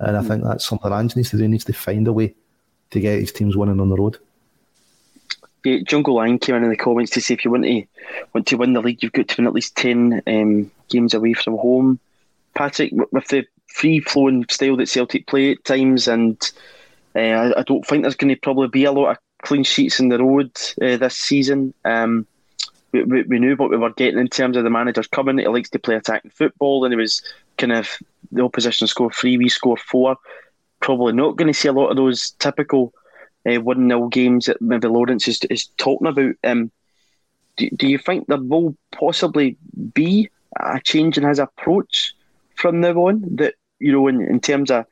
and 0.00 0.16
I 0.16 0.20
mm. 0.20 0.28
think 0.28 0.44
that's 0.44 0.66
something 0.66 0.92
Ange 0.92 1.16
needs 1.16 1.30
to 1.30 1.36
do. 1.36 1.42
He 1.42 1.48
needs 1.48 1.64
to 1.64 1.72
find 1.72 2.06
a 2.06 2.12
way 2.12 2.34
to 2.90 3.00
get 3.00 3.20
his 3.20 3.32
teams 3.32 3.56
winning 3.56 3.80
on 3.80 3.88
the 3.88 3.96
road. 3.96 4.18
Yeah, 5.64 5.78
Jungle 5.84 6.14
Line 6.14 6.38
came 6.38 6.54
in 6.54 6.64
in 6.64 6.70
the 6.70 6.76
comments 6.76 7.10
to 7.12 7.20
say 7.20 7.34
if 7.34 7.44
you 7.44 7.50
want 7.50 7.64
to 7.64 7.84
want 8.32 8.46
to 8.46 8.56
win 8.56 8.74
the 8.74 8.80
league, 8.80 9.02
you've 9.02 9.12
got 9.12 9.28
to 9.28 9.36
win 9.38 9.46
at 9.46 9.54
least 9.54 9.76
ten 9.76 10.22
um, 10.26 10.70
games 10.88 11.14
away 11.14 11.32
from 11.32 11.56
home. 11.56 11.98
Patrick, 12.54 12.92
with 13.12 13.28
the 13.28 13.44
free 13.68 14.00
flowing 14.00 14.44
style 14.48 14.76
that 14.76 14.88
Celtic 14.88 15.26
play 15.26 15.52
at 15.52 15.64
times, 15.64 16.08
and 16.08 16.40
uh, 17.14 17.20
I, 17.20 17.60
I, 17.60 17.62
don't 17.62 17.86
think 17.86 18.02
there's 18.02 18.16
going 18.16 18.34
to 18.34 18.40
probably 18.40 18.68
be 18.68 18.84
a 18.84 18.92
lot 18.92 19.10
of 19.10 19.18
clean 19.42 19.64
sheets 19.64 20.00
in 20.00 20.08
the 20.08 20.18
road 20.18 20.50
uh, 20.82 20.96
this 20.96 21.16
season. 21.16 21.74
Um, 21.84 22.26
we, 22.92 23.02
we, 23.02 23.22
we 23.22 23.38
knew 23.38 23.56
what 23.56 23.70
we 23.70 23.76
were 23.76 23.90
getting 23.90 24.18
in 24.18 24.28
terms 24.28 24.56
of 24.56 24.64
the 24.64 24.70
manager's 24.70 25.06
coming. 25.06 25.38
He 25.38 25.46
likes 25.46 25.70
to 25.70 25.78
play 25.78 25.94
attacking 25.94 26.30
football, 26.30 26.84
and 26.84 26.94
it 26.94 26.96
was 26.96 27.22
kind 27.56 27.72
of 27.72 27.88
the 28.32 28.42
opposition 28.42 28.86
score 28.86 29.10
three, 29.10 29.36
we 29.36 29.48
score 29.48 29.76
four. 29.76 30.16
Probably 30.80 31.12
not 31.12 31.36
going 31.36 31.52
to 31.52 31.58
see 31.58 31.68
a 31.68 31.72
lot 31.72 31.88
of 31.88 31.96
those 31.96 32.30
typical 32.38 32.92
uh, 33.46 33.60
one 33.60 33.88
0 33.88 34.08
games 34.08 34.46
that 34.46 34.60
maybe 34.60 34.88
Lawrence 34.88 35.28
is, 35.28 35.40
is 35.50 35.66
talking 35.76 36.06
about. 36.06 36.34
Um, 36.44 36.70
do, 37.56 37.68
do 37.70 37.88
you 37.88 37.98
think 37.98 38.26
there 38.26 38.38
will 38.38 38.76
possibly 38.92 39.56
be 39.92 40.30
a 40.58 40.80
change 40.80 41.18
in 41.18 41.24
his 41.24 41.38
approach 41.38 42.14
from 42.54 42.80
now 42.80 42.94
on? 42.94 43.24
That 43.36 43.54
you 43.80 43.92
know, 43.92 44.06
in, 44.08 44.20
in 44.22 44.40
terms 44.40 44.70
of 44.70 44.86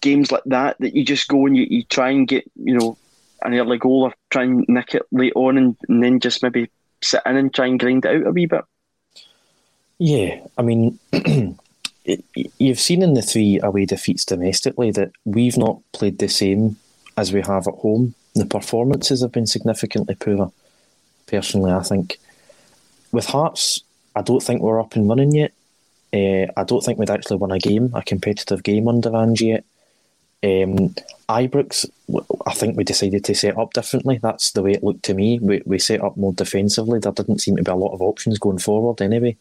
games 0.00 0.32
like 0.32 0.44
that, 0.46 0.76
that 0.80 0.94
you 0.94 1.04
just 1.04 1.28
go 1.28 1.46
and 1.46 1.56
you, 1.56 1.66
you 1.68 1.82
try 1.84 2.10
and 2.10 2.26
get 2.26 2.50
you 2.56 2.76
know 2.76 2.96
an 3.46 3.54
early 3.54 3.78
goal 3.78 4.04
or 4.04 4.14
try 4.30 4.44
and 4.44 4.64
nick 4.68 4.94
it 4.94 5.02
late 5.12 5.32
on, 5.34 5.56
and, 5.58 5.76
and 5.88 6.02
then 6.02 6.20
just 6.20 6.42
maybe 6.42 6.70
sit 7.02 7.22
in 7.26 7.36
and 7.36 7.54
try 7.54 7.66
and 7.66 7.78
grind 7.78 8.04
it 8.04 8.16
out 8.16 8.26
a 8.26 8.32
wee 8.32 8.46
bit. 8.46 8.64
Yeah, 9.98 10.40
I 10.58 10.62
mean, 10.62 10.98
you've 12.58 12.80
seen 12.80 13.02
in 13.02 13.14
the 13.14 13.22
three 13.22 13.60
away 13.62 13.86
defeats 13.86 14.24
domestically 14.24 14.90
that 14.92 15.12
we've 15.24 15.56
not 15.56 15.80
played 15.92 16.18
the 16.18 16.28
same 16.28 16.76
as 17.16 17.32
we 17.32 17.40
have 17.42 17.66
at 17.66 17.74
home. 17.74 18.14
The 18.34 18.46
performances 18.46 19.22
have 19.22 19.32
been 19.32 19.46
significantly 19.46 20.14
poorer, 20.14 20.50
personally, 21.26 21.72
I 21.72 21.82
think. 21.82 22.18
With 23.12 23.26
Hearts, 23.26 23.82
I 24.14 24.22
don't 24.22 24.42
think 24.42 24.60
we're 24.60 24.80
up 24.80 24.94
and 24.94 25.08
running 25.08 25.34
yet. 25.34 25.52
Uh, 26.12 26.52
I 26.56 26.64
don't 26.64 26.84
think 26.84 26.98
we'd 26.98 27.10
actually 27.10 27.38
won 27.38 27.52
a 27.52 27.58
game, 27.58 27.90
a 27.94 28.02
competitive 28.02 28.62
game 28.62 28.88
under 28.88 29.14
Ange 29.16 29.42
yet. 29.42 29.64
Um, 30.42 30.94
Ibrox, 31.28 31.90
I 32.46 32.52
think 32.52 32.76
we 32.76 32.84
decided 32.84 33.24
to 33.24 33.34
set 33.34 33.58
up 33.58 33.72
differently. 33.72 34.18
That's 34.22 34.52
the 34.52 34.62
way 34.62 34.72
it 34.72 34.84
looked 34.84 35.04
to 35.04 35.14
me. 35.14 35.38
We, 35.40 35.62
we 35.64 35.78
set 35.78 36.02
up 36.02 36.16
more 36.16 36.32
defensively. 36.32 37.00
There 37.00 37.12
didn't 37.12 37.40
seem 37.40 37.56
to 37.56 37.62
be 37.62 37.70
a 37.70 37.74
lot 37.74 37.92
of 37.92 38.02
options 38.02 38.38
going 38.38 38.58
forward 38.58 39.02
anyway. 39.02 39.36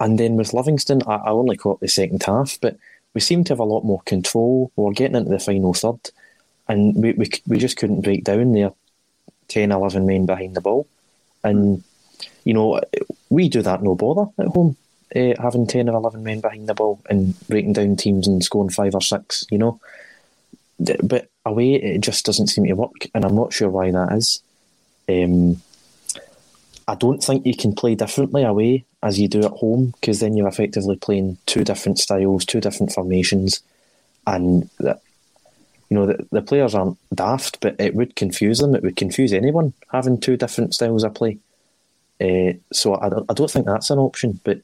And 0.00 0.18
then 0.18 0.36
with 0.36 0.54
Livingston, 0.54 1.02
I, 1.06 1.16
I 1.16 1.30
only 1.30 1.56
caught 1.56 1.80
the 1.80 1.88
second 1.88 2.22
half, 2.22 2.58
but 2.60 2.78
we 3.14 3.20
seemed 3.20 3.46
to 3.46 3.52
have 3.52 3.58
a 3.58 3.64
lot 3.64 3.84
more 3.84 4.00
control. 4.02 4.70
We 4.76 4.84
were 4.84 4.92
getting 4.92 5.16
into 5.16 5.30
the 5.30 5.38
final 5.38 5.74
third, 5.74 6.10
and 6.68 6.94
we, 6.94 7.12
we, 7.12 7.30
we 7.46 7.58
just 7.58 7.76
couldn't 7.76 8.02
break 8.02 8.24
down 8.24 8.52
there 8.52 8.72
10, 9.48 9.72
11 9.72 10.06
men 10.06 10.26
behind 10.26 10.54
the 10.54 10.60
ball. 10.60 10.86
And, 11.42 11.82
you 12.44 12.54
know, 12.54 12.80
we 13.28 13.48
do 13.48 13.62
that 13.62 13.82
no 13.82 13.94
bother 13.94 14.30
at 14.38 14.48
home, 14.48 14.76
uh, 15.14 15.34
having 15.40 15.66
10 15.66 15.88
or 15.88 15.96
11 15.96 16.22
men 16.22 16.40
behind 16.40 16.68
the 16.68 16.74
ball 16.74 17.00
and 17.08 17.38
breaking 17.48 17.72
down 17.72 17.96
teams 17.96 18.26
and 18.26 18.44
scoring 18.44 18.70
five 18.70 18.94
or 18.94 19.00
six, 19.00 19.46
you 19.50 19.58
know. 19.58 19.80
But 20.78 21.28
away, 21.44 21.74
it 21.74 22.00
just 22.00 22.24
doesn't 22.24 22.48
seem 22.48 22.66
to 22.66 22.72
work, 22.74 23.08
and 23.14 23.24
I'm 23.24 23.34
not 23.34 23.52
sure 23.52 23.68
why 23.68 23.90
that 23.90 24.12
is. 24.12 24.42
Um, 25.08 25.60
I 26.86 26.94
don't 26.94 27.22
think 27.22 27.44
you 27.44 27.56
can 27.56 27.74
play 27.74 27.94
differently 27.94 28.44
away 28.44 28.84
as 29.02 29.18
you 29.18 29.28
do 29.28 29.40
at 29.40 29.52
home 29.52 29.94
because 30.00 30.20
then 30.20 30.36
you're 30.36 30.48
effectively 30.48 30.96
playing 30.96 31.38
two 31.46 31.64
different 31.64 31.98
styles, 31.98 32.44
two 32.44 32.60
different 32.60 32.92
formations, 32.92 33.60
and 34.26 34.70
that 34.78 35.02
you 35.90 35.96
know 35.96 36.06
the, 36.06 36.26
the 36.30 36.42
players 36.42 36.74
aren't 36.74 36.98
daft, 37.14 37.60
but 37.60 37.76
it 37.78 37.94
would 37.94 38.14
confuse 38.16 38.58
them. 38.58 38.74
It 38.74 38.82
would 38.82 38.96
confuse 38.96 39.32
anyone 39.32 39.72
having 39.92 40.20
two 40.20 40.36
different 40.36 40.74
styles 40.74 41.04
of 41.04 41.14
play. 41.14 41.38
Uh, 42.20 42.54
so 42.72 42.94
I, 42.94 43.06
I 43.28 43.34
don't 43.34 43.50
think 43.50 43.66
that's 43.66 43.90
an 43.90 43.98
option, 43.98 44.40
but 44.44 44.60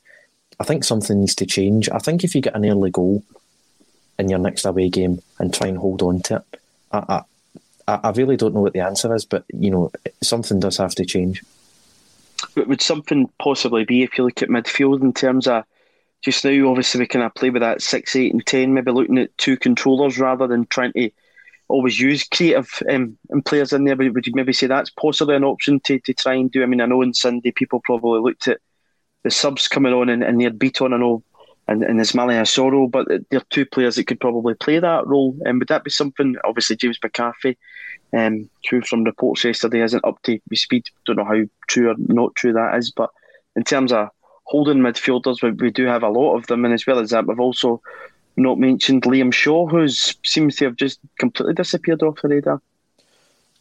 I 0.60 0.64
think 0.64 0.84
something 0.84 1.20
needs 1.20 1.34
to 1.36 1.46
change. 1.46 1.88
I 1.90 1.98
think 1.98 2.24
if 2.24 2.34
you 2.34 2.40
get 2.40 2.54
an 2.54 2.64
early 2.64 2.90
goal 2.90 3.22
in 4.18 4.28
your 4.28 4.38
next 4.38 4.64
away 4.64 4.88
game 4.88 5.20
and 5.38 5.52
try 5.52 5.66
and 5.66 5.78
hold 5.78 6.02
on 6.02 6.20
to 6.22 6.36
it, 6.36 6.60
I, 6.92 7.22
I, 7.88 8.00
I 8.04 8.10
really 8.10 8.36
don't 8.36 8.54
know 8.54 8.60
what 8.60 8.72
the 8.72 8.80
answer 8.80 9.14
is, 9.14 9.24
but 9.24 9.44
you 9.52 9.70
know 9.70 9.90
something 10.22 10.60
does 10.60 10.76
have 10.76 10.94
to 10.96 11.04
change. 11.04 11.42
Would 12.56 12.82
something 12.82 13.28
possibly 13.38 13.84
be 13.84 14.02
if 14.02 14.16
you 14.16 14.24
look 14.24 14.42
at 14.42 14.48
midfield 14.48 15.02
in 15.02 15.12
terms 15.12 15.46
of 15.46 15.64
just 16.22 16.44
now? 16.44 16.68
Obviously, 16.68 17.00
we 17.00 17.06
kind 17.06 17.24
of 17.24 17.34
play 17.34 17.50
with 17.50 17.62
that 17.62 17.82
six, 17.82 18.14
eight, 18.14 18.32
and 18.32 18.44
ten. 18.44 18.74
Maybe 18.74 18.92
looking 18.92 19.18
at 19.18 19.36
two 19.38 19.56
controllers 19.56 20.18
rather 20.18 20.46
than 20.46 20.66
trying 20.66 20.92
to 20.92 21.10
always 21.68 21.98
use 21.98 22.24
creative 22.24 22.82
um, 22.90 23.16
and 23.30 23.44
players 23.44 23.72
in 23.72 23.84
there. 23.84 23.96
But 23.96 24.12
would 24.12 24.26
you 24.26 24.34
maybe 24.36 24.52
say 24.52 24.66
that's 24.66 24.90
possibly 24.90 25.34
an 25.34 25.44
option 25.44 25.80
to, 25.80 25.98
to 26.00 26.12
try 26.12 26.34
and 26.34 26.50
do? 26.50 26.62
I 26.62 26.66
mean, 26.66 26.80
I 26.80 26.86
know 26.86 27.02
on 27.02 27.14
Sunday 27.14 27.50
people 27.50 27.80
probably 27.80 28.20
looked 28.20 28.48
at 28.48 28.60
the 29.24 29.30
subs 29.30 29.66
coming 29.68 29.92
on 29.92 30.08
and, 30.08 30.22
and 30.22 30.40
they're 30.40 30.50
Beaton. 30.50 30.92
I 30.92 30.98
know 30.98 31.22
and, 31.66 31.82
and 31.82 31.98
Ismaila 31.98 32.42
Soro, 32.42 32.90
but 32.90 33.08
they're 33.30 33.40
two 33.50 33.66
players 33.66 33.96
that 33.96 34.06
could 34.06 34.20
probably 34.20 34.54
play 34.54 34.78
that 34.78 35.06
role. 35.06 35.34
And 35.40 35.48
um, 35.48 35.58
would 35.58 35.68
that 35.68 35.82
be 35.82 35.90
something? 35.90 36.36
Obviously, 36.44 36.76
James 36.76 36.98
McCarthy 37.02 37.56
um, 38.14 38.48
who 38.70 38.80
from 38.82 39.04
reports 39.04 39.44
yesterday 39.44 39.82
isn't 39.82 40.04
up 40.04 40.22
to 40.22 40.38
speed. 40.54 40.86
Don't 41.04 41.16
know 41.16 41.24
how 41.24 41.42
true 41.66 41.90
or 41.90 41.94
not 41.98 42.34
true 42.34 42.52
that 42.52 42.76
is, 42.76 42.90
but 42.90 43.10
in 43.56 43.64
terms 43.64 43.92
of 43.92 44.08
holding 44.44 44.78
midfielders, 44.78 45.42
we, 45.42 45.50
we 45.52 45.70
do 45.70 45.86
have 45.86 46.02
a 46.02 46.08
lot 46.08 46.36
of 46.36 46.46
them, 46.46 46.64
and 46.64 46.74
as 46.74 46.86
well 46.86 46.98
as 46.98 47.10
that, 47.10 47.26
we've 47.26 47.40
also 47.40 47.80
not 48.36 48.58
mentioned 48.58 49.02
Liam 49.02 49.32
Shaw, 49.32 49.66
who 49.66 49.88
seems 49.88 50.56
to 50.56 50.66
have 50.66 50.76
just 50.76 51.00
completely 51.18 51.54
disappeared 51.54 52.02
off 52.02 52.20
the 52.22 52.28
radar. 52.28 52.60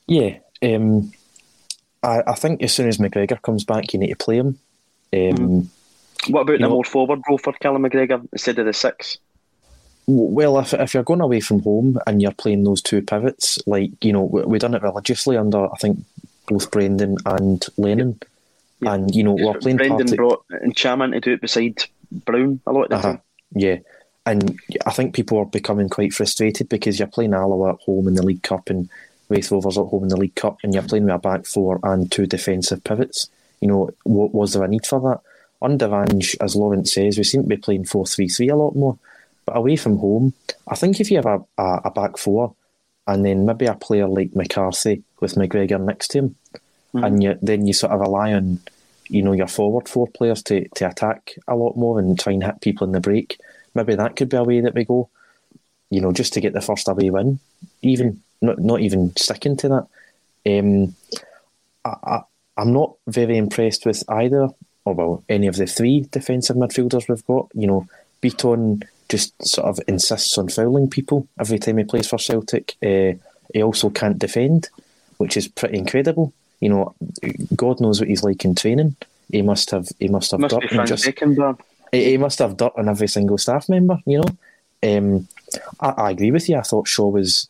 Yeah, 0.07 0.39
um, 0.61 1.11
I, 2.01 2.21
I, 2.27 2.35
think 2.35 2.61
as 2.61 2.73
soon 2.73 2.87
as 2.89 2.97
McGregor 2.97 3.41
comes 3.41 3.63
back, 3.63 3.93
you 3.93 3.99
need 3.99 4.09
to 4.09 4.15
play 4.15 4.37
him. 4.37 4.59
Um, 5.13 5.19
mm. 5.19 5.67
What 6.29 6.41
about 6.41 6.53
the 6.53 6.59
know, 6.59 6.69
more 6.69 6.83
forward 6.83 7.21
role 7.27 7.37
for 7.37 7.53
Callum 7.53 7.83
McGregor 7.83 8.25
instead 8.31 8.57
of 8.59 8.65
the 8.65 8.73
six? 8.73 9.17
Well, 10.05 10.59
if, 10.59 10.73
if 10.73 10.93
you're 10.93 11.03
going 11.03 11.21
away 11.21 11.39
from 11.39 11.61
home 11.61 11.97
and 12.07 12.21
you're 12.21 12.31
playing 12.31 12.63
those 12.63 12.81
two 12.81 13.01
pivots, 13.01 13.59
like, 13.65 13.91
you 14.03 14.11
know, 14.11 14.23
we, 14.23 14.41
we 14.43 14.59
done 14.59 14.73
it 14.73 14.83
religiously 14.83 15.37
under, 15.37 15.71
I 15.71 15.75
think, 15.77 16.03
both 16.47 16.71
Brendan 16.71 17.17
and 17.25 17.63
Lennon. 17.77 18.19
Yeah. 18.81 18.93
And, 18.93 19.15
you 19.15 19.23
know, 19.23 19.33
we're 19.33 19.59
playing 19.59 19.77
Brendan 19.77 20.07
party- 20.07 20.15
brought 20.15 20.45
Ntcham 20.49 21.11
to 21.11 21.19
do 21.19 21.33
it 21.33 21.41
beside 21.41 21.83
Brown 22.11 22.59
a 22.67 22.71
lot 22.71 22.83
of 22.83 22.89
the 22.89 22.95
uh-huh. 22.95 23.07
time. 23.13 23.21
Yeah. 23.53 23.77
And 24.25 24.59
I 24.85 24.91
think 24.91 25.15
people 25.15 25.37
are 25.37 25.45
becoming 25.45 25.89
quite 25.89 26.13
frustrated 26.13 26.69
because 26.69 26.99
you're 26.99 27.07
playing 27.07 27.33
Alloa 27.33 27.73
at 27.73 27.81
home 27.81 28.07
in 28.07 28.15
the 28.15 28.23
League 28.23 28.43
Cup 28.43 28.69
and 28.69 28.89
Raith 29.29 29.51
Rovers 29.51 29.77
at 29.77 29.85
home 29.85 30.03
in 30.03 30.09
the 30.09 30.17
League 30.17 30.35
Cup 30.35 30.59
and 30.63 30.73
you're 30.73 30.83
playing 30.83 31.05
with 31.05 31.15
a 31.15 31.19
back 31.19 31.45
four 31.45 31.79
and 31.83 32.11
two 32.11 32.25
defensive 32.25 32.83
pivots. 32.83 33.29
You 33.63 33.69
know, 33.69 33.89
what, 34.03 34.33
was 34.33 34.51
there 34.51 34.63
a 34.65 34.67
need 34.67 34.85
for 34.85 34.99
that? 34.99 35.21
Under 35.61 35.95
Ange, 35.95 36.35
as 36.41 36.57
Lawrence 36.57 36.93
says, 36.93 37.17
we 37.17 37.23
seem 37.23 37.43
to 37.43 37.47
be 37.47 37.55
playing 37.55 37.85
4 37.85 38.05
3 38.05 38.27
3 38.27 38.49
a 38.49 38.55
lot 38.57 38.75
more. 38.75 38.99
But 39.45 39.55
away 39.55 39.77
from 39.77 39.99
home, 39.99 40.33
I 40.67 40.75
think 40.75 40.99
if 40.99 41.09
you 41.09 41.15
have 41.15 41.25
a, 41.25 41.39
a, 41.57 41.81
a 41.85 41.91
back 41.91 42.17
four 42.17 42.53
and 43.07 43.25
then 43.25 43.45
maybe 43.45 43.67
a 43.67 43.75
player 43.75 44.05
like 44.05 44.35
McCarthy 44.35 45.03
with 45.21 45.35
McGregor 45.35 45.79
next 45.79 46.09
to 46.09 46.17
him, 46.17 46.35
mm-hmm. 46.93 47.03
and 47.05 47.23
you, 47.23 47.39
then 47.41 47.65
you 47.65 47.71
sort 47.71 47.93
of 47.93 48.01
rely 48.01 48.33
on 48.33 48.59
you 49.07 49.21
know 49.21 49.31
your 49.31 49.47
forward 49.47 49.87
four 49.87 50.07
players 50.07 50.43
to, 50.43 50.67
to 50.75 50.89
attack 50.89 51.35
a 51.47 51.55
lot 51.55 51.77
more 51.77 51.99
and 51.99 52.19
try 52.19 52.33
and 52.33 52.43
hit 52.43 52.59
people 52.59 52.85
in 52.85 52.91
the 52.91 52.99
break. 52.99 53.39
Maybe 53.73 53.95
that 53.95 54.17
could 54.17 54.27
be 54.27 54.37
a 54.37 54.43
way 54.43 54.59
that 54.59 54.75
we 54.75 54.83
go. 54.83 55.09
You 55.89 56.01
know, 56.01 56.11
just 56.11 56.33
to 56.33 56.41
get 56.41 56.51
the 56.51 56.61
first 56.61 56.89
away 56.89 57.09
win, 57.09 57.39
even 57.81 58.21
not 58.41 58.59
not 58.59 58.81
even 58.81 59.15
sticking 59.15 59.55
to 59.57 59.69
that. 59.69 60.59
Um, 60.59 60.95
I, 61.85 62.21
I, 62.57 62.61
am 62.61 62.73
not 62.73 62.95
very 63.07 63.37
impressed 63.37 63.85
with 63.85 64.03
either, 64.09 64.49
or 64.85 64.93
well, 64.93 65.23
any 65.29 65.47
of 65.47 65.55
the 65.55 65.67
three 65.67 66.07
defensive 66.11 66.55
midfielders 66.55 67.07
we've 67.07 67.25
got. 67.25 67.49
You 67.53 67.67
know, 67.67 67.87
Beaton 68.21 68.83
just 69.09 69.33
sort 69.45 69.67
of 69.67 69.79
insists 69.87 70.37
on 70.37 70.49
fouling 70.49 70.89
people 70.89 71.27
every 71.39 71.59
time 71.59 71.77
he 71.77 71.83
plays 71.83 72.07
for 72.07 72.17
Celtic. 72.17 72.75
Uh, 72.81 73.13
he 73.53 73.61
also 73.61 73.89
can't 73.89 74.17
defend, 74.17 74.69
which 75.17 75.37
is 75.37 75.47
pretty 75.47 75.77
incredible. 75.77 76.33
You 76.59 76.69
know, 76.69 76.95
God 77.55 77.79
knows 77.79 77.99
what 77.99 78.09
he's 78.09 78.23
like 78.23 78.45
in 78.45 78.55
training. 78.55 78.95
He 79.31 79.41
must 79.41 79.71
have 79.71 79.89
he 79.99 80.07
must 80.07 80.31
have 80.31 80.39
must 80.39 80.55
dirt 80.55 80.87
just, 80.87 81.05
he, 81.91 82.11
he, 82.11 82.17
must 82.17 82.39
have 82.39 82.57
dirt 82.57 82.73
on 82.77 82.89
every 82.89 83.07
single 83.07 83.37
staff 83.37 83.69
member. 83.69 83.99
You 84.05 84.21
know, 84.21 84.97
um, 84.97 85.27
I, 85.79 85.89
I, 85.89 86.11
agree 86.11 86.31
with 86.31 86.49
you. 86.49 86.57
I 86.57 86.61
thought 86.61 86.87
Shaw 86.87 87.07
was, 87.07 87.47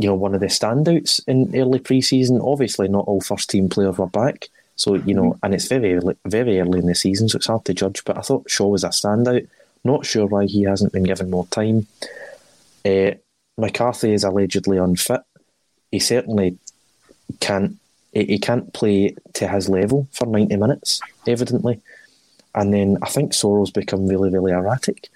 you 0.00 0.08
know, 0.08 0.14
one 0.14 0.34
of 0.34 0.40
the 0.40 0.46
standouts 0.46 1.20
in 1.26 1.54
early 1.54 1.78
pre-season. 1.78 2.40
Obviously, 2.40 2.88
not 2.88 3.06
all 3.06 3.20
first 3.20 3.50
team 3.50 3.68
players 3.68 3.98
were 3.98 4.06
back, 4.06 4.48
so 4.76 4.94
you 4.94 5.14
know, 5.14 5.38
and 5.42 5.54
it's 5.54 5.68
very 5.68 5.94
early, 5.94 6.16
very 6.24 6.60
early 6.60 6.78
in 6.78 6.86
the 6.86 6.94
season, 6.94 7.28
so 7.28 7.36
it's 7.36 7.46
hard 7.46 7.64
to 7.66 7.74
judge. 7.74 8.02
But 8.04 8.18
I 8.18 8.22
thought 8.22 8.50
Shaw 8.50 8.68
was 8.68 8.84
a 8.84 8.88
standout. 8.88 9.46
Not 9.84 10.06
sure 10.06 10.26
why 10.26 10.46
he 10.46 10.62
hasn't 10.62 10.92
been 10.92 11.04
given 11.04 11.30
more 11.30 11.46
time. 11.46 11.86
Uh, 12.84 13.12
McCarthy 13.58 14.12
is 14.12 14.24
allegedly 14.24 14.78
unfit. 14.78 15.20
He 15.90 15.98
certainly 15.98 16.58
can't. 17.40 17.76
He 18.12 18.38
can't 18.38 18.72
play 18.72 19.14
to 19.34 19.48
his 19.48 19.68
level 19.68 20.08
for 20.12 20.26
ninety 20.26 20.56
minutes, 20.56 21.00
evidently. 21.26 21.80
And 22.54 22.74
then 22.74 22.98
I 23.02 23.08
think 23.08 23.32
Soro's 23.32 23.70
become 23.70 24.06
really, 24.06 24.30
really 24.30 24.52
erratic. 24.52 25.08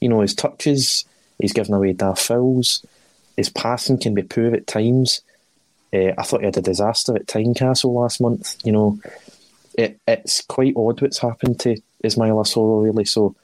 You 0.00 0.08
know, 0.08 0.20
his 0.20 0.34
touches, 0.34 1.04
he's 1.38 1.52
given 1.52 1.74
away 1.74 1.92
daft 1.92 2.22
fouls. 2.22 2.84
His 3.40 3.48
passing 3.48 3.96
can 3.96 4.12
be 4.12 4.22
poor 4.22 4.54
at 4.54 4.66
times. 4.66 5.22
Uh, 5.94 6.12
I 6.18 6.24
thought 6.24 6.40
he 6.40 6.44
had 6.44 6.58
a 6.58 6.60
disaster 6.60 7.16
at 7.16 7.24
Tynecastle 7.24 7.94
last 7.94 8.20
month. 8.20 8.54
You 8.64 8.72
know, 8.72 9.00
it, 9.78 9.98
it's 10.06 10.42
quite 10.42 10.74
odd 10.76 11.00
what's 11.00 11.20
happened 11.20 11.58
to 11.60 11.80
Ismaila 12.04 12.44
Soro, 12.44 12.84
really. 12.84 13.06
So 13.06 13.34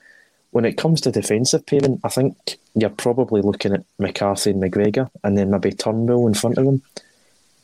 when 0.50 0.66
it 0.66 0.76
comes 0.76 1.00
to 1.00 1.10
defensive 1.10 1.64
pairing, 1.64 1.98
I 2.04 2.10
think 2.10 2.58
you're 2.74 2.90
probably 2.90 3.40
looking 3.40 3.72
at 3.72 3.86
McCarthy 3.98 4.50
and 4.50 4.62
McGregor, 4.62 5.08
and 5.24 5.38
then 5.38 5.50
maybe 5.50 5.72
Turnbull 5.72 6.26
in 6.26 6.34
front 6.34 6.58
of 6.58 6.66
them. 6.66 6.82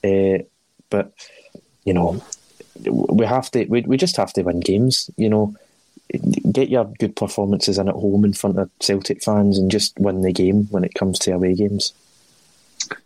Uh, 0.02 0.44
but 0.88 1.12
you 1.84 1.92
know, 1.92 2.24
we 2.88 3.26
have 3.26 3.50
to. 3.50 3.66
We, 3.66 3.82
we 3.82 3.98
just 3.98 4.16
have 4.16 4.32
to 4.32 4.42
win 4.42 4.60
games. 4.60 5.10
You 5.18 5.28
know, 5.28 5.54
get 6.50 6.70
your 6.70 6.86
good 6.98 7.14
performances 7.14 7.76
in 7.76 7.90
at 7.90 7.94
home 7.94 8.24
in 8.24 8.32
front 8.32 8.58
of 8.58 8.70
Celtic 8.80 9.22
fans, 9.22 9.58
and 9.58 9.70
just 9.70 9.98
win 9.98 10.22
the 10.22 10.32
game 10.32 10.68
when 10.70 10.82
it 10.82 10.94
comes 10.94 11.18
to 11.18 11.32
away 11.32 11.52
games. 11.52 11.92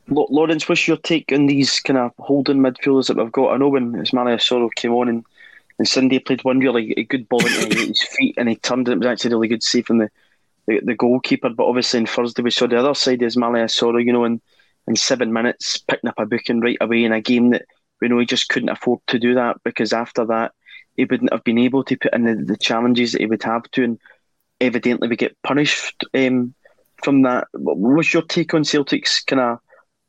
Lawrence, 0.08 0.68
what's 0.68 0.86
your 0.86 0.96
take 0.98 1.32
on 1.32 1.46
these 1.46 1.80
kind 1.80 1.98
of 1.98 2.12
holding 2.18 2.58
midfielders 2.58 3.08
that 3.08 3.16
we've 3.16 3.32
got? 3.32 3.52
I 3.52 3.56
know 3.56 3.68
when 3.68 3.92
Ismaila 3.92 4.36
Soro 4.36 4.72
came 4.74 4.92
on 4.92 5.08
and, 5.08 5.24
and 5.78 5.88
Sunday 5.88 6.18
played 6.18 6.44
one 6.44 6.60
really 6.60 6.94
a 6.96 7.04
good 7.04 7.28
ball 7.28 7.44
into 7.44 7.78
his 7.86 8.02
feet 8.02 8.34
and 8.38 8.48
he 8.48 8.56
turned 8.56 8.88
it. 8.88 8.92
It 8.92 8.98
was 8.98 9.06
actually 9.06 9.34
really 9.34 9.48
good 9.48 9.62
save 9.62 9.86
from 9.86 9.98
the, 9.98 10.10
the, 10.66 10.80
the 10.84 10.94
goalkeeper. 10.94 11.50
But 11.50 11.66
obviously 11.66 12.00
on 12.00 12.06
Thursday 12.06 12.42
we 12.42 12.50
saw 12.50 12.66
the 12.66 12.78
other 12.78 12.94
side 12.94 13.22
of 13.22 13.32
Ismaila 13.32 13.64
Soro, 13.64 14.04
you 14.04 14.12
know, 14.12 14.24
in, 14.24 14.40
in 14.86 14.96
seven 14.96 15.32
minutes 15.32 15.78
picking 15.78 16.08
up 16.08 16.18
a 16.18 16.26
booking 16.26 16.60
right 16.60 16.78
away 16.80 17.04
in 17.04 17.12
a 17.12 17.20
game 17.20 17.50
that 17.50 17.66
we 18.00 18.08
know 18.08 18.18
he 18.18 18.26
just 18.26 18.48
couldn't 18.48 18.68
afford 18.68 19.00
to 19.08 19.18
do 19.18 19.34
that 19.34 19.56
because 19.64 19.92
after 19.92 20.24
that 20.26 20.52
he 20.96 21.04
wouldn't 21.04 21.32
have 21.32 21.44
been 21.44 21.58
able 21.58 21.82
to 21.84 21.96
put 21.96 22.14
in 22.14 22.24
the, 22.24 22.34
the 22.34 22.56
challenges 22.56 23.12
that 23.12 23.20
he 23.20 23.26
would 23.26 23.42
have 23.42 23.68
to 23.72 23.84
and 23.84 23.98
evidently 24.60 25.08
we 25.08 25.16
get 25.16 25.36
punished 25.42 26.04
um, 26.14 26.54
from 27.02 27.22
that. 27.22 27.48
What's 27.52 28.12
your 28.14 28.22
take 28.22 28.54
on 28.54 28.64
Celtic's 28.64 29.22
kind 29.22 29.40
of 29.40 29.58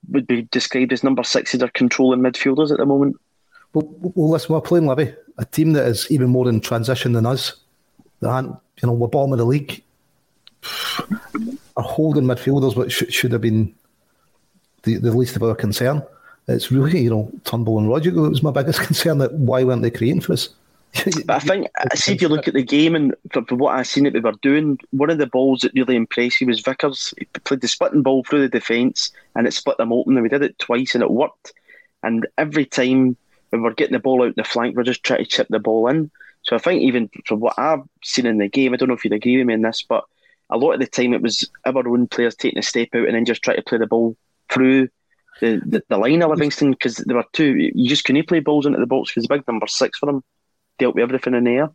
would 0.09 0.27
be 0.27 0.43
described 0.43 0.93
as 0.93 1.03
number 1.03 1.23
six 1.23 1.53
of 1.53 1.59
their 1.59 1.69
controlling 1.69 2.21
midfielders 2.21 2.71
at 2.71 2.77
the 2.77 2.85
moment? 2.85 3.17
Well, 3.73 3.87
well, 4.01 4.29
listen, 4.29 4.53
we're 4.53 4.61
playing 4.61 4.87
Livy, 4.87 5.13
a 5.37 5.45
team 5.45 5.73
that 5.73 5.85
is 5.85 6.09
even 6.09 6.29
more 6.29 6.47
in 6.47 6.61
transition 6.61 7.11
than 7.11 7.25
us. 7.25 7.55
They 8.21 8.27
aren't, 8.27 8.55
you 8.81 8.87
know, 8.87 8.93
we're 8.93 9.07
bottom 9.07 9.33
of 9.33 9.39
the 9.39 9.45
league. 9.45 9.83
Our 11.75 11.83
holding 11.83 12.23
midfielders, 12.23 12.75
which 12.75 12.93
should, 12.93 13.13
should 13.13 13.31
have 13.31 13.41
been 13.41 13.75
the, 14.83 14.97
the 14.97 15.11
least 15.11 15.35
of 15.35 15.43
our 15.43 15.55
concern. 15.55 16.01
It's 16.47 16.71
really, 16.71 17.01
you 17.01 17.09
know, 17.09 17.31
Turnbull 17.43 17.79
and 17.79 17.89
Rogic 17.89 18.15
that 18.15 18.29
was 18.29 18.41
my 18.41 18.51
biggest 18.51 18.79
concern. 18.85 19.17
That 19.17 19.33
why 19.33 19.63
weren't 19.63 19.81
they 19.81 19.91
creating 19.91 20.21
for 20.21 20.33
us? 20.33 20.49
But 21.25 21.29
I 21.29 21.39
think, 21.39 21.67
uh, 21.79 21.95
see, 21.95 22.13
if 22.13 22.21
you 22.21 22.27
look 22.27 22.47
at 22.47 22.53
the 22.53 22.63
game 22.63 22.95
and 22.95 23.15
from, 23.31 23.45
from 23.45 23.57
what 23.57 23.75
I've 23.75 23.87
seen 23.87 24.05
that 24.05 24.13
we 24.13 24.19
were 24.19 24.33
doing, 24.41 24.79
one 24.91 25.09
of 25.09 25.17
the 25.17 25.27
balls 25.27 25.61
that 25.61 25.73
really 25.73 25.95
impressed 25.95 26.41
me 26.41 26.47
was 26.47 26.61
Vickers. 26.61 27.13
He 27.17 27.25
played 27.25 27.61
the 27.61 27.67
splitting 27.67 28.03
ball 28.03 28.23
through 28.23 28.41
the 28.41 28.49
defence 28.49 29.11
and 29.35 29.47
it 29.47 29.53
split 29.53 29.77
them 29.77 29.93
open. 29.93 30.15
And 30.15 30.23
we 30.23 30.29
did 30.29 30.43
it 30.43 30.59
twice 30.59 30.95
and 30.95 31.03
it 31.03 31.11
worked. 31.11 31.53
And 32.03 32.27
every 32.37 32.65
time 32.65 33.17
when 33.49 33.61
we're 33.61 33.73
getting 33.73 33.93
the 33.93 33.99
ball 33.99 34.23
out 34.23 34.35
the 34.35 34.43
flank, 34.43 34.75
we're 34.75 34.83
just 34.83 35.03
trying 35.03 35.23
to 35.23 35.29
chip 35.29 35.47
the 35.49 35.59
ball 35.59 35.87
in. 35.87 36.11
So 36.43 36.55
I 36.55 36.59
think 36.59 36.81
even 36.81 37.09
from 37.25 37.39
what 37.39 37.57
I've 37.57 37.83
seen 38.03 38.25
in 38.25 38.37
the 38.37 38.47
game, 38.47 38.73
I 38.73 38.77
don't 38.77 38.87
know 38.87 38.95
if 38.95 39.03
you'd 39.03 39.13
agree 39.13 39.37
with 39.37 39.47
me 39.47 39.55
on 39.55 39.61
this, 39.61 39.83
but 39.87 40.05
a 40.49 40.57
lot 40.57 40.73
of 40.73 40.79
the 40.79 40.87
time 40.87 41.13
it 41.13 41.21
was 41.21 41.49
our 41.65 41.87
own 41.87 42.07
players 42.07 42.35
taking 42.35 42.59
a 42.59 42.63
step 42.63 42.89
out 42.95 43.05
and 43.05 43.15
then 43.15 43.25
just 43.25 43.43
trying 43.43 43.57
to 43.57 43.63
play 43.63 43.77
the 43.77 43.87
ball 43.87 44.15
through 44.49 44.87
the, 45.41 45.61
the, 45.65 45.83
the 45.89 45.97
line 45.97 46.23
of 46.23 46.29
Livingston 46.29 46.71
because 46.71 46.97
there 46.97 47.17
were 47.17 47.25
two. 47.33 47.69
You 47.75 47.89
just 47.89 48.05
couldn't 48.05 48.27
play 48.27 48.39
balls 48.39 48.65
into 48.65 48.79
the 48.79 48.85
box 48.85 49.11
because 49.11 49.23
the 49.23 49.35
big 49.35 49.47
number 49.47 49.67
six 49.67 49.99
for 49.99 50.05
them 50.05 50.23
dealt 50.79 50.95
with 50.95 51.03
everything 51.03 51.33
in 51.33 51.43
there. 51.43 51.69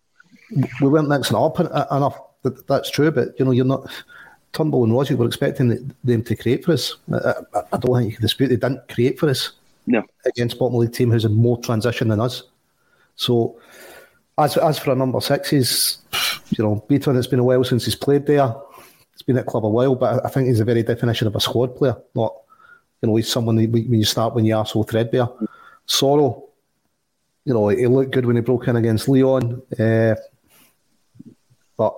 We 0.81 0.89
weren't 0.89 1.09
mixing 1.09 1.37
up 1.37 1.59
enough. 1.61 2.19
That's 2.67 2.91
true, 2.91 3.11
but 3.11 3.39
you 3.39 3.45
know, 3.45 3.53
you're 3.53 3.65
not. 3.65 3.91
Turnbull 4.53 4.85
and 4.85 4.93
Rogic 4.93 5.17
were 5.17 5.27
expecting 5.27 5.95
them 6.05 6.23
to 6.25 6.37
create 6.37 6.65
for 6.65 6.73
us. 6.73 6.97
I, 7.11 7.33
I, 7.73 7.79
don't 7.79 7.97
think 7.97 8.11
you 8.11 8.17
can 8.17 8.23
dispute 8.23 8.49
they 8.49 8.57
didn't 8.57 8.87
create 8.89 9.19
for 9.19 9.31
us. 9.31 9.53
No. 9.87 10.03
Against 10.27 10.59
bottom 10.59 10.77
league 10.77 10.93
team 10.93 11.11
who's 11.11 11.25
in 11.25 11.33
more 11.33 11.59
transition 11.63 12.09
than 12.09 12.21
us. 12.21 12.43
So, 13.17 13.59
as 14.39 14.59
as 14.59 14.79
for 14.79 14.93
a 14.93 14.95
number 14.95 15.21
sixes, 15.21 15.99
you 16.51 16.65
know, 16.65 16.85
Beaton, 16.89 17.17
it's 17.17 17.27
been 17.27 17.39
a 17.39 17.45
while 17.45 17.65
since 17.65 17.87
he's 17.87 17.95
played 17.95 18.27
there. 18.27 18.55
He's 19.13 19.23
been 19.23 19.39
at 19.39 19.47
club 19.47 19.65
a 19.65 19.69
while, 19.69 19.95
but 19.95 20.25
I 20.25 20.29
think 20.29 20.49
he's 20.49 20.61
a 20.61 20.65
very 20.65 20.83
definition 20.83 21.27
of 21.27 21.37
a 21.37 21.41
squad 21.41 21.77
player. 21.77 21.97
Not, 22.15 22.35
you 23.01 23.09
know, 23.09 23.17
he's 23.17 23.31
someone 23.31 23.57
that 23.57 23.71
when 23.71 23.95
you 23.95 24.05
start 24.05 24.35
when 24.35 24.45
you 24.45 24.57
are 24.57 24.67
so 24.67 24.83
threadbare. 24.83 25.29
Soro, 25.89 26.49
you 27.45 27.55
know, 27.55 27.69
he 27.69 27.87
looked 27.87 28.13
good 28.13 28.27
when 28.27 28.37
he 28.37 28.43
broke 28.43 28.69
in 28.69 28.77
against 28.77 29.09
Leon, 29.09 29.63
uh, 29.79 30.15
but 31.77 31.95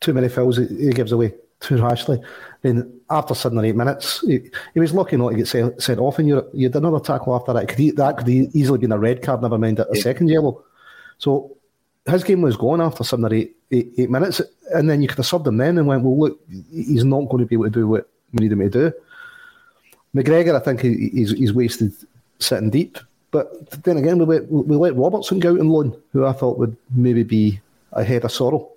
too 0.00 0.12
many 0.12 0.28
fouls 0.28 0.56
he 0.56 0.90
gives 0.90 1.12
away 1.12 1.34
too 1.60 1.80
rashly. 1.82 2.20
Then 2.62 3.00
after 3.08 3.34
seven 3.34 3.58
or 3.58 3.64
eight 3.64 3.76
minutes, 3.76 4.20
he, 4.20 4.50
he 4.74 4.80
was 4.80 4.92
lucky 4.92 5.16
not 5.16 5.30
to 5.30 5.36
get 5.36 5.48
sent, 5.48 5.82
sent 5.82 6.00
off, 6.00 6.18
and 6.18 6.28
you 6.28 6.44
you 6.52 6.68
did 6.68 6.76
another 6.76 7.00
tackle 7.00 7.34
after 7.34 7.52
that. 7.52 7.68
Could 7.68 7.96
that 7.96 8.16
could 8.16 8.28
easily 8.28 8.78
been 8.78 8.92
a 8.92 8.98
red 8.98 9.22
card, 9.22 9.42
never 9.42 9.58
mind 9.58 9.78
a, 9.78 9.90
a 9.90 9.96
second 9.96 10.28
yellow. 10.28 10.62
So 11.18 11.56
his 12.06 12.24
game 12.24 12.42
was 12.42 12.56
gone 12.56 12.80
after 12.80 13.04
seven 13.04 13.26
or 13.26 13.34
eight, 13.34 13.56
eight, 13.70 13.92
eight 13.98 14.10
minutes, 14.10 14.40
and 14.72 14.88
then 14.88 15.02
you 15.02 15.08
could 15.08 15.18
have 15.18 15.26
subbed 15.26 15.46
him 15.46 15.58
then 15.58 15.78
and 15.78 15.86
went, 15.86 16.02
well, 16.02 16.18
look, 16.18 16.40
he's 16.70 17.04
not 17.04 17.28
going 17.28 17.44
to 17.44 17.46
be 17.46 17.54
able 17.54 17.64
to 17.64 17.70
do 17.70 17.86
what 17.86 18.08
we 18.32 18.40
need 18.40 18.52
him 18.52 18.60
to 18.60 18.70
do. 18.70 18.92
McGregor, 20.14 20.56
I 20.56 20.60
think 20.60 20.80
he, 20.80 21.10
he's, 21.10 21.30
he's 21.32 21.52
wasted 21.52 21.92
sitting 22.38 22.70
deep. 22.70 22.98
But 23.30 23.82
then 23.84 23.96
again, 23.96 24.18
we 24.18 24.24
let, 24.24 24.50
we 24.50 24.76
let 24.76 24.96
Robertson 24.96 25.38
go 25.38 25.52
out 25.52 25.60
on 25.60 25.68
loan, 25.68 26.02
who 26.12 26.26
I 26.26 26.32
thought 26.32 26.58
would 26.58 26.76
maybe 26.90 27.22
be 27.22 27.60
ahead 27.92 28.24
of 28.24 28.30
Soro 28.30 28.70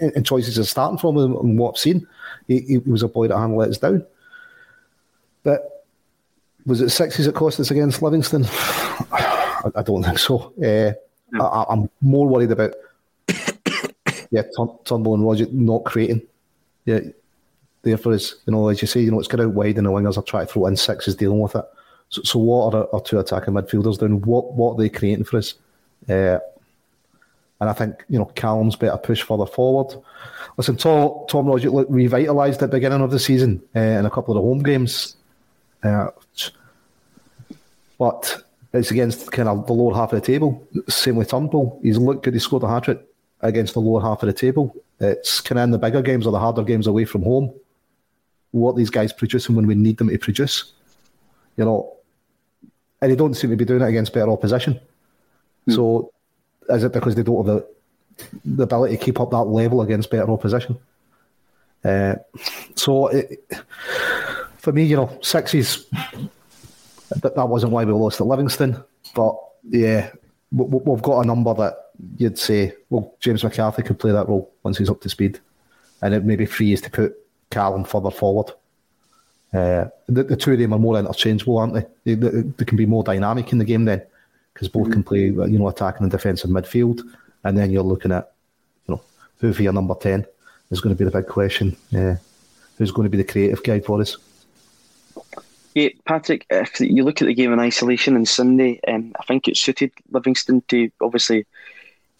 in, 0.16 0.24
choices 0.24 0.58
of 0.58 0.68
starting 0.68 0.98
from 0.98 1.16
him 1.16 1.36
and 1.36 1.58
what 1.58 1.70
I've 1.70 1.78
seen. 1.78 2.06
He, 2.48 2.60
he 2.60 2.78
was 2.78 3.02
a 3.02 3.08
boy 3.08 3.28
that 3.28 3.36
hadn't 3.36 3.56
let 3.56 3.70
us 3.70 3.78
down. 3.78 4.04
But 5.42 5.84
was 6.64 6.80
it 6.80 6.90
sixes 6.90 7.26
that 7.26 7.34
cost 7.34 7.60
us 7.60 7.70
against 7.70 8.02
Livingston? 8.02 8.44
I, 8.50 9.70
I 9.74 9.82
don't 9.82 10.02
think 10.02 10.18
so. 10.18 10.52
Uh, 10.58 10.92
no. 11.32 11.44
I, 11.44 11.72
am 11.72 11.90
more 12.00 12.28
worried 12.28 12.52
about 12.52 12.74
yeah 14.30 14.42
Turnbull 14.84 15.14
and 15.14 15.24
Rogic 15.24 15.52
not 15.52 15.84
creating. 15.84 16.22
Yeah, 16.84 17.00
therefore, 17.82 18.12
is 18.12 18.36
you 18.46 18.52
know 18.52 18.68
as 18.68 18.80
you 18.80 18.88
say, 18.88 19.00
you 19.00 19.10
know 19.10 19.18
it's 19.18 19.28
got 19.28 19.40
out 19.40 19.54
wide 19.54 19.76
and 19.76 19.86
the 19.86 19.90
wingers 19.90 20.16
are 20.16 20.22
trying 20.22 20.46
to 20.46 20.52
throw 20.52 20.66
in 20.66 20.76
sixes 20.76 21.16
dealing 21.16 21.40
with 21.40 21.56
it. 21.56 21.64
So, 22.08 22.22
so 22.22 22.38
what 22.38 22.74
are 22.74 22.88
our 22.94 23.00
two 23.00 23.18
attacking 23.18 23.54
midfielders 23.54 23.98
doing? 23.98 24.20
What 24.22 24.52
what 24.52 24.72
are 24.72 24.78
they 24.78 24.88
creating 24.88 25.24
for 25.24 25.38
us? 25.38 25.54
Uh, 26.08 26.38
and 27.60 27.70
I 27.70 27.72
think 27.72 28.04
you 28.08 28.18
know 28.18 28.26
Callum's 28.26 28.76
better 28.76 28.96
push 28.96 29.22
further 29.22 29.46
forward. 29.46 30.02
Listen, 30.56 30.76
Tom 30.76 31.24
Tom 31.28 31.50
looked 31.50 31.64
revitalised 31.64 32.54
at 32.54 32.60
the 32.60 32.68
beginning 32.68 33.00
of 33.00 33.10
the 33.10 33.18
season 33.18 33.62
uh, 33.74 33.80
in 33.80 34.06
a 34.06 34.10
couple 34.10 34.36
of 34.36 34.42
the 34.42 34.48
home 34.48 34.62
games, 34.62 35.16
uh, 35.82 36.08
but 37.98 38.42
it's 38.72 38.90
against 38.90 39.32
kind 39.32 39.48
of 39.48 39.66
the 39.66 39.72
lower 39.72 39.94
half 39.94 40.12
of 40.12 40.20
the 40.20 40.26
table. 40.26 40.66
Same 40.88 41.16
with 41.16 41.30
Turnbull. 41.30 41.80
He's 41.82 41.98
looked 41.98 42.24
good. 42.24 42.34
He 42.34 42.40
scored 42.40 42.62
a 42.62 42.68
hat 42.68 42.84
trick 42.84 43.00
against 43.40 43.74
the 43.74 43.80
lower 43.80 44.00
half 44.00 44.22
of 44.22 44.26
the 44.26 44.32
table. 44.32 44.74
It's 45.00 45.40
kind 45.40 45.58
of 45.58 45.64
in 45.64 45.70
the 45.70 45.78
bigger 45.78 46.02
games 46.02 46.26
or 46.26 46.30
the 46.30 46.38
harder 46.38 46.62
games 46.62 46.86
away 46.86 47.04
from 47.04 47.22
home. 47.22 47.52
What 48.50 48.76
these 48.76 48.90
guys 48.90 49.12
producing 49.12 49.54
when 49.54 49.66
we 49.66 49.74
need 49.74 49.98
them 49.98 50.08
to 50.08 50.18
produce, 50.18 50.72
you 51.56 51.64
know, 51.64 51.95
and 53.00 53.10
they 53.10 53.16
don't 53.16 53.34
seem 53.34 53.50
to 53.50 53.56
be 53.56 53.64
doing 53.64 53.82
it 53.82 53.88
against 53.88 54.12
better 54.12 54.30
opposition. 54.30 54.80
Mm. 55.68 55.74
So, 55.74 56.12
is 56.68 56.84
it 56.84 56.92
because 56.92 57.14
they 57.14 57.22
don't 57.22 57.46
have 57.46 57.56
the, 57.56 57.68
the 58.44 58.62
ability 58.64 58.96
to 58.96 59.04
keep 59.04 59.20
up 59.20 59.30
that 59.30 59.44
level 59.44 59.82
against 59.82 60.10
better 60.10 60.30
opposition? 60.30 60.78
Uh, 61.84 62.16
so, 62.74 63.08
it, 63.08 63.46
for 64.58 64.72
me, 64.72 64.84
you 64.84 64.96
know, 64.96 65.18
sixes. 65.22 65.86
That, 67.22 67.36
that 67.36 67.48
wasn't 67.48 67.72
why 67.72 67.84
we 67.84 67.92
lost 67.92 68.20
at 68.20 68.26
Livingston, 68.26 68.82
but 69.14 69.36
yeah, 69.68 70.10
we, 70.50 70.64
we've 70.64 71.02
got 71.02 71.20
a 71.20 71.26
number 71.26 71.54
that 71.54 71.90
you'd 72.16 72.38
say, 72.38 72.74
well, 72.90 73.14
James 73.20 73.44
McCarthy 73.44 73.82
could 73.82 73.98
play 73.98 74.10
that 74.10 74.28
role 74.28 74.52
once 74.64 74.78
he's 74.78 74.90
up 74.90 75.00
to 75.02 75.08
speed, 75.08 75.38
and 76.02 76.14
it 76.14 76.24
maybe 76.24 76.46
free 76.46 76.72
is 76.72 76.80
to 76.80 76.90
put 76.90 77.14
Callum 77.50 77.84
further 77.84 78.10
forward. 78.10 78.52
Uh, 79.56 79.88
the, 80.08 80.24
the, 80.24 80.36
two 80.36 80.52
of 80.52 80.58
them 80.58 80.72
are 80.74 80.78
more 80.78 80.98
interchangeable, 80.98 81.56
aren't 81.56 81.74
they? 81.74 81.86
They, 82.04 82.14
they, 82.14 82.42
they 82.42 82.64
can 82.64 82.76
be 82.76 82.84
more 82.84 83.02
dynamic 83.02 83.52
in 83.52 83.58
the 83.58 83.64
game 83.64 83.86
then, 83.86 84.02
because 84.52 84.68
both 84.68 84.84
mm-hmm. 84.84 84.92
can 84.92 85.02
play, 85.02 85.20
you 85.26 85.58
know, 85.58 85.68
attacking 85.68 86.02
and 86.02 86.10
defensive 86.10 86.50
midfield. 86.50 87.00
And 87.44 87.56
then 87.56 87.70
you're 87.70 87.82
looking 87.82 88.12
at, 88.12 88.32
you 88.86 88.94
know, 88.94 89.02
who 89.38 89.52
for 89.52 89.62
your 89.62 89.72
number 89.72 89.94
ten 89.94 90.26
is 90.70 90.80
going 90.80 90.94
to 90.94 90.98
be 90.98 91.08
the 91.08 91.16
big 91.16 91.28
question. 91.28 91.76
Uh, 91.96 92.16
who's 92.76 92.90
going 92.90 93.06
to 93.06 93.10
be 93.10 93.16
the 93.16 93.32
creative 93.32 93.62
guy 93.62 93.80
for 93.80 94.00
us? 94.00 94.16
Yeah, 95.74 95.90
Patrick. 96.06 96.46
If 96.50 96.80
you 96.80 97.04
look 97.04 97.22
at 97.22 97.26
the 97.26 97.34
game 97.34 97.52
in 97.52 97.60
isolation 97.60 98.16
on 98.16 98.26
Sunday, 98.26 98.80
um, 98.88 99.12
I 99.20 99.24
think 99.24 99.46
it 99.46 99.56
suited 99.56 99.92
Livingston 100.10 100.62
to 100.68 100.90
obviously 101.00 101.46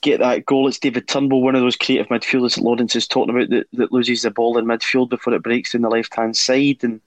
get 0.02 0.20
that 0.20 0.46
goal. 0.46 0.68
It's 0.68 0.78
David 0.78 1.08
Turnbull, 1.08 1.42
one 1.42 1.54
of 1.54 1.62
those 1.62 1.76
creative 1.76 2.08
midfielders 2.08 2.54
that 2.54 2.64
Lawrence 2.64 2.94
is 2.94 3.08
talking 3.08 3.34
about, 3.34 3.50
that, 3.50 3.66
that 3.72 3.92
loses 3.92 4.22
the 4.22 4.30
ball 4.30 4.58
in 4.58 4.66
midfield 4.66 5.08
before 5.08 5.34
it 5.34 5.42
breaks 5.42 5.72
down 5.72 5.82
the 5.82 5.88
left 5.88 6.14
hand 6.14 6.36
side 6.36 6.78
and 6.82 7.00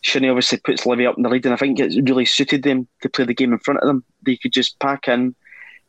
Shinnie 0.00 0.28
obviously 0.28 0.58
puts 0.58 0.86
Livy 0.86 1.06
up 1.06 1.16
in 1.16 1.22
the 1.22 1.28
lead, 1.28 1.44
and 1.46 1.54
I 1.54 1.58
think 1.58 1.78
it 1.78 1.94
really 2.08 2.24
suited 2.24 2.62
them 2.62 2.88
to 3.02 3.08
play 3.08 3.24
the 3.24 3.34
game 3.34 3.52
in 3.52 3.58
front 3.58 3.80
of 3.80 3.86
them. 3.86 4.04
They 4.22 4.36
could 4.36 4.52
just 4.52 4.78
pack 4.78 5.08
in, 5.08 5.34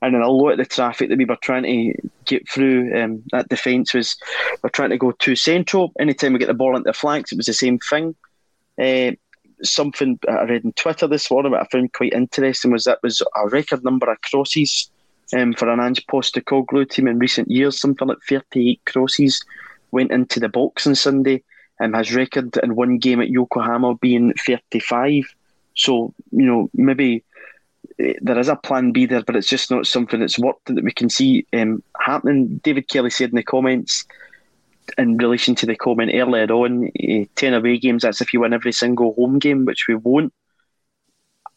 and 0.01 0.13
then 0.13 0.21
a 0.21 0.29
lot 0.29 0.51
of 0.51 0.57
the 0.57 0.65
traffic 0.65 1.09
that 1.09 1.17
we 1.17 1.25
were 1.25 1.37
trying 1.41 1.63
to 1.63 2.09
get 2.25 2.49
through 2.49 2.95
um, 3.01 3.23
that 3.31 3.49
defence 3.49 3.93
was 3.93 4.17
we're 4.61 4.69
trying 4.69 4.89
to 4.91 4.97
go 4.97 5.11
too 5.11 5.35
central. 5.35 5.91
Anytime 5.99 6.33
we 6.33 6.39
get 6.39 6.47
the 6.47 6.53
ball 6.53 6.75
into 6.75 6.89
the 6.89 6.93
flanks, 6.93 7.31
it 7.31 7.37
was 7.37 7.47
the 7.47 7.53
same 7.53 7.79
thing. 7.79 8.15
Uh, 8.81 9.11
something 9.63 10.19
I 10.27 10.43
read 10.43 10.65
on 10.65 10.73
Twitter 10.73 11.07
this 11.07 11.31
morning 11.31 11.53
that 11.53 11.61
I 11.61 11.67
found 11.71 11.93
quite 11.93 12.13
interesting 12.13 12.71
was 12.71 12.83
that 12.83 13.01
was 13.03 13.21
a 13.35 13.47
record 13.47 13.83
number 13.83 14.11
of 14.11 14.21
crosses 14.21 14.89
um, 15.35 15.53
for 15.53 15.69
an 15.69 15.79
Ange 15.79 16.05
Postecoglou 16.07 16.89
team 16.89 17.07
in 17.07 17.19
recent 17.19 17.49
years. 17.49 17.79
Something 17.79 18.09
like 18.09 18.17
38 18.27 18.81
crosses 18.85 19.43
went 19.91 20.11
into 20.11 20.39
the 20.39 20.49
box 20.49 20.85
on 20.85 20.95
Sunday 20.95 21.43
um, 21.79 21.93
his 21.93 22.13
record 22.13 22.57
in 22.57 22.75
one 22.75 22.97
game 22.97 23.21
at 23.21 23.29
Yokohama 23.29 23.95
being 23.95 24.33
35. 24.33 25.25
So, 25.75 26.13
you 26.31 26.45
know, 26.45 26.69
maybe 26.73 27.23
there 28.21 28.39
is 28.39 28.47
a 28.47 28.55
plan 28.55 28.91
B 28.91 29.05
there, 29.05 29.23
but 29.23 29.35
it's 29.35 29.49
just 29.49 29.71
not 29.71 29.87
something 29.87 30.19
that's 30.19 30.39
worked 30.39 30.65
that 30.65 30.83
we 30.83 30.91
can 30.91 31.09
see 31.09 31.45
um, 31.53 31.83
happening. 31.99 32.57
David 32.63 32.87
Kelly 32.87 33.09
said 33.09 33.29
in 33.29 33.35
the 33.35 33.43
comments 33.43 34.05
in 34.97 35.17
relation 35.17 35.55
to 35.55 35.65
the 35.65 35.75
comment 35.75 36.11
earlier 36.13 36.51
on, 36.51 36.87
uh, 36.87 37.25
10 37.35 37.53
away 37.53 37.77
games, 37.77 38.03
that's 38.03 38.21
if 38.21 38.33
you 38.33 38.41
win 38.41 38.53
every 38.53 38.71
single 38.71 39.13
home 39.13 39.39
game, 39.39 39.65
which 39.65 39.87
we 39.87 39.95
won't. 39.95 40.33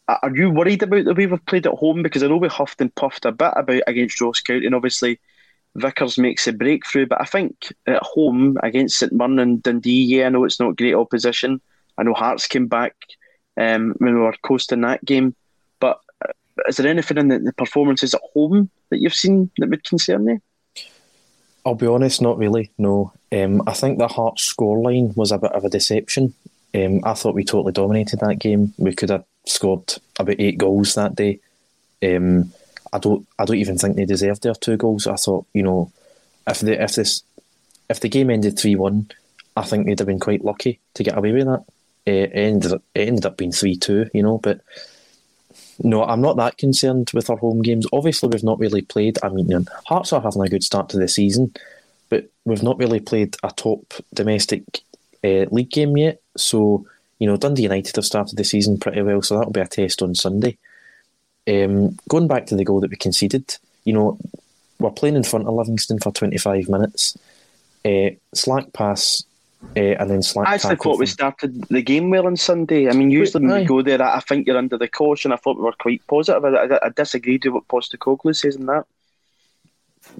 Are 0.08 0.34
you 0.34 0.50
worried 0.50 0.82
about 0.82 1.04
the 1.04 1.12
way 1.12 1.26
we've 1.26 1.44
played 1.44 1.66
at 1.66 1.74
home? 1.74 2.02
Because 2.02 2.22
I 2.22 2.28
know 2.28 2.38
we 2.38 2.48
huffed 2.48 2.80
and 2.80 2.94
puffed 2.94 3.26
a 3.26 3.32
bit 3.32 3.52
about 3.54 3.82
against 3.86 4.20
Ross 4.22 4.40
County, 4.40 4.64
and 4.64 4.74
obviously 4.74 5.20
Vickers 5.76 6.18
makes 6.18 6.46
a 6.46 6.52
breakthrough. 6.52 7.06
But 7.06 7.20
I 7.20 7.24
think 7.24 7.72
at 7.86 8.02
home 8.02 8.56
against 8.62 8.98
St 8.98 9.12
Mirren 9.12 9.38
and 9.38 9.62
Dundee, 9.62 10.04
yeah, 10.04 10.26
I 10.26 10.28
know 10.30 10.44
it's 10.44 10.60
not 10.60 10.76
great 10.76 10.94
opposition. 10.94 11.60
I 11.96 12.02
know 12.02 12.14
Hearts 12.14 12.46
came 12.46 12.66
back 12.66 12.94
um, 13.56 13.94
when 13.98 14.14
we 14.14 14.20
were 14.20 14.34
coasting 14.42 14.82
that 14.82 15.04
game. 15.04 15.34
But 15.80 16.00
uh, 16.24 16.32
is 16.68 16.76
there 16.76 16.88
anything 16.88 17.18
in 17.18 17.28
the, 17.28 17.38
the 17.38 17.52
performances 17.52 18.14
at 18.14 18.20
home 18.34 18.70
that 18.90 19.00
you've 19.00 19.14
seen 19.14 19.50
that 19.58 19.70
would 19.70 19.84
concern 19.84 20.26
you? 20.26 20.40
I'll 21.64 21.74
be 21.74 21.86
honest, 21.86 22.22
not 22.22 22.38
really. 22.38 22.70
No, 22.78 23.12
um, 23.30 23.62
I 23.66 23.74
think 23.74 23.98
the 23.98 24.08
Hearts 24.08 24.52
scoreline 24.54 25.14
was 25.16 25.32
a 25.32 25.38
bit 25.38 25.52
of 25.52 25.64
a 25.64 25.68
deception. 25.68 26.32
Um, 26.74 27.00
I 27.04 27.14
thought 27.14 27.34
we 27.34 27.44
totally 27.44 27.72
dominated 27.72 28.20
that 28.20 28.38
game. 28.38 28.72
We 28.78 28.94
could 28.94 29.10
have 29.10 29.24
scored 29.46 29.94
about 30.18 30.36
eight 30.38 30.58
goals 30.58 30.94
that 30.94 31.14
day. 31.14 31.40
Um, 32.02 32.52
I 32.92 32.98
don't, 32.98 33.26
I 33.38 33.44
don't 33.44 33.56
even 33.56 33.78
think 33.78 33.96
they 33.96 34.04
deserved 34.04 34.42
their 34.42 34.54
two 34.54 34.76
goals. 34.76 35.06
I 35.06 35.16
thought, 35.16 35.46
you 35.52 35.62
know, 35.62 35.92
if 36.46 36.60
the 36.60 36.82
if 36.82 36.94
this 36.94 37.22
if 37.88 38.00
the 38.00 38.08
game 38.08 38.30
ended 38.30 38.58
three 38.58 38.76
one, 38.76 39.10
I 39.56 39.62
think 39.62 39.86
they'd 39.86 39.98
have 39.98 40.06
been 40.06 40.20
quite 40.20 40.44
lucky 40.44 40.80
to 40.94 41.02
get 41.02 41.16
away 41.16 41.32
with 41.32 41.46
that. 41.46 41.64
It 42.06 42.30
ended 42.32 42.72
it 42.72 42.82
ended 42.94 43.26
up 43.26 43.36
being 43.36 43.52
three 43.52 43.76
two, 43.76 44.08
you 44.14 44.22
know, 44.22 44.38
but 44.38 44.60
no, 45.82 46.04
I'm 46.04 46.20
not 46.20 46.36
that 46.36 46.58
concerned 46.58 47.10
with 47.14 47.30
our 47.30 47.36
home 47.36 47.62
games. 47.62 47.86
Obviously, 47.92 48.28
we've 48.28 48.42
not 48.42 48.58
really 48.58 48.82
played. 48.82 49.18
I 49.22 49.28
mean, 49.28 49.66
Hearts 49.86 50.12
are 50.12 50.20
having 50.20 50.42
a 50.42 50.48
good 50.48 50.64
start 50.64 50.88
to 50.90 50.98
the 50.98 51.08
season, 51.08 51.54
but 52.08 52.30
we've 52.44 52.62
not 52.62 52.78
really 52.78 53.00
played 53.00 53.36
a 53.42 53.50
top 53.52 53.94
domestic 54.12 54.64
uh, 55.22 55.46
league 55.50 55.70
game 55.70 55.96
yet. 55.96 56.20
So, 56.36 56.86
you 57.18 57.28
know, 57.28 57.36
Dundee 57.36 57.62
United 57.62 57.94
have 57.96 58.04
started 58.04 58.36
the 58.36 58.44
season 58.44 58.78
pretty 58.78 59.02
well, 59.02 59.22
so 59.22 59.36
that'll 59.36 59.52
be 59.52 59.60
a 59.60 59.66
test 59.66 60.02
on 60.02 60.14
Sunday. 60.14 60.58
Um, 61.48 61.96
going 62.08 62.28
back 62.28 62.46
to 62.46 62.56
the 62.56 62.64
goal 62.64 62.80
that 62.80 62.90
we 62.90 62.96
conceded, 62.96 63.56
you 63.84 63.92
know, 63.92 64.18
we're 64.78 64.90
playing 64.90 65.16
in 65.16 65.24
front 65.24 65.46
of 65.46 65.54
Livingston 65.54 65.98
for 65.98 66.12
25 66.12 66.68
minutes. 66.68 67.16
Uh, 67.84 68.10
slack 68.34 68.72
pass 68.72 69.24
uh, 69.76 69.80
and 69.80 70.10
then 70.10 70.22
slack. 70.22 70.46
I 70.46 70.54
actually 70.54 70.76
thought 70.76 70.98
we 70.98 71.06
started 71.06 71.64
the 71.68 71.82
game 71.82 72.10
well 72.10 72.26
on 72.26 72.36
Sunday. 72.36 72.88
I 72.88 72.92
mean, 72.92 73.10
usually 73.10 73.46
when 73.46 73.60
we 73.60 73.64
go 73.64 73.82
there, 73.82 74.02
I 74.02 74.20
think 74.20 74.46
you're 74.46 74.56
under 74.56 74.78
the 74.78 74.88
caution. 74.88 75.32
I 75.32 75.36
thought 75.36 75.56
we 75.56 75.64
were 75.64 75.72
quite 75.72 76.06
positive. 76.06 76.44
I, 76.44 76.48
I, 76.48 76.86
I 76.86 76.88
disagreed 76.90 77.44
with 77.44 77.54
what 77.54 77.68
Postecoglou 77.68 78.36
says 78.36 78.56
in 78.56 78.66
that. 78.66 78.84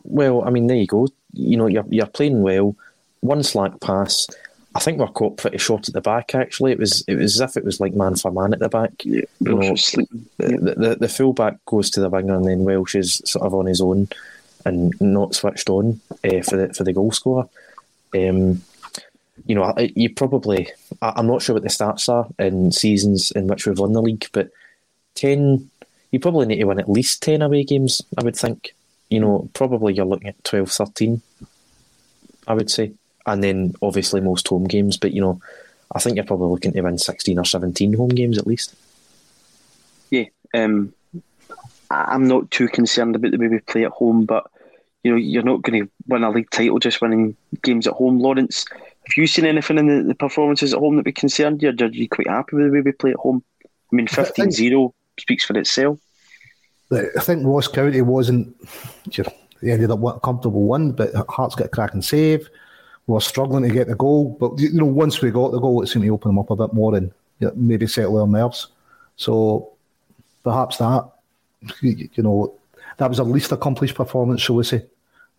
Well, 0.03 0.45
I 0.45 0.51
mean, 0.51 0.67
there 0.67 0.77
you 0.77 0.87
go. 0.87 1.09
You 1.33 1.57
know, 1.57 1.67
you're 1.67 1.87
you're 1.89 2.07
playing 2.07 2.43
well. 2.43 2.75
One 3.21 3.43
slack 3.43 3.81
pass. 3.81 4.27
I 4.75 4.81
think 4.81 4.99
we're 4.99 5.09
caught 5.09 5.39
pretty 5.39 5.59
short 5.59 5.89
at 5.89 5.95
the 5.95 6.01
back. 6.01 6.35
Actually, 6.35 6.73
it 6.73 6.79
was 6.79 7.03
it 7.09 7.17
was 7.17 7.41
as 7.41 7.51
if 7.51 7.57
it 7.57 7.65
was 7.65 7.81
like 7.81 7.95
man 7.95 8.17
for 8.17 8.31
man 8.31 8.53
at 8.53 8.59
the 8.59 8.69
back. 8.69 8.93
Yeah, 9.03 9.23
you 9.41 9.55
know, 9.55 9.75
the, 10.39 10.75
the 10.77 10.97
the 11.01 11.09
fullback 11.09 11.65
goes 11.65 11.91
to 11.91 12.01
the 12.01 12.11
winger, 12.11 12.35
and 12.35 12.47
then 12.47 12.65
Welsh 12.65 12.95
is 12.95 13.23
sort 13.25 13.47
of 13.47 13.55
on 13.55 13.67
his 13.67 13.81
own 13.81 14.09
and 14.65 14.93
not 15.01 15.35
switched 15.35 15.71
on 15.71 16.01
uh, 16.25 16.43
for 16.43 16.57
the 16.57 16.75
for 16.75 16.85
the 16.85 16.93
goal 16.93 17.13
scorer. 17.13 17.49
Um, 18.15 18.63
you 19.47 19.55
know, 19.55 19.75
you 19.79 20.15
probably, 20.15 20.71
I'm 21.01 21.27
not 21.27 21.43
sure 21.43 21.55
what 21.55 21.63
the 21.63 21.69
stats 21.69 22.09
are 22.09 22.29
in 22.39 22.73
seasons 22.73 23.31
in 23.31 23.47
which 23.47 23.67
we've 23.67 23.79
won 23.79 23.93
the 23.93 24.03
league, 24.03 24.27
but 24.33 24.51
10, 25.15 25.71
you 26.11 26.21
probably 26.21 26.47
need 26.47 26.59
to 26.59 26.65
win 26.65 26.81
at 26.81 26.91
least 26.91 27.23
10 27.23 27.43
away 27.43 27.65
games, 27.65 28.03
I 28.19 28.25
would 28.25 28.37
think. 28.37 28.75
You 29.09 29.21
know, 29.21 29.49
probably 29.55 29.95
you're 29.95 30.05
looking 30.05 30.29
at 30.29 30.45
12, 30.45 30.71
13, 30.71 31.23
I 32.47 32.55
would 32.55 32.71
say. 32.71 32.93
And 33.29 33.45
then 33.45 33.75
obviously 33.83 34.21
most 34.21 34.49
home 34.49 34.65
games, 34.65 34.97
but 34.97 35.13
you 35.13 35.21
know, 35.21 35.41
I 35.95 36.01
think 36.01 36.17
you're 36.17 36.25
probably 36.25 36.49
looking 36.49 36.73
to 36.73 36.81
win 36.81 36.99
16 36.99 37.39
or 37.39 37.45
17 37.45 37.93
home 37.93 38.09
games 38.09 38.39
at 38.39 38.47
least. 38.47 38.75
Yeah, 40.11 40.25
um, 40.55 40.95
I'm 41.91 42.27
not 42.27 42.51
too 42.51 42.69
concerned 42.69 43.17
about 43.17 43.33
the 43.33 43.39
way 43.39 43.49
we 43.49 43.59
play 43.61 43.85
at 43.85 43.93
home, 43.93 44.25
but 44.25 44.51
you 45.03 45.11
know, 45.11 45.17
you're 45.17 45.43
not 45.43 45.63
going 45.63 45.85
to 45.85 45.91
win 46.07 46.25
a 46.25 46.31
league 46.31 46.51
title 46.51 46.79
just 46.79 47.01
winning 47.01 47.37
games 47.63 47.87
at 47.87 47.93
home, 47.93 48.19
Lawrence. 48.19 48.65
Have 48.71 49.17
you 49.17 49.27
seen 49.27 49.47
anything 49.47 49.79
in 49.79 49.87
the, 49.87 50.03
the 50.03 50.15
performances 50.15 50.73
at 50.73 50.81
home 50.81 50.97
that 50.97 51.05
be 51.05 51.13
concerned 51.13 51.63
you? 51.63 51.69
Are 51.71 51.87
you 51.87 52.09
quite 52.09 52.29
happy 52.29 52.57
with 52.57 52.67
the 52.67 52.73
way 52.73 52.81
we 52.81 52.93
play 52.93 53.11
at 53.11 53.17
home? 53.17 53.43
I 53.65 53.97
mean, 53.97 54.07
15 54.07 54.51
0 54.51 54.95
speaks 55.19 55.45
for 55.45 55.59
itself. 55.59 55.99
I 56.91 57.21
think 57.21 57.45
Ross 57.45 57.69
County 57.69 58.01
wasn't, 58.01 58.57
you 59.13 59.25
know, 59.25 59.33
they 59.63 59.73
ended 59.73 59.91
up 59.91 60.03
a 60.03 60.21
comfortable 60.21 60.63
one, 60.63 60.93
but 60.93 61.15
Hearts 61.29 61.55
got 61.55 61.67
a 61.67 61.71
cracking 61.71 62.03
save. 62.03 62.49
We 63.09 63.15
were 63.15 63.21
struggling 63.21 63.63
to 63.63 63.75
get 63.75 63.89
the 63.89 63.97
goal, 63.97 64.37
but 64.39 64.59
you 64.59 64.71
know, 64.75 64.85
once 64.85 65.23
we 65.23 65.31
got 65.31 65.51
the 65.51 65.59
goal, 65.59 65.83
it 65.83 65.87
seemed 65.87 66.05
to 66.05 66.11
open 66.11 66.29
them 66.29 66.39
up 66.39 66.51
a 66.51 66.57
bit 66.57 66.75
more 66.75 66.95
and 66.95 67.11
you 67.41 67.49
know, 67.49 67.53
maybe 67.57 67.87
settle 67.87 68.17
their 68.17 68.27
nerves. 68.27 68.69
So 69.17 69.73
perhaps 70.45 70.77
that, 70.77 71.11
you 71.81 72.23
know, 72.23 72.55
that 72.99 73.09
was 73.09 73.17
the 73.17 73.25
least 73.25 73.51
accomplished 73.51 73.95
performance, 73.95 74.43
shall 74.43 74.57
we 74.57 74.65
say, 74.65 74.85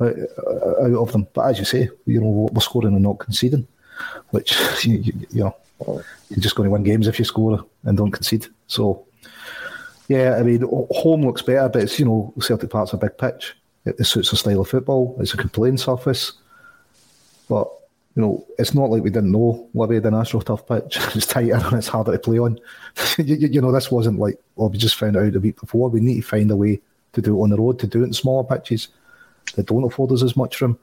out, 0.01 0.15
uh, 0.47 0.83
out 0.83 0.95
of 0.95 1.11
them. 1.11 1.27
But 1.31 1.41
as 1.49 1.59
you 1.59 1.65
say, 1.65 1.89
you 2.07 2.19
know, 2.19 2.49
we're 2.51 2.59
scoring 2.59 2.95
and 2.95 3.03
not 3.03 3.19
conceding, 3.19 3.67
which, 4.31 4.57
you, 4.83 5.13
know, 5.33 5.55
you're 5.85 6.39
just 6.39 6.55
going 6.55 6.65
to 6.65 6.71
win 6.71 6.81
games 6.81 7.07
if 7.07 7.19
you 7.19 7.25
score 7.25 7.63
and 7.83 7.97
don't 7.97 8.11
concede. 8.11 8.47
So, 8.65 9.05
yeah, 10.07 10.37
I 10.39 10.41
mean, 10.41 10.61
home 10.61 11.23
looks 11.23 11.43
better, 11.43 11.69
but 11.69 11.83
it's, 11.83 11.99
you 11.99 12.05
know, 12.05 12.33
Celtic 12.39 12.71
Park's 12.71 12.93
a 12.93 12.97
big 12.97 13.15
pitch. 13.15 13.55
It, 13.85 13.99
it 13.99 14.05
suits 14.05 14.31
the 14.31 14.37
style 14.37 14.61
of 14.61 14.69
football. 14.69 15.15
It's 15.19 15.35
a 15.35 15.37
good 15.37 15.53
playing 15.53 15.77
surface. 15.77 16.33
But, 17.49 17.67
you 18.15 18.21
know, 18.21 18.45
it's 18.57 18.73
not 18.73 18.89
like 18.89 19.03
we 19.03 19.09
didn't 19.09 19.31
know 19.31 19.67
Livy 19.73 19.99
the 19.99 20.11
National 20.11 20.41
Tough 20.41 20.65
pitch. 20.65 20.97
it's 21.15 21.25
tighter 21.25 21.55
and 21.55 21.73
it's 21.73 21.87
harder 21.89 22.13
to 22.13 22.19
play 22.19 22.39
on. 22.39 22.59
you, 23.17 23.35
you, 23.35 23.61
know, 23.61 23.71
this 23.71 23.91
wasn't 23.91 24.19
like, 24.19 24.39
well, 24.55 24.69
we 24.69 24.77
just 24.77 24.95
found 24.95 25.17
out 25.17 25.35
a 25.35 25.39
week 25.39 25.59
before. 25.59 25.89
We 25.89 25.99
need 25.99 26.21
to 26.21 26.27
find 26.27 26.49
a 26.51 26.55
way 26.55 26.79
to 27.13 27.21
do 27.21 27.37
it 27.37 27.43
on 27.43 27.49
the 27.49 27.57
road, 27.57 27.79
to 27.79 27.87
do 27.87 28.03
it 28.03 28.07
in 28.07 28.13
smaller 28.13 28.43
pitches 28.43 28.87
that 29.55 29.65
don't 29.65 29.83
afford 29.83 30.11
us 30.13 30.23
as 30.23 30.37
much 30.37 30.61
room. 30.61 30.79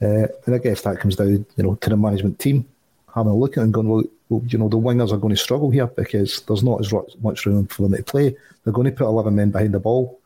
Uh, 0.00 0.28
and 0.44 0.54
I 0.54 0.58
guess 0.58 0.82
that 0.82 1.00
comes 1.00 1.16
down, 1.16 1.44
you 1.56 1.64
know, 1.64 1.74
to 1.74 1.90
the 1.90 1.96
management 1.96 2.38
team 2.38 2.66
having 3.14 3.32
a 3.32 3.36
look 3.36 3.56
at 3.56 3.60
it 3.60 3.64
and 3.64 3.74
going, 3.74 3.88
well, 3.88 4.04
well, 4.28 4.42
you 4.46 4.58
know, 4.58 4.68
the 4.68 4.76
wingers 4.76 5.12
are 5.12 5.18
going 5.18 5.34
to 5.34 5.40
struggle 5.40 5.70
here 5.70 5.86
because 5.86 6.42
there's 6.42 6.62
not 6.62 6.80
as 6.80 6.92
much 7.22 7.46
room 7.46 7.66
for 7.66 7.82
them 7.82 7.96
to 7.96 8.02
play. 8.02 8.36
They're 8.64 8.72
going 8.72 8.86
to 8.86 8.92
put 8.92 9.06
11 9.06 9.34
men 9.34 9.50
behind 9.50 9.72
the 9.72 9.80
ball. 9.80 10.20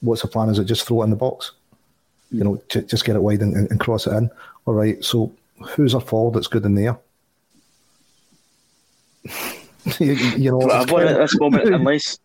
What's 0.00 0.22
the 0.22 0.28
plan? 0.28 0.48
Is 0.48 0.58
it 0.58 0.64
just 0.64 0.86
throw 0.86 1.02
it 1.02 1.04
in 1.04 1.10
the 1.10 1.16
box? 1.16 1.52
You 2.30 2.44
know, 2.44 2.62
just 2.68 3.04
get 3.04 3.16
it 3.16 3.22
wide 3.22 3.40
and, 3.40 3.70
and 3.70 3.80
cross 3.80 4.06
it 4.06 4.12
in. 4.12 4.30
All 4.66 4.74
right, 4.74 5.02
so 5.04 5.32
who's 5.70 5.94
our 5.94 6.00
forward 6.00 6.34
that's 6.34 6.48
good 6.48 6.64
in 6.64 6.74
there? 6.74 6.98
you, 9.98 10.12
you, 10.12 10.50
know, 10.50 10.70
at 10.70 10.88
this 10.88 11.38
moment, 11.38 11.68
unless 11.74 12.18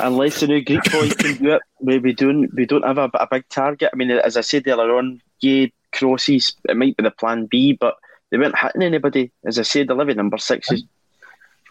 unless 0.00 0.40
the 0.40 0.46
new 0.46 0.64
Greek 0.64 0.84
boy 0.92 1.08
can 1.10 1.36
do 1.36 1.52
it, 1.52 1.62
we, 1.80 2.12
don't 2.12 2.52
we 2.54 2.66
don't 2.66 2.84
have 2.84 2.98
a, 2.98 3.10
a, 3.14 3.28
big 3.30 3.48
target. 3.48 3.90
I 3.92 3.96
mean, 3.96 4.10
as 4.10 4.36
I 4.36 4.40
said 4.40 4.66
earlier 4.66 4.96
on, 4.96 5.20
yeah, 5.40 5.66
crosses 5.92 6.54
it 6.68 6.76
might 6.76 6.96
be 6.96 7.02
the 7.02 7.10
plan 7.10 7.46
B, 7.46 7.72
but 7.72 7.96
they 8.30 8.38
weren't 8.38 8.58
hitting 8.58 8.82
anybody. 8.82 9.30
As 9.44 9.58
I 9.58 9.62
said, 9.62 9.88
the 9.88 9.94
living 9.94 10.16
number 10.16 10.38
six 10.38 10.70
is 10.72 10.84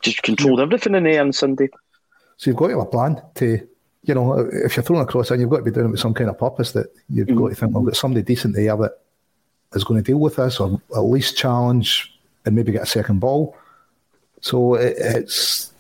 just 0.02 0.24
controlled 0.24 0.62
everything 0.62 0.96
in 0.96 1.04
there 1.04 1.22
on 1.22 1.34
Sunday. 1.34 1.70
So 2.38 2.50
you've 2.50 2.58
got 2.58 2.68
to 2.68 2.78
have 2.78 2.88
a 2.88 2.90
plan 2.90 3.22
to, 3.36 3.68
you 4.04 4.14
know, 4.14 4.40
if 4.40 4.76
you're 4.76 4.84
throwing 4.84 5.04
a 5.04 5.06
cross 5.06 5.32
in, 5.32 5.40
you've 5.40 5.50
got 5.50 5.58
to 5.58 5.64
be 5.64 5.72
doing 5.72 5.88
it 5.88 5.92
with 5.92 6.00
some 6.00 6.14
kind 6.14 6.30
of 6.30 6.38
purpose 6.38 6.72
that 6.74 6.88
you've 7.10 7.28
mm. 7.28 7.38
got 7.38 7.50
to 7.50 7.56
think, 7.56 7.74
well, 7.74 7.84
I've 7.84 7.88
got 7.88 7.98
somebody 7.98 8.24
decent 8.24 8.56
there 8.56 8.76
that 8.78 9.00
is 9.76 9.84
going 9.84 10.02
to 10.02 10.12
deal 10.12 10.20
with 10.20 10.36
this 10.36 10.60
or 10.60 10.82
at 10.96 11.00
least 11.00 11.38
challenge 11.38 12.18
and 12.46 12.56
maybe 12.56 12.72
get 12.72 12.84
a 12.84 12.88
second 12.88 13.20
ball. 13.20 13.56
So 14.42 14.76
it, 14.76 14.96
it's 14.98 15.72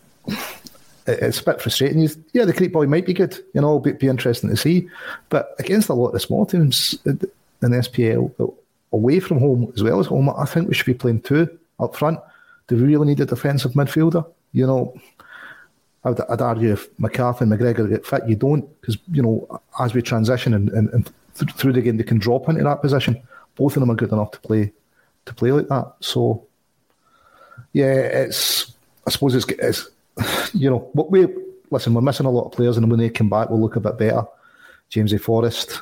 it's 1.08 1.40
a 1.40 1.44
bit 1.44 1.62
frustrating. 1.62 2.08
yeah, 2.32 2.46
the 2.46 2.54
Crete 2.54 2.72
boy 2.72 2.88
might 2.88 3.06
be 3.06 3.14
good, 3.14 3.38
you 3.54 3.62
know, 3.62 3.80
be, 3.80 3.92
be 3.92 4.08
interesting 4.08 4.50
to 4.50 4.58
see. 4.58 4.88
But 5.30 5.56
against 5.60 5.90
a 5.90 5.94
lot 5.94 6.08
of 6.08 6.14
the 6.14 6.20
small 6.20 6.46
teams 6.46 6.98
in 7.06 7.20
the 7.60 7.68
SPL, 7.68 8.32
uh, 8.40 8.48
away 8.94 9.20
from 9.20 9.40
home 9.40 9.72
as 9.76 9.84
well 9.84 10.00
as 10.00 10.08
home, 10.08 10.30
I 10.30 10.46
think 10.46 10.68
we 10.68 10.74
should 10.74 10.86
be 10.86 10.94
playing 10.94 11.22
two 11.22 11.50
up 11.80 11.96
front. 11.96 12.20
Do 12.68 12.76
we 12.78 12.84
really 12.84 13.08
need 13.08 13.20
a 13.20 13.26
defensive 13.26 13.74
midfielder? 13.74 14.26
You 14.54 14.68
know, 14.68 14.96
I'd, 16.06 16.20
I'd 16.22 16.42
argue 16.42 16.72
if 16.72 16.88
McCarthy 17.00 17.44
and 17.44 17.52
McGregor 17.52 17.90
get 17.90 18.06
fit, 18.06 18.28
you 18.28 18.36
don't, 18.36 18.70
because, 18.80 18.98
you 19.12 19.22
know, 19.22 19.62
as 19.80 19.94
we 19.94 20.02
transition 20.02 20.54
and, 20.54 20.70
and, 20.70 20.90
and 20.90 21.12
th- 21.36 21.52
through 21.54 21.74
the 21.74 21.82
game, 21.82 21.98
they 21.98 22.04
can 22.04 22.20
drop 22.20 22.48
into 22.48 22.64
that 22.64 22.82
position. 22.82 23.22
Both 23.56 23.76
of 23.76 23.82
them 23.82 23.92
are 23.92 23.96
good 23.96 24.12
enough 24.12 24.32
to 24.32 24.40
play 24.40 24.72
to 25.26 25.34
play 25.34 25.52
like 25.52 25.68
that. 25.68 25.94
So, 26.02 26.46
yeah, 27.72 27.94
it's, 27.94 28.74
I 29.08 29.12
suppose 29.12 29.36
it's, 29.36 29.46
it's 29.48 29.90
you 30.54 30.70
know, 30.70 30.90
what 30.94 31.12
we 31.12 31.28
listen, 31.70 31.94
we're 31.94 32.02
missing 32.02 32.26
a 32.26 32.32
lot 32.32 32.46
of 32.46 32.52
players, 32.52 32.78
and 32.78 32.90
when 32.90 33.00
they 33.00 33.10
come 33.10 33.30
back, 33.30 33.50
we'll 33.50 33.62
look 33.62 33.76
a 33.76 33.80
bit 33.80 33.98
better. 33.98 34.24
James 34.90 35.14
A. 35.14 35.20
Forrest, 35.20 35.82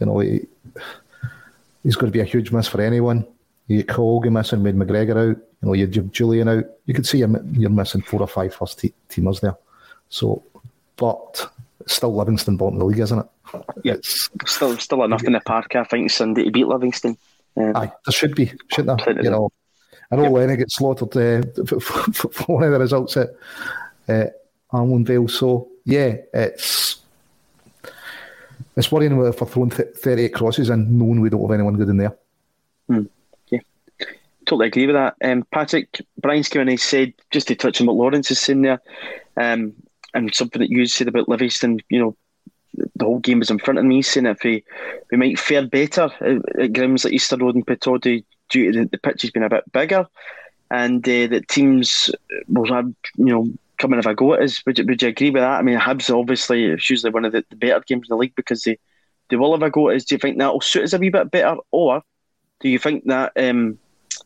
you 0.00 0.06
know, 0.06 0.18
he, 0.20 0.46
he's 1.82 1.96
going 1.96 2.10
to 2.10 2.16
be 2.16 2.20
a 2.20 2.24
huge 2.24 2.50
miss 2.50 2.66
for 2.66 2.80
anyone. 2.80 3.26
You 3.66 3.78
get 3.78 3.88
Colgan 3.88 4.32
missing, 4.32 4.62
made 4.62 4.76
McGregor 4.76 5.30
out. 5.30 5.36
You 5.36 5.68
know, 5.68 5.74
you 5.74 5.86
have 5.86 5.92
Jullien 5.92 6.48
out. 6.58 6.64
You 6.86 6.94
could 6.94 7.06
see 7.06 7.18
you're 7.18 7.28
missing 7.28 8.00
four 8.00 8.20
or 8.20 8.26
five 8.26 8.54
first 8.54 8.78
te- 8.78 8.94
teamers 9.10 9.40
there. 9.40 9.56
So, 10.08 10.42
but 10.96 11.50
still 11.86 12.16
Livingston 12.16 12.56
bottom 12.56 12.74
of 12.74 12.80
the 12.80 12.86
league, 12.86 13.00
isn't 13.00 13.18
it? 13.18 13.26
Yeah, 13.82 13.96
still 14.02 14.76
still 14.78 15.04
enough 15.04 15.24
in 15.24 15.32
the 15.32 15.40
park, 15.40 15.74
I 15.76 15.84
think, 15.84 16.10
Sunday 16.10 16.44
to 16.44 16.50
beat 16.50 16.66
Livingston. 16.66 17.16
Um, 17.56 17.76
Aye, 17.76 17.92
there 18.06 18.12
should 18.12 18.34
be, 18.34 18.52
shouldn't 18.72 19.04
there? 19.04 19.22
You 19.22 19.30
know, 19.30 19.50
I 20.10 20.16
know 20.16 20.24
yep. 20.24 20.32
Lenny 20.32 20.56
gets 20.56 20.76
slaughtered 20.76 21.16
uh, 21.16 21.64
for, 21.66 21.80
for, 21.80 22.28
for, 22.30 22.54
one 22.54 22.64
of 22.64 22.72
the 22.72 22.78
results 22.78 23.16
at 23.16 23.30
uh, 24.08 24.26
Vale. 24.72 25.28
So 25.28 25.68
yeah, 25.84 26.16
it's 26.32 27.00
it's 28.76 28.92
worrying 28.92 29.12
if 29.12 29.40
we're 29.40 29.46
throwing 29.46 29.70
38 29.70 30.32
crosses 30.32 30.70
and 30.70 30.98
knowing 30.98 31.20
we 31.20 31.30
don't 31.30 31.40
have 31.40 31.50
anyone 31.50 31.74
good 31.74 31.88
in 31.88 31.96
there. 31.96 32.16
Hmm. 32.86 33.02
Yeah, 33.48 33.58
totally 34.46 34.68
agree 34.68 34.86
with 34.86 34.94
that. 34.94 35.16
Um, 35.20 35.44
Patrick, 35.50 36.00
Brian's 36.16 36.48
come 36.48 36.62
in 36.62 36.68
and 36.68 36.72
he 36.72 36.76
said, 36.76 37.12
just 37.32 37.48
to 37.48 37.56
touch 37.56 37.80
on 37.80 37.88
what 37.88 37.96
Lawrence 37.96 38.30
is 38.30 38.38
saying 38.38 38.62
there, 38.62 38.80
um, 39.36 39.74
and 40.14 40.32
something 40.32 40.60
that 40.60 40.70
you 40.70 40.86
said 40.86 41.08
about 41.08 41.28
Livingston, 41.28 41.80
you 41.88 41.98
know, 41.98 42.16
the 42.74 43.04
whole 43.04 43.18
game 43.18 43.40
was 43.40 43.50
in 43.50 43.58
front 43.58 43.78
of 43.78 43.84
me, 43.84 44.02
saying 44.02 44.26
if 44.26 44.42
we, 44.44 44.64
we 45.10 45.18
might 45.18 45.38
fare 45.38 45.66
better 45.66 46.04
at, 46.04 46.72
Grims 46.72 47.04
like 47.04 47.14
Easter 47.14 47.36
Road 47.36 47.54
and 47.54 47.66
Pittodrie 47.66 48.24
due 48.48 48.72
to 48.72 48.80
the, 48.80 48.86
the 48.86 48.98
pitch 48.98 49.22
has 49.22 49.30
been 49.30 49.42
a 49.42 49.48
bit 49.48 49.70
bigger 49.72 50.06
and 50.70 51.06
uh, 51.08 51.26
that 51.28 51.48
teams 51.48 52.10
will 52.48 52.72
have, 52.72 52.86
you 53.16 53.26
know, 53.26 53.48
come 53.78 53.92
and 53.92 54.04
a 54.04 54.14
go 54.14 54.34
at 54.34 54.42
us. 54.42 54.64
Would 54.66 54.78
you, 54.78 54.86
would 54.86 55.02
you 55.02 55.08
agree 55.08 55.30
with 55.30 55.42
that? 55.42 55.58
I 55.58 55.62
mean, 55.62 55.78
Hibs 55.78 56.14
obviously 56.14 56.64
it's 56.66 56.90
usually 56.90 57.12
one 57.12 57.24
of 57.24 57.32
the, 57.32 57.44
the 57.48 57.56
better 57.56 57.80
games 57.86 58.08
in 58.08 58.14
the 58.14 58.16
league 58.16 58.34
because 58.34 58.62
they, 58.62 58.78
they 59.28 59.36
will 59.36 59.52
have 59.52 59.62
a 59.62 59.70
go 59.70 59.88
at 59.88 59.96
us. 59.96 60.04
Do 60.04 60.14
you 60.14 60.18
think 60.18 60.38
that 60.38 60.52
will 60.52 60.60
suit 60.60 60.84
us 60.84 60.92
a 60.92 60.98
wee 60.98 61.10
bit 61.10 61.30
better, 61.30 61.56
or 61.70 62.02
do 62.60 62.68
you 62.68 62.78
think 62.78 63.04
that 63.04 63.32
um, 63.36 63.78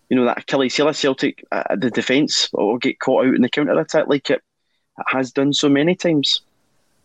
you 0.09 0.17
know 0.17 0.25
that 0.25 0.39
Achilles 0.39 0.77
heel 0.77 0.93
Celtic 0.93 1.45
uh, 1.53 1.77
the 1.77 1.91
defence 1.91 2.49
will 2.53 2.79
get 2.79 3.01
caught 3.01 3.27
out 3.27 3.35
in 3.35 3.43
the 3.43 3.49
counter 3.49 3.79
attack 3.79 4.07
like 4.09 4.31
it 4.31 4.43
has 5.07 5.33
done 5.33 5.53
so 5.53 5.69
many 5.69 5.95
times? 5.95 6.41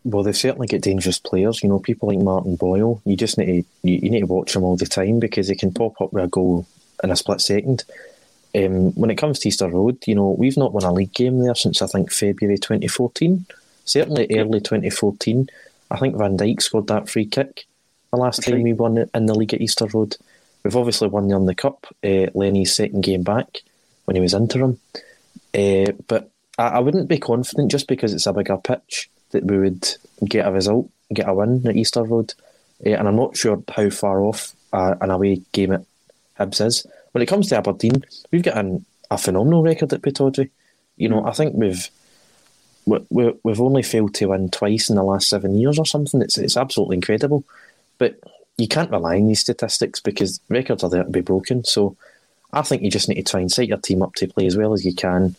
Well, 0.04 0.24
they've 0.24 0.38
certainly 0.38 0.68
got 0.68 0.82
dangerous 0.82 1.20
players. 1.20 1.62
You 1.62 1.70
know, 1.70 1.80
people 1.80 2.10
like 2.10 2.20
Martin 2.20 2.56
Boyle. 2.56 3.02
You 3.06 3.18
just 3.18 3.38
need 3.38 3.46
to 3.46 3.90
you, 3.90 4.00
you 4.04 4.10
need 4.10 4.22
to 4.22 4.28
watch 4.28 4.54
them 4.54 4.64
all 4.64 4.78
the 4.78 4.86
time 4.86 5.20
because 5.20 5.48
they 5.48 5.56
can 5.56 5.74
pop 5.74 6.00
up 6.02 6.14
with 6.14 6.24
a 6.24 6.28
goal 6.28 6.66
in 7.04 7.12
a 7.12 7.16
split 7.16 7.42
second. 7.42 7.84
Um, 8.56 8.94
when 8.94 9.10
it 9.10 9.18
comes 9.18 9.40
to 9.40 9.50
Easter 9.50 9.70
Road, 9.70 10.08
you 10.08 10.16
know, 10.16 10.36
we've 10.38 10.58
not 10.58 10.74
won 10.74 10.84
a 10.84 10.94
league 10.94 11.14
game 11.14 11.40
there 11.40 11.56
since 11.56 11.82
I 11.82 11.88
think 11.88 12.12
February 12.12 12.58
2014. 12.58 13.46
Certainly 13.86 14.28
early 14.32 14.60
2014. 14.62 15.50
I 15.92 15.98
think 15.98 16.18
Van 16.18 16.38
Dijk 16.38 16.62
scored 16.62 16.88
that 16.88 17.10
free 17.10 17.26
kick 17.26 17.66
the 18.12 18.18
last 18.18 18.44
time 18.44 18.62
we 18.62 18.74
won 18.74 18.98
it 18.98 19.10
in 19.14 19.26
the 19.26 19.36
league 19.36 19.54
at 19.54 19.62
Easter 19.62 19.86
Road. 19.86 20.16
We've 20.64 20.76
obviously 20.76 21.08
won 21.08 21.28
the 21.28 21.40
the 21.40 21.56
Cup, 21.56 21.86
uh, 22.04 22.28
Lenny's 22.34 22.76
second 22.76 23.02
game 23.02 23.24
back 23.24 23.60
when 24.06 24.16
he 24.16 24.22
was 24.22 24.34
interim. 24.34 24.80
Uh, 25.54 25.92
but 26.08 26.30
I, 26.58 26.68
I, 26.68 26.80
wouldn't 26.80 27.08
be 27.08 27.20
confident 27.20 27.72
just 27.72 27.88
because 27.88 28.14
it's 28.14 28.26
a 28.26 28.34
bigger 28.34 28.58
pitch 28.58 29.10
that 29.32 29.44
we 29.44 29.58
would 29.58 29.88
get 30.26 30.48
a 30.48 30.52
result, 30.52 30.90
get 31.14 31.30
a 31.30 31.34
win 31.34 31.66
at 31.68 31.76
Easter 31.76 32.04
Road. 32.04 32.34
Uh, 32.86 32.92
and 32.92 33.08
I'm 33.08 33.16
not 33.16 33.36
sure 33.36 33.62
how 33.70 33.90
far 33.90 34.22
off 34.22 34.54
uh, 34.74 34.96
an 35.02 35.12
away 35.12 35.42
game 35.52 35.74
at 35.74 35.86
Hibs 36.40 36.66
is. 36.66 36.86
When 37.12 37.22
it 37.22 37.28
comes 37.28 37.50
to 37.50 37.58
Aberdeen, 37.58 38.04
we've 38.32 38.44
got 38.44 38.58
an, 38.58 38.86
a 39.10 39.18
phenomenal 39.18 39.64
record 39.64 39.94
at 39.94 40.02
Pittodrie. 40.02 40.50
You 40.98 41.10
know, 41.10 41.26
I 41.26 41.32
think 41.32 41.56
we've 41.56 41.90
we, 42.86 43.34
we've 43.44 43.62
only 43.62 43.84
failed 43.84 44.14
to 44.16 44.28
win 44.28 44.50
twice 44.50 44.90
in 44.90 44.96
the 44.96 45.04
last 45.04 45.28
seven 45.28 45.58
years 45.58 45.78
or 45.78 45.86
something. 45.86 46.22
It's 46.22 46.38
it's 46.38 46.58
absolutely 46.58 46.96
incredible, 46.96 47.44
but 47.98 48.20
you 48.58 48.68
can't 48.68 48.92
rely 48.92 49.18
on 49.18 49.28
these 49.28 49.42
statistics 49.42 50.00
because 50.00 50.40
records 50.50 50.84
are 50.84 50.90
there 50.90 51.04
to 51.04 51.10
be 51.10 51.22
broken. 51.22 51.64
So 51.64 51.96
I 52.52 52.62
think 52.62 52.82
you 52.82 52.90
just 52.90 53.10
need 53.10 53.16
to 53.16 53.24
try 53.24 53.42
and 53.42 53.52
set 53.52 53.68
your 53.68 53.78
team 53.78 54.02
up 54.02 54.16
to 54.16 54.28
play 54.28 54.48
as 54.48 54.58
well 54.58 54.74
as 54.74 54.86
you 54.86 54.94
can. 54.94 55.36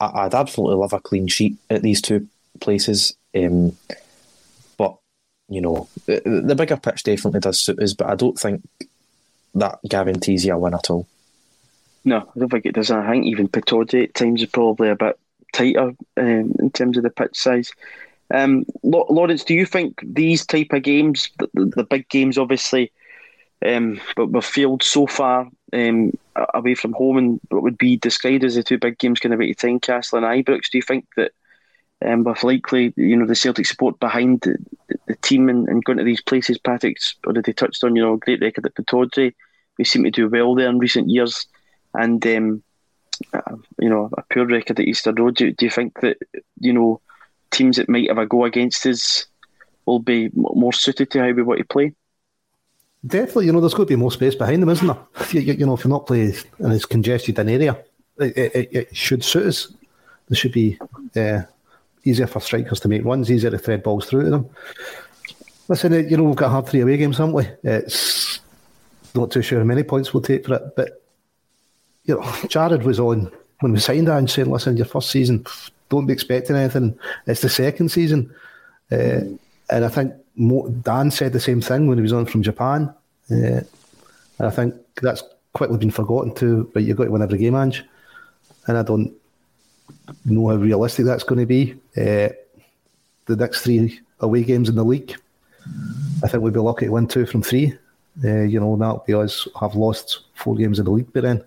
I, 0.00 0.24
would 0.24 0.34
absolutely 0.34 0.76
love 0.76 0.92
a 0.92 1.00
clean 1.00 1.28
sheet 1.28 1.56
at 1.70 1.82
these 1.82 2.00
two 2.00 2.28
places, 2.60 3.16
um, 3.36 3.76
but 4.76 4.96
you 5.48 5.60
know 5.60 5.88
the, 6.06 6.42
the 6.44 6.54
bigger 6.54 6.76
pitch 6.76 7.02
definitely 7.02 7.40
does 7.40 7.62
suit 7.62 7.78
us. 7.80 7.94
But 7.94 8.08
I 8.08 8.14
don't 8.14 8.38
think 8.38 8.62
that 9.54 9.78
guarantees 9.88 10.44
you 10.44 10.54
a 10.54 10.58
win 10.58 10.74
at 10.74 10.90
all. 10.90 11.06
No, 12.04 12.18
I 12.18 12.38
don't 12.38 12.50
think 12.50 12.66
it 12.66 12.74
does. 12.74 12.90
I 12.90 13.10
think 13.10 13.26
even 13.26 13.48
Pittodrie 13.48 14.04
at 14.04 14.14
times 14.14 14.42
is 14.42 14.50
probably 14.50 14.90
a 14.90 14.96
bit 14.96 15.18
tighter 15.52 15.94
um, 16.16 16.54
in 16.58 16.70
terms 16.72 16.96
of 16.96 17.02
the 17.02 17.10
pitch 17.10 17.36
size. 17.36 17.72
Um, 18.32 18.64
Lawrence, 18.82 19.44
do 19.44 19.54
you 19.54 19.66
think 19.66 20.00
these 20.02 20.46
type 20.46 20.72
of 20.72 20.82
games, 20.82 21.30
the, 21.38 21.48
the, 21.54 21.84
big 21.84 22.08
games, 22.08 22.36
obviously, 22.36 22.90
um, 23.64 24.00
but 24.16 24.26
we've 24.26 24.44
failed 24.44 24.82
so 24.82 25.06
far 25.06 25.48
um, 25.72 26.12
away 26.52 26.74
from 26.74 26.92
home, 26.92 27.16
and 27.18 27.40
what 27.48 27.62
would 27.62 27.78
be 27.78 27.96
described 27.96 28.44
as 28.44 28.54
the 28.54 28.62
two 28.62 28.78
big 28.78 28.98
games, 28.98 29.20
kind 29.20 29.34
of 29.34 29.40
at 29.40 29.46
Tynecastle 29.46 30.18
and 30.18 30.44
Ibrox? 30.44 30.70
Do 30.70 30.78
you 30.78 30.82
think 30.82 31.06
that 31.16 31.32
um, 32.04 32.24
with 32.24 32.44
likely, 32.44 32.92
you 32.96 33.16
know, 33.16 33.26
the 33.26 33.34
Celtic 33.34 33.66
support 33.66 33.98
behind 33.98 34.40
the, 34.42 34.56
the 35.06 35.16
team 35.16 35.48
and, 35.48 35.68
and, 35.68 35.84
going 35.84 35.98
to 35.98 36.04
these 36.04 36.20
places, 36.20 36.58
Patrick's 36.58 37.16
already 37.26 37.52
touched 37.52 37.82
on, 37.84 37.96
you 37.96 38.02
know, 38.02 38.14
a 38.14 38.18
great 38.18 38.40
record 38.40 38.66
at 38.66 38.74
Pittodrie. 38.74 39.34
We 39.78 39.84
seem 39.84 40.04
to 40.04 40.10
do 40.10 40.28
well 40.28 40.54
there 40.54 40.68
in 40.68 40.78
recent 40.78 41.08
years, 41.08 41.46
and 41.94 42.24
um, 42.26 42.62
uh, 43.32 43.56
you 43.80 43.88
know, 43.88 44.10
a 44.16 44.22
poor 44.32 44.46
record 44.46 44.78
at 44.78 44.86
Easter 44.86 45.12
Road. 45.12 45.36
Do, 45.36 45.50
do, 45.50 45.66
you 45.66 45.70
think 45.70 46.00
that 46.00 46.18
you 46.60 46.72
know 46.72 47.00
teams 47.50 47.76
that 47.76 47.88
might 47.88 48.08
have 48.08 48.18
a 48.18 48.26
go 48.26 48.44
against 48.44 48.86
us 48.86 49.26
will 49.84 49.98
be 49.98 50.30
more 50.34 50.72
suited 50.72 51.10
to 51.10 51.20
how 51.20 51.32
we 51.32 51.42
want 51.42 51.58
to 51.58 51.64
play? 51.64 51.92
Definitely, 53.04 53.46
you 53.46 53.52
know, 53.52 53.60
there's 53.60 53.74
got 53.74 53.82
to 53.82 53.86
be 53.86 53.96
more 53.96 54.12
space 54.12 54.34
behind 54.34 54.62
them, 54.62 54.70
isn't 54.70 54.86
there? 54.86 54.96
You, 55.32 55.40
you, 55.40 55.52
you 55.54 55.66
know, 55.66 55.74
if 55.74 55.84
you're 55.84 55.90
not 55.90 56.06
playing 56.06 56.34
in 56.58 56.70
as 56.70 56.86
congested 56.86 57.38
an 57.38 57.48
area, 57.48 57.76
it, 58.18 58.36
it, 58.36 58.68
it 58.72 58.96
should 58.96 59.24
suit 59.24 59.46
us. 59.46 59.74
There 60.28 60.36
should 60.36 60.52
be 60.52 60.78
uh, 61.16 61.42
easier 62.04 62.26
for 62.26 62.40
strikers 62.40 62.80
to 62.80 62.88
make 62.88 63.04
runs, 63.04 63.30
easier 63.30 63.50
to 63.50 63.58
thread 63.58 63.82
balls 63.82 64.06
through 64.06 64.24
to 64.24 64.30
them. 64.30 64.50
Listen, 65.68 65.92
uh, 65.94 65.96
you 65.96 66.16
know, 66.16 66.24
we've 66.24 66.36
got 66.36 66.50
hard 66.50 66.66
three 66.66 66.80
away 66.80 66.96
games, 66.96 67.18
haven't 67.18 67.34
we? 67.34 67.48
It's 67.62 68.40
not 69.14 69.30
too 69.30 69.42
sure 69.42 69.58
how 69.58 69.64
many 69.64 69.82
points 69.82 70.12
we'll 70.12 70.22
take 70.22 70.44
for 70.46 70.54
it, 70.54 70.76
but 70.76 71.02
you 72.04 72.14
know, 72.14 72.32
Jared 72.48 72.82
was 72.82 73.00
on 73.00 73.30
when 73.60 73.72
we 73.72 73.80
signed 73.80 74.08
and 74.08 74.30
saying, 74.30 74.50
"Listen, 74.50 74.76
your 74.76 74.86
first 74.86 75.10
season, 75.10 75.46
don't 75.88 76.06
be 76.06 76.12
expecting 76.12 76.56
anything. 76.56 76.98
It's 77.26 77.40
the 77.40 77.48
second 77.48 77.90
season," 77.90 78.34
uh, 78.92 79.20
and 79.70 79.84
I 79.84 79.88
think 79.88 80.12
Dan 80.82 81.10
said 81.10 81.32
the 81.32 81.40
same 81.40 81.60
thing 81.60 81.86
when 81.86 81.98
he 81.98 82.02
was 82.02 82.12
on 82.12 82.26
from 82.26 82.42
Japan, 82.42 82.92
uh, 83.30 83.34
and 83.34 83.66
I 84.38 84.50
think 84.50 84.74
that's 85.00 85.22
quickly 85.54 85.78
been 85.78 85.90
forgotten 85.90 86.34
too. 86.34 86.70
But 86.74 86.82
you've 86.82 86.98
got 86.98 87.04
to 87.04 87.10
win 87.10 87.22
every 87.22 87.38
game, 87.38 87.54
Ange, 87.54 87.84
and 88.66 88.76
I 88.76 88.82
don't 88.82 89.14
know 90.24 90.48
how 90.48 90.56
realistic 90.56 91.06
that's 91.06 91.24
going 91.24 91.40
to 91.40 91.46
be. 91.46 91.72
Uh, 91.96 92.30
the 93.26 93.36
next 93.36 93.62
three 93.62 94.00
away 94.20 94.44
games 94.44 94.68
in 94.68 94.74
the 94.74 94.84
league, 94.84 95.14
I 96.22 96.28
think 96.28 96.42
we'd 96.42 96.52
be 96.52 96.60
lucky 96.60 96.86
to 96.86 96.92
win 96.92 97.06
two 97.06 97.26
from 97.26 97.42
three. 97.42 97.76
Uh, 98.22 98.42
you 98.42 98.60
know, 98.60 98.76
that'll 98.76 99.04
be 99.06 99.14
us 99.14 99.48
have 99.58 99.74
lost 99.74 100.20
four 100.34 100.54
games 100.54 100.78
in 100.78 100.84
the 100.84 100.90
league 100.90 101.12
by 101.12 101.20
then. 101.20 101.44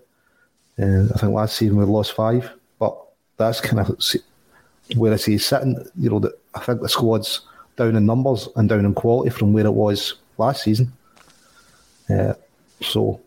Uh, 0.78 1.12
I 1.14 1.18
think 1.18 1.32
last 1.32 1.56
season 1.56 1.76
we 1.76 1.84
lost 1.84 2.12
five, 2.12 2.50
but 2.78 2.96
that's 3.36 3.60
kind 3.60 3.80
of 3.80 3.98
where 4.96 5.12
I 5.12 5.16
see 5.16 5.38
sitting. 5.38 5.84
You 5.96 6.10
know, 6.10 6.18
that 6.20 6.38
I 6.54 6.60
think 6.60 6.80
the 6.80 6.88
squad's 6.88 7.42
down 7.76 7.96
in 7.96 8.06
numbers 8.06 8.48
and 8.56 8.68
down 8.68 8.84
in 8.84 8.94
quality 8.94 9.30
from 9.30 9.52
where 9.52 9.66
it 9.66 9.72
was 9.72 10.14
last 10.36 10.64
season. 10.64 10.92
Uh, 12.10 12.34
so 12.82 13.20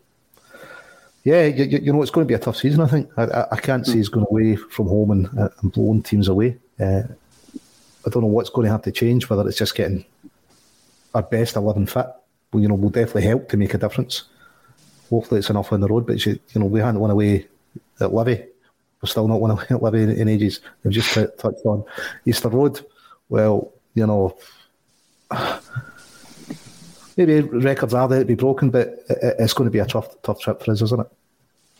yeah, 1.24 1.46
you, 1.46 1.64
you, 1.78 1.92
know, 1.92 2.02
it's 2.02 2.10
going 2.10 2.26
to 2.26 2.28
be 2.28 2.34
a 2.34 2.38
tough 2.38 2.56
season, 2.56 2.80
I 2.80 2.88
think. 2.88 3.10
I, 3.16 3.46
I 3.52 3.56
can't 3.60 3.86
see 3.86 4.00
us 4.00 4.08
going 4.08 4.26
away 4.28 4.56
from 4.56 4.88
home 4.88 5.10
and, 5.12 5.38
uh, 5.38 5.50
and 5.60 5.72
blowing 5.72 6.02
teams 6.02 6.28
away. 6.28 6.58
Uh, 6.80 7.02
I 8.04 8.10
don't 8.10 8.22
know 8.22 8.28
what's 8.28 8.50
going 8.50 8.64
to 8.66 8.72
have 8.72 8.82
to 8.82 8.92
change, 8.92 9.30
whether 9.30 9.46
it's 9.46 9.58
just 9.58 9.76
getting 9.76 10.04
our 11.14 11.22
best 11.22 11.54
11 11.54 11.86
fit. 11.86 12.06
Well, 12.52 12.62
you 12.62 12.68
know, 12.68 12.74
will 12.74 12.90
definitely 12.90 13.22
help 13.22 13.48
to 13.50 13.56
make 13.56 13.72
a 13.74 13.78
difference. 13.78 14.24
Hopefully 15.10 15.38
it's 15.38 15.50
enough 15.50 15.72
on 15.72 15.80
the 15.80 15.88
road, 15.88 16.06
but, 16.06 16.24
you, 16.26 16.38
you 16.54 16.60
know, 16.60 16.66
we 16.66 16.80
hadn't 16.80 17.00
won 17.00 17.10
away 17.10 17.46
at 18.00 18.12
Livy. 18.12 18.44
We're 19.00 19.08
still 19.08 19.28
not 19.28 19.40
won 19.40 19.52
away 19.52 19.64
at 19.70 19.82
Livy 19.82 20.02
in, 20.02 20.10
in 20.10 20.28
ages. 20.28 20.60
We've 20.82 20.92
just 20.92 21.14
touched 21.14 21.64
on 21.64 21.84
Easter 22.26 22.48
Road. 22.48 22.84
Well, 23.28 23.72
you 23.94 24.06
know, 24.06 24.36
maybe 27.16 27.40
records 27.40 27.94
are 27.94 28.08
there 28.08 28.20
to 28.20 28.24
be 28.24 28.34
broken, 28.34 28.70
but 28.70 29.04
it's 29.08 29.54
going 29.54 29.66
to 29.66 29.72
be 29.72 29.78
a 29.78 29.86
tough, 29.86 30.20
tough 30.22 30.40
trip 30.40 30.62
for 30.62 30.72
us, 30.72 30.82
isn't 30.82 31.00
it? 31.00 31.06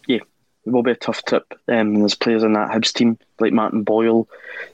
Yeah, 0.07 0.21
it 0.67 0.71
will 0.71 0.83
be 0.83 0.91
a 0.93 0.97
tough 0.97 1.25
trip. 1.25 1.53
Um, 1.69 1.95
there's 2.01 2.15
players 2.15 2.43
in 2.43 2.53
that 2.55 2.71
Hibs 2.71 2.93
team 2.93 3.19
like 3.41 3.53
Martin 3.53 3.83
Boyle 3.83 4.29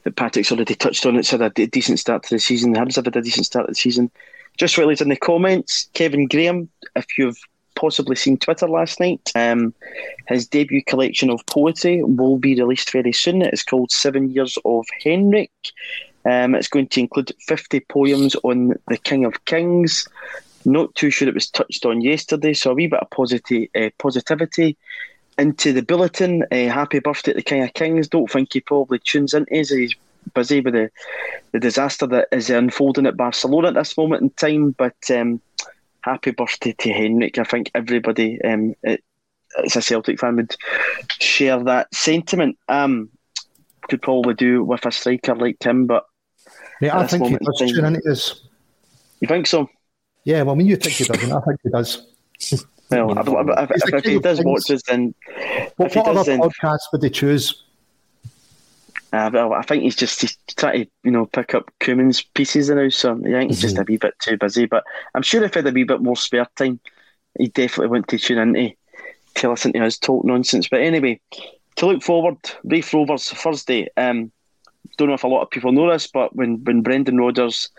that 0.05 0.17
Patrick's 0.17 0.53
already 0.53 0.75
touched 0.75 1.07
on. 1.07 1.17
It's 1.17 1.31
had 1.31 1.43
a 1.43 1.51
decent 1.51 1.99
start 1.99 2.23
to 2.25 2.35
the 2.35 2.41
season. 2.41 2.73
The 2.73 2.81
Hibs 2.81 2.97
have 2.97 3.07
had 3.07 3.17
a 3.17 3.23
decent 3.23 3.47
start 3.47 3.67
to 3.67 3.73
the 3.73 3.77
season. 3.77 4.11
Just 4.57 4.77
realised 4.77 5.01
in 5.01 5.09
the 5.09 5.17
comments, 5.17 5.89
Kevin 5.95 6.27
Graham, 6.27 6.69
if 6.97 7.07
you've 7.17 7.39
possibly 7.79 8.17
seen 8.17 8.37
Twitter 8.37 8.69
last 8.69 8.99
night, 8.99 9.31
um, 9.37 9.73
his 10.27 10.49
debut 10.49 10.83
collection 10.83 11.31
of 11.31 11.47
poetry 11.47 12.03
will 12.03 12.37
be 12.37 12.57
released 12.57 12.91
very 12.91 13.13
soon. 13.13 13.41
It 13.41 13.55
is 13.55 13.63
called 13.63 13.93
Seven 13.93 14.31
Years 14.33 14.59
of 14.65 14.85
Henrik. 15.03 15.53
Um, 16.25 16.55
it's 16.55 16.69
going 16.69 16.89
to 16.89 17.01
include 17.01 17.33
50 17.47 17.81
poems 17.81 18.35
on 18.43 18.75
the 18.89 18.99
King 18.99 19.25
of 19.25 19.45
Kings, 19.45 20.09
not 20.65 20.95
too 20.95 21.11
sure 21.11 21.29
it 21.29 21.35
was 21.35 21.51
touched 21.51 21.87
on 21.87 22.01
yesterday, 22.01 22.55
so 22.55 22.71
a 22.71 22.75
wee 22.75 22.87
bit 22.87 23.01
of 23.01 23.11
positive, 23.11 23.69
uh, 23.75 23.91
positivity 23.99 24.77
into 25.39 25.73
the 25.73 25.83
bulletin. 25.83 26.45
Uh, 26.51 26.69
happy 26.69 26.99
birthday 26.99 27.33
to 27.33 27.37
the 27.37 27.43
King 27.43 27.63
of 27.63 27.75
Kings. 27.75 28.09
Don't 28.09 28.31
think 28.31 28.53
he 28.53 28.61
probably 28.61 28.99
tunes 28.99 29.35
into 29.35 29.59
us. 29.59 29.71
He's 29.71 29.95
busy 30.35 30.61
with 30.61 30.75
the, 30.75 30.91
the 31.53 31.61
disaster 31.61 32.07
that 32.09 32.29
is 32.33 32.51
unfolding 32.51 33.07
at 33.07 33.17
Barcelona 33.17 33.69
at 33.69 33.75
this 33.75 33.97
moment 33.97 34.23
in 34.23 34.31
time. 34.31 34.71
But 34.73 34.97
um, 35.11 35.41
happy 36.01 36.33
birthday 36.33 36.73
to 36.73 36.93
Henrik. 36.93 37.39
I 37.39 37.45
think 37.45 37.71
everybody, 37.75 38.43
um, 38.43 38.75
it, 38.83 39.03
as 39.65 39.77
a 39.77 39.83
Celtic 39.83 40.21
fan, 40.21 40.37
would 40.37 40.57
share 41.21 41.63
that 41.65 41.95
sentiment. 41.95 42.59
Um, 42.69 43.11
could 43.89 44.03
probably 44.03 44.35
do 44.35 44.63
with 44.65 44.85
a 44.85 44.93
striker 44.93 45.35
like 45.35 45.63
him, 45.63 45.87
but 45.87 46.05
yeah, 46.81 46.99
I 46.99 47.07
think 47.07 47.27
he 47.27 47.37
does 47.37 47.59
tune 47.59 47.85
into 47.85 48.01
this. 48.05 48.43
You 49.21 49.29
think 49.29 49.47
so? 49.47 49.69
Yeah, 50.25 50.43
well, 50.43 50.55
I 50.55 50.59
mean, 50.59 50.67
you 50.67 50.77
think 50.77 50.95
he 50.95 51.05
doesn't. 51.05 51.33
I 51.33 51.41
think 51.41 51.61
he 51.63 51.71
does. 51.71 52.07
Well, 52.91 53.19
if, 53.19 53.71
if, 53.71 53.95
if 53.95 54.05
he 54.05 54.19
does 54.19 54.43
watch 54.43 54.71
us, 54.71 54.81
then 54.89 55.15
what, 55.77 55.95
what 55.95 56.09
other 56.09 56.25
then, 56.25 56.41
podcast 56.41 56.79
would 56.91 57.03
they 57.03 57.11
choose? 57.11 57.63
Uh, 59.13 59.31
well, 59.33 59.53
I 59.53 59.63
think 59.63 59.83
he's 59.83 59.97
just 59.97 60.21
he's 60.23 60.39
trying 60.57 60.85
to 60.85 60.91
you 61.05 61.11
know 61.11 61.27
pick 61.27 61.55
up 61.55 61.71
Koeman's 61.81 62.23
pieces 62.23 62.71
now, 62.71 62.89
so 62.89 63.13
I 63.13 63.15
think 63.21 63.51
he's 63.51 63.59
mm-hmm. 63.59 63.63
just 63.63 63.79
a 63.79 63.85
wee 63.87 63.97
bit 63.97 64.19
too 64.21 64.39
busy. 64.39 64.67
But 64.67 64.85
I'm 65.15 65.23
sure 65.23 65.43
if 65.45 65.55
he 65.55 65.59
had 65.59 65.67
a 65.67 65.73
wee 65.73 65.85
bit 65.85 66.01
more 66.01 66.17
spare 66.17 66.47
time, 66.57 66.81
he 67.39 67.49
definitely 67.49 67.89
went 67.89 68.09
to 68.09 68.19
tune 68.19 68.57
in 68.57 68.75
to 69.35 69.51
listen 69.51 69.73
to 69.73 69.81
his 69.81 69.99
talk 69.99 70.25
nonsense. 70.25 70.69
But 70.69 70.81
anyway, 70.81 71.21
to 71.77 71.87
look 71.87 72.03
forward, 72.03 72.39
Raith 72.65 72.93
Rovers 72.93 73.31
Thursday. 73.31 73.89
Um, 73.97 74.33
don't 74.97 75.09
know 75.09 75.15
if 75.15 75.25
a 75.25 75.29
lot 75.29 75.43
of 75.43 75.51
people 75.51 75.73
know 75.73 75.91
this, 75.91 76.07
but 76.07 76.35
when, 76.35 76.63
when 76.65 76.83
Brendan 76.83 77.19
Rodgers 77.19 77.71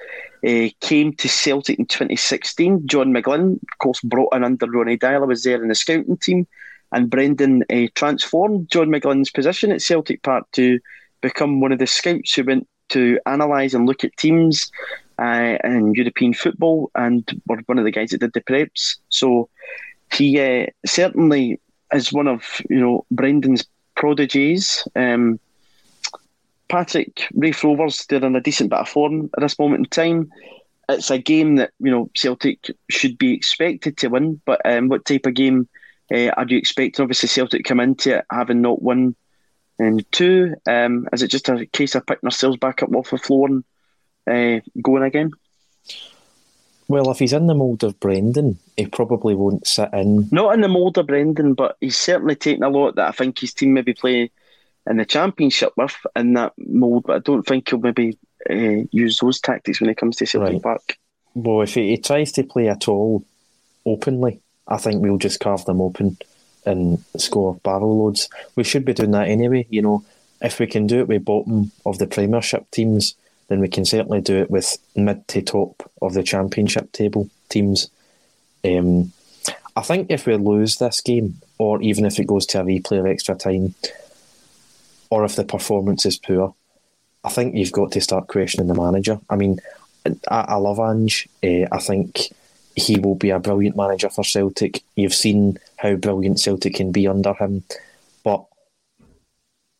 uh, 0.48 0.68
came 0.80 1.14
to 1.14 1.28
Celtic 1.28 1.78
in 1.78 1.86
2016, 1.86 2.88
John 2.88 3.14
McGlynn, 3.14 3.54
of 3.54 3.78
course, 3.80 4.00
brought 4.02 4.34
in 4.34 4.44
under 4.44 4.68
Ronny 4.68 4.98
Deila, 4.98 5.28
was 5.28 5.44
there 5.44 5.62
in 5.62 5.68
the 5.68 5.76
scouting 5.76 6.18
team, 6.18 6.48
and 6.92 7.10
Brendan 7.10 7.64
uh, 7.70 7.88
transformed 7.96 8.70
John 8.70 8.88
McGlynn's 8.88 9.30
position 9.30 9.72
at 9.72 9.82
Celtic 9.82 10.24
Park 10.24 10.46
to 10.54 10.80
become 11.22 11.60
one 11.60 11.72
of 11.72 11.80
the 11.80 11.88
scouts 11.88 12.34
who 12.34 12.46
went 12.46 12.68
to 12.90 13.20
analyse 13.26 13.74
and 13.74 13.86
look 13.86 14.04
at 14.04 14.16
teams 14.18 14.72
uh, 15.20 15.58
in 15.64 15.94
European 15.94 16.34
football, 16.34 16.90
and 16.96 17.42
were 17.48 17.62
one 17.66 17.78
of 17.78 17.86
the 17.86 17.92
guys 17.92 18.12
that 18.12 18.22
did 18.22 18.34
the 18.34 18.42
preps. 18.42 18.96
So 19.10 19.50
he 20.14 20.68
certainly 20.86 21.60
is 21.94 22.14
one 22.14 22.28
of 22.28 22.62
you 22.70 22.80
know 22.80 23.06
Brendan's 23.12 23.66
prodigies. 23.96 24.88
Um, 24.96 25.40
Patrick 26.70 27.28
Raith 27.34 27.64
Rovers 27.64 28.06
they're 28.08 28.24
in 28.24 28.36
a 28.36 28.42
decent 28.42 28.70
bit 28.70 28.80
of 28.80 28.90
form 28.90 29.30
at 29.36 29.42
this 29.42 29.60
moment 29.60 29.80
in 29.80 29.86
time. 29.86 30.32
It's 30.88 31.12
a 31.12 31.18
game 31.18 31.58
that 31.58 31.72
you 31.80 31.92
know 31.92 32.10
Celtic 32.16 32.72
should 32.90 33.18
be 33.18 33.34
expected 33.34 33.98
to 33.98 34.08
win, 34.08 34.42
but 34.46 34.62
um, 34.66 34.88
what 34.88 35.06
type 35.06 35.26
of 35.26 35.34
game 35.34 35.68
uh, 36.12 36.30
are 36.30 36.46
you 36.48 36.58
expecting? 36.58 37.04
Obviously, 37.04 37.28
Celtic 37.28 37.66
come 37.66 37.80
into 37.80 38.18
it 38.18 38.26
having 38.32 38.62
not 38.62 38.82
won 38.82 39.16
and 39.80 40.10
two. 40.12 40.56
Um, 40.68 41.08
is 41.14 41.24
it 41.24 41.30
just 41.30 41.50
a 41.50 41.66
case 41.66 41.96
of 41.96 42.06
picking 42.06 42.28
ourselves 42.28 42.58
back 42.58 42.84
up 42.84 42.94
off 42.94 43.12
the 43.12 43.18
floor 43.18 43.48
and 43.48 43.64
uh, 44.28 44.62
going 44.82 45.04
again? 45.04 45.32
Well, 46.88 47.10
if 47.12 47.20
he's 47.20 47.34
in 47.34 47.48
the 47.48 47.56
mould 47.56 47.84
of 47.84 48.00
Brendan, 48.00 48.58
he 48.76 48.88
probably 48.88 49.36
won't 49.36 49.66
sit 49.66 49.90
in. 49.94 50.28
Not 50.32 50.56
in 50.56 50.62
the 50.62 50.68
mould 50.68 50.98
of 50.98 51.08
Brendan, 51.08 51.54
but 51.54 51.78
he's 51.80 51.98
certainly 51.98 52.36
taken 52.36 52.64
a 52.64 52.70
lot 52.70 52.96
that 52.96 53.08
I 53.08 53.12
think 53.12 53.40
his 53.40 53.54
team 53.54 53.74
maybe 53.74 53.94
play 53.94 54.32
in 54.88 54.98
the 54.98 55.06
championship 55.06 55.74
with 55.76 55.96
in 56.16 56.34
that 56.34 56.54
mould. 56.58 57.04
But 57.06 57.16
I 57.16 57.20
don't 57.20 57.46
think 57.46 57.70
he'll 57.70 57.80
maybe 57.80 58.18
uh, 58.50 58.86
use 58.92 59.20
those 59.20 59.40
tactics 59.40 59.82
when 59.82 59.90
it 59.90 59.98
comes 59.98 60.18
to 60.18 60.26
Celtic 60.26 60.54
right. 60.54 60.64
Park. 60.64 60.98
Well, 61.34 61.62
if 61.62 61.76
he, 61.76 61.90
he, 61.90 61.98
tries 61.98 62.32
to 62.34 62.44
play 62.44 62.70
at 62.70 62.88
all 62.88 63.24
openly, 63.86 64.42
I 64.68 64.78
think 64.78 65.02
we'll 65.02 65.18
just 65.18 65.40
carve 65.40 65.66
them 65.66 65.82
open 65.82 66.18
and 66.66 67.04
score 67.18 67.56
barrel 67.64 68.04
loads. 68.04 68.30
We 68.56 68.64
should 68.64 68.86
be 68.86 68.94
doing 68.94 69.12
that 69.12 69.28
anyway. 69.28 69.68
You 69.70 69.82
know, 69.82 70.06
if 70.42 70.60
we 70.60 70.68
can 70.68 70.88
do 70.88 71.00
it 71.00 71.08
with 71.08 71.26
bottom 71.26 71.72
of 71.86 71.98
the 71.98 72.08
Premiership 72.08 72.70
teams 72.72 73.16
then 73.50 73.60
we 73.60 73.68
can 73.68 73.84
certainly 73.84 74.22
do 74.22 74.38
it 74.38 74.50
with 74.50 74.78
mid 74.96 75.28
to 75.28 75.42
top 75.42 75.92
of 76.02 76.14
the 76.14 76.24
championship 76.24 76.92
table 76.92 77.30
teams. 77.50 77.90
Um, 78.64 79.12
I 79.76 79.82
think 79.82 80.10
if 80.10 80.26
we 80.26 80.36
lose 80.36 80.78
this 80.78 81.02
game, 81.02 81.42
or 81.58 81.82
even 81.82 82.06
if 82.06 82.20
it 82.20 82.28
goes 82.28 82.46
to 82.48 82.62
a 82.62 82.64
replay 82.64 83.00
of 83.00 83.06
extra 83.08 83.36
time, 83.36 83.74
or 85.10 85.26
if 85.26 85.36
the 85.36 85.44
performance 85.44 86.06
is 86.06 86.18
poor, 86.18 86.56
I 87.24 87.30
think 87.30 87.56
you've 87.56 87.72
got 87.72 87.92
to 87.94 88.02
start 88.02 88.28
questioning 88.28 88.68
the 88.68 88.76
manager. 88.76 89.20
I 89.30 89.36
mean, 89.36 89.60
I, 90.30 90.42
I 90.42 90.56
love 90.56 90.80
Ange. 90.80 91.28
Uh, 91.44 91.66
I 91.72 91.80
think 91.80 92.34
he 92.76 93.00
will 93.00 93.16
be 93.16 93.30
a 93.30 93.40
brilliant 93.40 93.76
manager 93.76 94.10
for 94.10 94.24
Celtic. 94.24 94.84
You've 94.96 95.14
seen 95.14 95.60
how 95.78 95.96
brilliant 95.96 96.40
Celtic 96.40 96.76
can 96.76 96.92
be 96.92 97.08
under 97.08 97.34
him, 97.34 97.64
but 98.24 98.46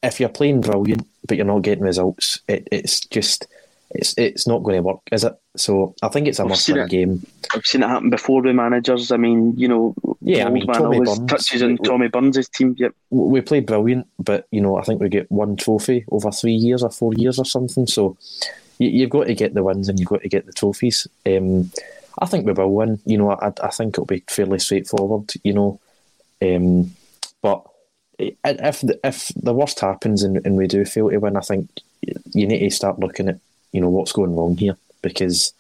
if 0.04 0.20
you're 0.20 0.30
playing 0.30 0.62
brilliant 0.62 1.08
but 1.28 1.38
you're 1.38 1.46
not 1.46 1.62
getting 1.62 1.84
results, 1.84 2.40
it, 2.48 2.68
it's 2.72 3.02
just 3.02 3.48
it's 3.92 4.14
it's 4.18 4.48
not 4.48 4.64
going 4.64 4.78
to 4.78 4.84
work, 4.84 5.02
is 5.12 5.24
it? 5.24 5.34
So 5.58 5.96
I 6.04 6.10
think 6.10 6.28
it's 6.28 6.40
a 6.40 6.46
must-win 6.46 6.88
game. 6.88 7.26
I've 7.54 7.66
seen 7.66 7.82
it 7.82 7.88
happen 7.88 8.10
before 8.10 8.42
with 8.42 8.56
managers. 8.56 9.12
I 9.12 9.18
mean, 9.18 9.58
you 9.58 9.68
know, 9.68 9.96
yeah, 10.22 10.46
I 10.46 10.50
mean, 10.50 10.68
Tommy 10.68 11.00
Burns 11.00 11.26
touches 11.26 11.64
on 11.64 11.78
Tommy 11.78 12.08
Burns' 12.08 12.48
team. 12.50 12.76
Yep, 12.78 12.94
we 13.10 13.42
played 13.42 13.66
brilliant, 13.66 14.08
but 14.20 14.48
you 14.52 14.62
know, 14.62 14.78
I 14.78 14.84
think 14.84 15.02
we 15.02 15.10
get 15.10 15.32
one 15.32 15.56
trophy 15.56 16.06
over 16.12 16.32
three 16.32 16.54
years 16.54 16.84
or 16.84 16.92
four 16.92 17.14
years 17.16 17.40
or 17.40 17.46
something. 17.46 17.88
So 17.88 18.16
you, 18.78 19.02
have 19.02 19.10
got 19.10 19.26
to 19.26 19.34
get 19.34 19.56
the 19.56 19.64
wins 19.64 19.90
and 19.90 20.00
you've 20.00 20.10
got 20.10 20.22
to 20.22 20.30
get 20.30 20.46
the 20.46 20.54
trophies. 20.54 21.08
Um, 21.26 21.72
I 22.20 22.28
think 22.28 22.46
we 22.46 22.54
will 22.54 22.74
win. 22.74 23.00
You 23.06 23.18
know, 23.18 23.32
I, 23.32 23.52
I 23.64 23.70
think 23.70 23.96
it'll 23.96 24.06
be 24.06 24.24
fairly 24.28 24.60
straightforward. 24.60 25.32
You 25.44 25.54
know, 25.54 25.80
um, 26.44 26.92
but 27.42 27.66
if 28.20 28.82
the, 28.82 29.00
if 29.04 29.32
the 29.36 29.54
worst 29.54 29.80
happens 29.80 30.24
and, 30.24 30.46
and 30.46 30.58
we 30.58 30.68
do 30.68 30.86
fail 30.86 31.10
to 31.10 31.18
win, 31.18 31.38
I 31.38 31.42
think 31.42 31.70
you 32.34 32.48
need 32.48 32.60
to 32.60 32.70
start 32.70 33.00
looking 33.00 33.30
at 33.30 33.40
you 33.72 33.82
know 33.82 33.90
what's 33.90 34.12
going 34.12 34.36
wrong 34.36 34.58
here 34.58 34.78
because 35.02 35.54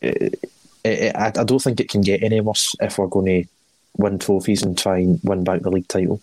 it, 0.00 0.38
it, 0.84 1.14
I, 1.14 1.26
I 1.26 1.44
don't 1.44 1.62
think 1.62 1.80
it 1.80 1.88
can 1.88 2.00
get 2.00 2.22
any 2.22 2.40
worse 2.40 2.74
if 2.80 2.98
we're 2.98 3.06
going 3.06 3.44
to 3.44 3.48
win 3.96 4.18
trophies 4.18 4.62
and 4.62 4.76
try 4.78 4.98
and 4.98 5.20
win 5.22 5.44
back 5.44 5.62
the 5.62 5.70
league 5.70 5.88
title. 5.88 6.20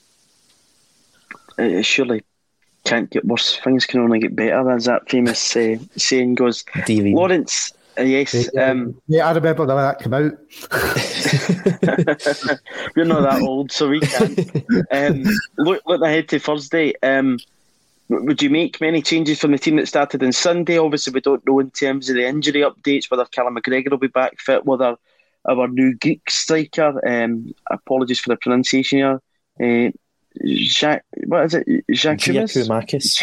It 1.57 1.83
surely 1.83 2.23
can't 2.85 3.09
get 3.09 3.25
worse. 3.25 3.57
Things 3.57 3.85
can 3.85 3.99
only 3.99 4.19
get 4.19 4.35
better, 4.35 4.71
as 4.71 4.85
that 4.85 5.09
famous 5.09 5.55
uh, 5.55 5.77
saying 5.95 6.35
goes. 6.35 6.63
DV. 6.63 7.13
Lawrence, 7.13 7.73
uh, 7.97 8.03
yes. 8.03 8.49
Yeah, 8.53 8.69
um, 8.69 9.01
yeah, 9.07 9.27
I 9.27 9.31
remember 9.33 9.65
when 9.65 9.75
that 9.75 9.99
came 9.99 10.13
out. 10.13 10.31
We're 12.95 13.05
not 13.05 13.21
that 13.21 13.41
old, 13.41 13.71
so 13.71 13.89
we 13.89 13.99
can't. 13.99 14.39
Um, 14.91 15.25
look, 15.57 15.81
look 15.85 16.01
ahead 16.01 16.29
to 16.29 16.39
Thursday. 16.39 16.93
Um, 17.03 17.39
would 18.09 18.41
you 18.41 18.49
make 18.49 18.79
many 18.79 19.01
changes 19.01 19.39
from 19.39 19.51
the 19.51 19.57
team 19.57 19.75
that 19.77 19.87
started 19.87 20.23
on 20.23 20.31
Sunday? 20.31 20.77
Obviously, 20.77 21.13
we 21.13 21.21
don't 21.21 21.45
know 21.45 21.59
in 21.59 21.71
terms 21.71 22.09
of 22.09 22.15
the 22.15 22.25
injury 22.25 22.61
updates 22.61 23.09
whether 23.09 23.25
Callum 23.25 23.55
McGregor 23.55 23.91
will 23.91 23.97
be 23.97 24.07
back 24.07 24.39
fit, 24.39 24.65
whether 24.65 24.95
our 25.47 25.67
new 25.67 25.95
Greek 25.95 26.29
striker, 26.29 26.99
um, 27.07 27.53
apologies 27.69 28.19
for 28.19 28.29
the 28.29 28.37
pronunciation 28.37 28.97
here, 28.99 29.21
uh, 29.87 29.91
Jacques, 30.45 31.03
what 31.25 31.45
is 31.45 31.53
it? 31.55 31.67
Giakoumakis. 31.91 33.17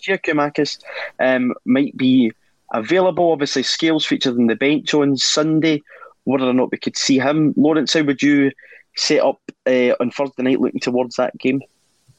Giakoumakis 0.00 0.78
um, 1.20 1.54
might 1.64 1.96
be 1.96 2.32
available. 2.72 3.32
Obviously, 3.32 3.62
Scales 3.62 4.04
featured 4.04 4.36
in 4.36 4.46
the 4.46 4.56
bench 4.56 4.92
on 4.94 5.16
Sunday. 5.16 5.82
Whether 6.24 6.46
or 6.46 6.54
not 6.54 6.72
we 6.72 6.78
could 6.78 6.96
see 6.96 7.18
him, 7.20 7.54
Lawrence, 7.56 7.94
how 7.94 8.02
would 8.02 8.20
you 8.20 8.50
set 8.96 9.20
up 9.22 9.40
uh, 9.66 9.94
on 10.00 10.10
Thursday 10.10 10.42
night 10.42 10.60
looking 10.60 10.80
towards 10.80 11.16
that 11.16 11.38
game? 11.38 11.62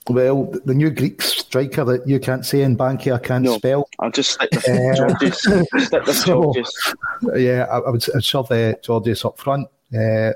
Well, 0.09 0.45
the 0.63 0.73
new 0.73 0.89
Greek 0.89 1.21
striker 1.21 1.83
that 1.83 2.07
you 2.07 2.19
can't 2.19 2.45
say 2.45 2.61
in 2.61 2.77
Banky, 2.77 3.13
I 3.13 3.19
can't 3.19 3.43
no, 3.43 3.57
spell. 3.57 3.89
I'll 3.99 4.11
just 4.11 4.31
stick 4.31 4.49
with 4.51 4.69
uh, 4.69 5.17
stick 5.79 6.05
with 6.05 6.15
so, 6.15 6.53
Yeah, 7.35 7.65
I, 7.69 7.79
I 7.79 7.89
would 7.89 8.03
shove 8.23 8.51
uh, 8.51 8.73
Georges 8.81 9.25
up 9.25 9.37
front, 9.37 9.67
uh, 9.93 10.31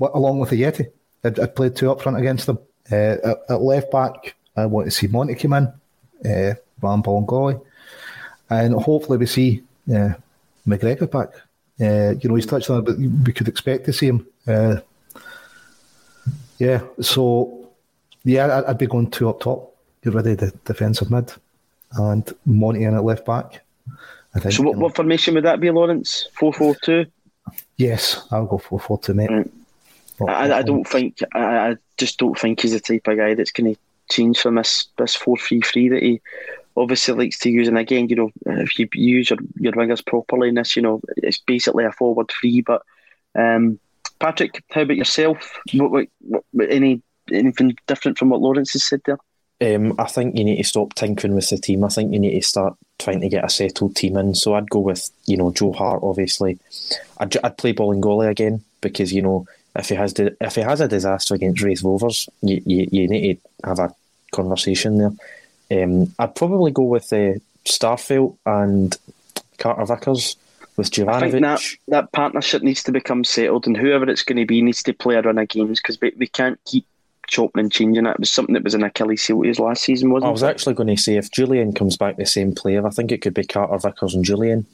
along 0.00 0.40
with 0.40 0.50
the 0.50 0.62
Yeti. 0.62 0.90
I'd, 1.24 1.38
I'd 1.38 1.56
played 1.56 1.76
two 1.76 1.90
up 1.90 2.02
front 2.02 2.18
against 2.18 2.46
them. 2.46 2.58
Uh, 2.90 3.16
at, 3.24 3.38
at, 3.48 3.62
left 3.62 3.90
back, 3.90 4.34
I 4.56 4.66
want 4.66 4.86
to 4.86 4.90
see 4.90 5.06
Monty 5.06 5.34
come 5.34 5.54
in, 5.54 5.66
uh, 5.66 6.54
Van 6.80 7.02
Bolingoli, 7.02 7.60
and 8.50 8.74
hopefully 8.74 9.16
we 9.16 9.26
see 9.26 9.62
uh, 9.94 10.10
McGregor 10.66 11.10
back. 11.10 11.30
Uh, 11.80 12.14
you 12.20 12.28
know, 12.28 12.34
he's 12.34 12.46
touched 12.46 12.68
on 12.68 12.80
it, 12.80 12.84
but 12.84 12.98
we 12.98 13.32
could 13.32 13.48
expect 13.48 13.86
to 13.86 13.92
see 13.94 14.08
him. 14.08 14.26
Uh, 14.46 14.76
yeah, 16.58 16.82
so 17.00 17.61
yeah, 18.24 18.62
I'd 18.66 18.78
be 18.78 18.86
going 18.86 19.10
two 19.10 19.28
up 19.28 19.40
top. 19.40 19.74
Get 20.02 20.14
ready 20.14 20.34
the 20.34 20.52
defensive 20.64 21.10
mid, 21.10 21.32
and 21.92 22.32
Monty 22.44 22.84
in 22.84 22.94
at 22.94 23.04
left 23.04 23.24
back. 23.24 23.62
I 24.34 24.40
think. 24.40 24.54
So, 24.54 24.62
what, 24.62 24.76
what 24.76 24.96
formation 24.96 25.34
would 25.34 25.44
that 25.44 25.60
be, 25.60 25.70
Lawrence? 25.70 26.28
Four 26.32 26.52
four 26.52 26.74
two. 26.74 27.06
Yes, 27.76 28.26
I'll 28.30 28.46
go 28.46 28.58
four 28.58 28.80
four 28.80 28.98
two, 28.98 29.14
mate. 29.14 29.30
Right. 30.20 30.50
I, 30.50 30.58
I, 30.58 30.62
don't 30.62 30.84
think 30.84 31.18
I, 31.34 31.70
I 31.70 31.76
just 31.96 32.18
don't 32.18 32.38
think 32.38 32.60
he's 32.60 32.72
the 32.72 32.80
type 32.80 33.08
of 33.08 33.16
guy 33.16 33.34
that's 33.34 33.50
going 33.50 33.74
to 33.74 33.80
change 34.10 34.40
from 34.40 34.56
this 34.56 34.86
this 34.98 35.14
four 35.14 35.36
three 35.36 35.60
three 35.60 35.88
that 35.88 36.02
he 36.02 36.20
obviously 36.76 37.14
likes 37.14 37.38
to 37.40 37.50
use. 37.50 37.68
And 37.68 37.78
again, 37.78 38.08
you 38.08 38.16
know, 38.16 38.30
if 38.46 38.78
you 38.78 38.88
use 38.94 39.30
your, 39.30 39.38
your 39.58 39.72
wingers 39.72 40.04
properly 40.04 40.48
in 40.48 40.54
this, 40.54 40.76
you 40.76 40.82
know, 40.82 41.00
it's 41.16 41.38
basically 41.38 41.84
a 41.84 41.92
forward 41.92 42.30
three. 42.30 42.60
But 42.60 42.82
um, 43.34 43.78
Patrick, 44.18 44.62
how 44.70 44.82
about 44.82 44.96
yourself? 44.96 45.58
What, 45.74 45.90
what, 45.90 46.08
what, 46.52 46.70
any 46.70 47.02
anything 47.34 47.76
different 47.86 48.18
from 48.18 48.30
what 48.30 48.40
Lawrence 48.40 48.72
has 48.72 48.84
said 48.84 49.00
there? 49.04 49.18
Um, 49.60 49.94
I 49.98 50.06
think 50.06 50.36
you 50.36 50.44
need 50.44 50.56
to 50.56 50.64
stop 50.64 50.94
tinkering 50.94 51.34
with 51.34 51.48
the 51.48 51.56
team. 51.56 51.84
I 51.84 51.88
think 51.88 52.12
you 52.12 52.18
need 52.18 52.34
to 52.34 52.46
start 52.46 52.76
trying 52.98 53.20
to 53.20 53.28
get 53.28 53.44
a 53.44 53.50
settled 53.50 53.94
team 53.94 54.16
in. 54.16 54.34
So 54.34 54.54
I'd 54.54 54.70
go 54.70 54.80
with 54.80 55.10
you 55.26 55.36
know 55.36 55.52
Joe 55.52 55.72
Hart. 55.72 56.00
Obviously, 56.02 56.58
I'd, 57.18 57.36
I'd 57.44 57.58
play 57.58 57.72
Bolingoli 57.72 58.28
again 58.28 58.64
because 58.80 59.12
you 59.12 59.22
know 59.22 59.46
if 59.76 59.88
he 59.88 59.94
has 59.94 60.12
di- 60.12 60.36
if 60.40 60.56
he 60.56 60.62
has 60.62 60.80
a 60.80 60.88
disaster 60.88 61.34
against 61.34 61.62
Raith 61.62 61.82
Rovers, 61.82 62.28
you, 62.42 62.60
you, 62.66 62.88
you 62.90 63.08
need 63.08 63.40
to 63.62 63.68
have 63.68 63.78
a 63.78 63.94
conversation 64.32 64.98
there. 64.98 65.84
Um, 65.84 66.12
I'd 66.18 66.34
probably 66.34 66.72
go 66.72 66.82
with 66.82 67.12
uh, 67.12 67.34
Starfelt 67.64 68.36
and 68.44 68.96
Carter 69.58 69.86
Vickers 69.86 70.36
with 70.76 70.90
I 71.06 71.30
think 71.30 71.42
that, 71.42 71.60
that 71.88 72.12
partnership 72.12 72.62
needs 72.62 72.82
to 72.84 72.92
become 72.92 73.24
settled, 73.24 73.66
and 73.66 73.76
whoever 73.76 74.08
it's 74.08 74.22
going 74.22 74.38
to 74.38 74.46
be 74.46 74.62
needs 74.62 74.82
to 74.84 74.94
play 74.94 75.16
a 75.16 75.22
run 75.22 75.38
of 75.38 75.48
games 75.48 75.80
because 75.80 76.00
we, 76.00 76.12
we 76.16 76.26
can't 76.26 76.58
keep 76.64 76.86
chopping 77.32 77.60
and 77.60 77.72
changing 77.72 78.06
it. 78.06 78.10
It 78.10 78.20
was 78.20 78.30
something 78.30 78.54
that 78.54 78.64
was 78.64 78.74
in 78.74 78.84
Achilles 78.84 79.26
heel 79.26 79.42
his 79.42 79.58
last 79.58 79.82
season, 79.82 80.10
wasn't 80.10 80.26
it? 80.26 80.28
I 80.28 80.32
was 80.32 80.42
it? 80.42 80.48
actually 80.48 80.74
going 80.74 80.94
to 80.94 80.96
say 80.96 81.16
if 81.16 81.30
Jullien 81.30 81.74
comes 81.74 81.96
back 81.96 82.16
the 82.16 82.26
same 82.26 82.54
player, 82.54 82.86
I 82.86 82.90
think 82.90 83.10
it 83.10 83.22
could 83.22 83.34
be 83.34 83.44
Carter 83.44 83.78
Vickers 83.78 84.14
and 84.14 84.24
Jullien 84.24 84.66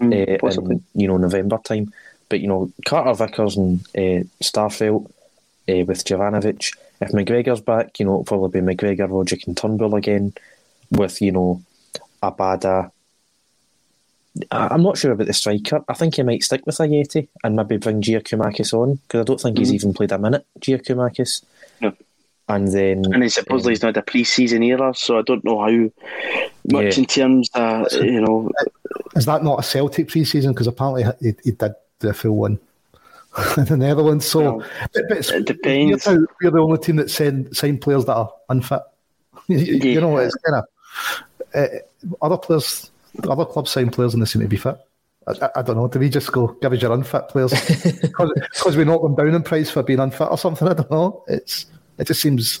Mm, 0.00 0.42
uh, 0.42 0.72
in 0.72 0.84
you 0.94 1.08
know 1.08 1.18
November 1.18 1.58
time. 1.58 1.92
But 2.28 2.40
you 2.40 2.48
know 2.48 2.72
Carter 2.86 3.12
Vickers 3.12 3.56
and 3.56 3.80
uh, 3.96 4.24
Starfelt 4.42 5.06
uh, 5.06 5.84
with 5.84 6.04
Juranovic. 6.04 6.76
If 7.00 7.10
McGregor's 7.12 7.60
back, 7.60 8.00
you 8.00 8.06
know 8.06 8.12
it'll 8.12 8.24
probably 8.24 8.60
be 8.60 8.66
McGregor, 8.66 9.08
Rogic, 9.08 9.46
and 9.46 9.56
Turnbull 9.56 9.94
again. 9.94 10.32
With 10.90 11.20
you 11.20 11.32
know 11.32 11.62
Abada. 12.22 12.90
I- 14.50 14.68
I'm 14.68 14.82
not 14.82 14.96
sure 14.96 15.12
about 15.12 15.26
the 15.26 15.32
striker. 15.32 15.82
I 15.88 15.94
think 15.94 16.16
he 16.16 16.22
might 16.22 16.42
stick 16.44 16.64
with 16.66 16.76
Ajeti 16.78 17.28
and 17.42 17.56
maybe 17.56 17.76
bring 17.78 18.00
Giakoumakis 18.02 18.72
on 18.72 18.96
because 19.06 19.20
I 19.20 19.24
don't 19.24 19.40
think 19.40 19.58
he's 19.58 19.70
Mhm. 19.70 19.74
even 19.74 19.94
played 19.94 20.12
a 20.12 20.18
minute. 20.18 20.46
Giakoumakis. 20.60 21.42
No. 21.80 21.92
And 22.48 22.68
then 22.68 23.04
And 23.12 23.22
he 23.22 23.28
supposedly 23.28 23.72
he's 23.72 23.82
not 23.82 23.96
a 23.96 24.02
pre-season 24.02 24.62
era, 24.62 24.92
so 24.94 25.18
I 25.18 25.22
don't 25.22 25.44
know 25.44 25.60
how 25.60 25.90
much 26.72 26.96
Yeah. 26.96 27.00
in 27.00 27.04
terms, 27.06 27.50
uh, 27.54 27.84
you 27.92 28.20
know. 28.20 28.50
Is 29.16 29.26
that 29.26 29.42
not 29.44 29.60
a 29.60 29.62
Celtic 29.62 30.08
pre-season? 30.08 30.52
Because 30.52 30.66
apparently 30.66 31.04
he, 31.20 31.34
he 31.44 31.50
did 31.52 31.74
the 32.00 32.12
full 32.14 32.36
one 32.36 32.58
in 33.56 33.64
the 33.66 33.76
Netherlands. 33.76 34.26
So 34.26 34.64
but, 34.92 35.04
but 35.08 35.28
it 35.30 35.44
depends. 35.46 36.06
We're, 36.06 36.26
we're 36.42 36.50
the 36.50 36.58
only 36.58 36.78
team 36.78 36.96
that 36.96 37.10
send 37.10 37.56
signed 37.56 37.80
players 37.82 38.04
that 38.06 38.14
are 38.14 38.32
unfit. 38.48 38.82
you, 39.48 39.56
you 39.58 40.00
know, 40.00 40.16
it's 40.18 40.34
kind 40.36 40.56
of 40.62 40.64
uh, 41.54 41.66
other 42.22 42.36
players, 42.36 42.89
other 43.28 43.44
clubs 43.44 43.70
sign 43.70 43.90
players 43.90 44.14
and 44.14 44.22
they 44.22 44.26
seem 44.26 44.42
to 44.42 44.48
be 44.48 44.56
fit. 44.56 44.76
I, 45.26 45.32
I, 45.46 45.50
I 45.56 45.62
don't 45.62 45.76
know. 45.76 45.88
Do 45.88 45.98
we 45.98 46.08
just 46.08 46.32
go 46.32 46.48
give 46.60 46.72
us 46.72 46.82
your 46.82 46.92
unfit 46.92 47.28
players 47.28 47.52
because 48.02 48.76
we 48.76 48.84
knock 48.84 49.02
them 49.02 49.14
down 49.14 49.34
in 49.34 49.42
price 49.42 49.70
for 49.70 49.82
being 49.82 50.00
unfit 50.00 50.28
or 50.30 50.38
something? 50.38 50.66
I 50.66 50.74
don't 50.74 50.90
know. 50.90 51.24
It's 51.28 51.66
it 51.98 52.06
just 52.06 52.22
seems. 52.22 52.60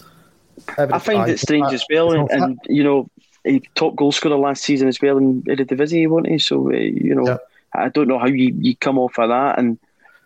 I 0.76 0.98
find 0.98 1.30
it 1.30 1.40
strange 1.40 1.72
as 1.72 1.84
well, 1.90 2.12
and, 2.12 2.30
and 2.30 2.58
you 2.68 2.84
know, 2.84 3.08
he 3.44 3.62
top 3.74 3.96
goal 3.96 4.12
scorer 4.12 4.36
last 4.36 4.62
season 4.62 4.88
as 4.88 5.00
well 5.00 5.16
in 5.16 5.42
Eredivisie, 5.42 6.06
wasn't 6.06 6.28
he? 6.28 6.38
So 6.38 6.70
uh, 6.70 6.76
you 6.76 7.14
know, 7.14 7.38
I 7.74 7.88
don't 7.88 8.08
know 8.08 8.18
how 8.18 8.26
you, 8.26 8.54
you 8.58 8.76
come 8.76 8.98
off 8.98 9.18
of 9.18 9.30
that, 9.30 9.58
and 9.58 9.78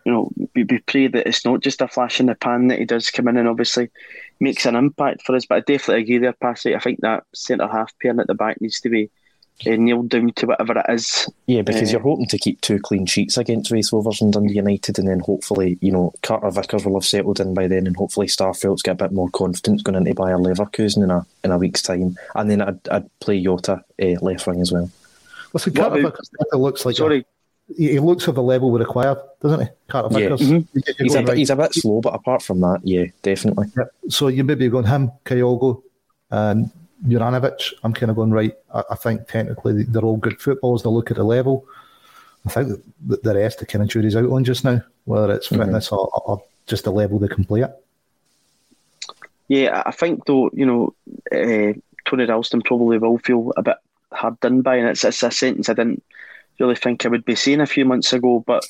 you 0.05 0.13
know, 0.13 0.31
we, 0.55 0.65
we 0.65 0.79
pray 0.81 1.07
that 1.07 1.27
it's 1.27 1.45
not 1.45 1.61
just 1.61 1.81
a 1.81 1.89
flash 1.89 2.21
in 2.21 2.27
the 2.27 2.35
pan 2.35 2.69
that 2.69 2.79
he 2.79 2.85
does 2.85 3.11
come 3.11 3.29
in 3.29 3.37
and 3.37 3.49
obviously 3.49 3.91
makes 4.41 4.67
an 4.67 4.75
impact 4.75 5.23
for 5.23 5.35
us. 5.35 5.47
But 5.47 5.57
I 5.57 5.61
definitely 5.61 6.03
agree 6.03 6.19
there, 6.19 6.33
Passy. 6.33 6.75
I 6.75 6.81
think 6.81 7.01
that 7.01 7.25
centre 7.33 7.69
half 7.69 7.93
pairing 8.01 8.21
at 8.21 8.27
the 8.27 8.35
back 8.35 8.61
needs 8.61 8.81
to 8.81 8.89
be 8.89 9.11
uh, 9.67 9.71
nailed 9.77 10.09
down 10.09 10.33
to 10.33 10.47
whatever 10.47 10.79
it 10.79 10.87
is. 10.93 11.29
Yeah, 11.47 11.63
because 11.63 11.91
Uh, 11.91 11.93
you're 11.93 12.01
hoping 12.03 12.27
to 12.27 12.39
keep 12.39 12.61
two 12.61 12.79
clean 12.81 13.07
sheets 13.07 13.37
against 13.37 13.71
Raith 13.71 13.93
Rovers 13.93 14.21
and 14.21 14.33
Dundee 14.33 14.55
United, 14.55 14.99
and 14.99 15.07
then 15.09 15.21
hopefully, 15.21 15.79
you 15.81 15.93
know, 15.93 16.13
Carter 16.23 16.51
Vickers 16.51 16.85
will 16.85 16.95
have 16.95 17.05
settled 17.07 17.41
in 17.41 17.55
by 17.55 17.67
then, 17.69 17.87
and 17.87 17.97
hopefully 17.97 18.27
Starfelt's 18.27 18.83
get 18.83 18.93
a 18.93 19.05
bit 19.05 19.13
more 19.13 19.31
confidence 19.31 19.83
going 19.83 19.97
into 19.97 20.15
Bayer 20.15 20.39
Leverkusen 20.39 21.03
in 21.05 21.11
a 21.11 21.25
in 21.45 21.51
a 21.53 21.59
week's 21.59 21.83
time, 21.83 22.17
and 22.35 22.51
then 22.51 22.61
I'd, 22.63 22.89
I'd 22.89 23.19
play 23.21 23.43
Jota 23.43 23.83
uh, 24.03 24.07
left 24.23 24.47
wing 24.47 24.61
as 24.61 24.73
well. 24.73 24.91
Listen, 25.53 25.73
What 25.73 25.81
Carter 25.83 26.01
about- 26.01 26.13
Vickers 26.13 26.29
definitely 26.31 26.61
looks 26.61 26.85
like 26.87 26.97
Sorry. 26.97 27.19
a- 27.21 27.25
he, 27.79 27.93
he 27.93 27.99
looks 27.99 28.29
of 28.29 28.35
the 28.35 28.43
level 28.43 28.71
we 28.71 28.79
require, 28.79 29.17
doesn't 29.41 29.61
he? 29.63 29.67
Carter 29.89 30.21
Yeah, 30.21 30.29
Vickers. 30.31 30.51
mhm. 30.51 30.67
He's 30.99 31.15
a 31.15 31.19
bit, 31.21 31.29
right. 31.29 31.39
he's 31.39 31.49
a 31.51 31.57
bit 31.57 31.73
slow, 31.73 32.01
but 32.03 32.13
apart 32.15 32.43
from 32.43 32.61
that, 32.61 32.81
yeah, 32.85 33.05
definitely. 33.23 33.69
Yep. 33.75 33.91
So 34.11 34.29
you 34.29 34.45
maybe 34.45 34.69
going 34.69 34.85
him, 34.85 35.13
Kyogo, 35.25 35.81
and 36.31 36.71
Juranovic. 37.07 37.75
I'm 37.83 37.93
kind 37.93 38.11
of 38.11 38.17
going 38.17 38.31
right. 38.31 38.55
I, 38.73 38.83
I 38.91 38.95
think 38.97 39.29
technically 39.29 39.85
they're 39.85 40.03
all 40.03 40.17
good 40.17 40.41
footballers. 40.41 40.83
They 40.83 40.91
look 40.91 41.11
at 41.11 41.17
the 41.17 41.25
level. 41.25 41.67
I 42.47 42.51
think 42.51 42.83
the, 43.07 43.17
the 43.23 43.35
rest 43.35 43.59
the 43.59 43.67
kind 43.67 43.83
of 43.83 43.89
jury's 43.89 44.17
out 44.17 44.31
on 44.31 44.45
just 44.45 44.65
now, 44.65 44.83
whether 45.05 45.33
it's 45.33 45.49
Mhm. 45.49 45.59
fitness 45.59 45.91
or, 45.93 46.09
or 46.27 46.43
just 46.67 46.85
the 46.85 46.93
level 46.93 47.19
they 47.19 47.29
can 47.29 47.45
play 47.45 47.63
at. 47.63 47.81
Yeah, 49.49 49.83
I 49.85 49.91
think 49.91 50.25
though, 50.27 50.51
you 50.53 50.65
know, 50.67 50.95
uh, 51.33 51.73
Tony 52.07 52.25
Ralston 52.27 52.63
probably 52.63 52.99
will 52.99 53.19
feel 53.19 53.53
a 53.57 53.63
bit 53.63 53.77
hard 54.13 54.39
done 54.41 54.63
by, 54.63 54.77
and 54.77 54.89
it's, 54.89 55.05
it's 55.05 55.23
a 55.23 55.31
sentence 55.31 55.69
I 55.69 55.75
didn't 55.75 56.03
really 56.61 56.77
think 56.77 57.05
I 57.05 57.09
would 57.09 57.25
be 57.25 57.35
saying 57.35 57.61
a 57.61 57.67
few 57.67 57.85
months 57.85 58.13
ago. 58.13 58.43
But 58.47 58.65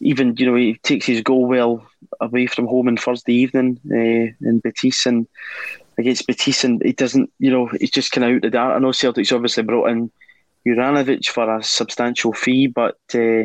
even 0.00 0.36
you 0.36 0.46
know, 0.46 0.54
he 0.56 0.74
takes 0.82 1.06
his 1.06 1.22
goal 1.22 1.46
well 1.46 1.86
away 2.20 2.46
from 2.46 2.66
home 2.66 2.88
on 2.88 2.96
Thursday 2.96 3.32
evening 3.34 3.80
uh, 3.90 4.46
in 4.48 4.60
Betis 4.60 5.06
and 5.06 5.26
against 5.98 6.26
Betis, 6.26 6.64
and 6.64 6.82
he 6.82 6.92
doesn't, 6.92 7.30
you 7.38 7.50
know, 7.50 7.66
he's 7.78 7.90
just 7.90 8.12
kind 8.12 8.24
of 8.24 8.30
out 8.30 8.36
of 8.36 8.42
the 8.42 8.50
dark. 8.50 8.76
I 8.76 8.78
know 8.78 8.92
Celtic's 8.92 9.32
obviously 9.32 9.62
brought 9.62 9.90
in 9.90 10.10
Juranovic 10.66 11.28
for 11.28 11.54
a 11.54 11.62
substantial 11.62 12.32
fee, 12.32 12.66
but 12.66 12.98
uh, 13.14 13.44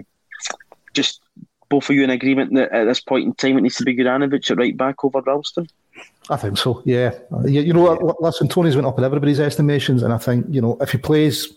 just 0.94 1.22
both 1.70 1.90
of 1.90 1.96
you 1.96 2.04
in 2.04 2.10
agreement 2.10 2.56
that 2.56 2.72
at 2.72 2.86
this 2.86 3.00
point 3.00 3.26
in 3.26 3.34
time 3.36 3.58
it 3.58 3.62
needs 3.62 3.76
to 3.76 3.84
be 3.84 3.96
Juranovic 3.96 4.50
at 4.50 4.58
right 4.58 4.76
back 4.76 5.04
over 5.04 5.22
Ralston. 5.22 5.68
I 6.30 6.38
think 6.38 6.58
so. 6.58 6.82
Yeah, 6.86 7.14
you, 7.46 7.62
you 7.62 7.74
know, 7.74 7.96
what? 7.96 8.22
listen, 8.22 8.48
Tony's 8.48 8.76
went 8.76 8.88
up 8.88 8.98
in 8.98 9.04
everybody's 9.04 9.40
estimations, 9.40 10.04
and 10.04 10.14
I 10.14 10.18
think 10.18 10.46
you 10.50 10.62
know 10.62 10.78
if 10.80 10.92
he 10.92 10.98
plays, 10.98 11.54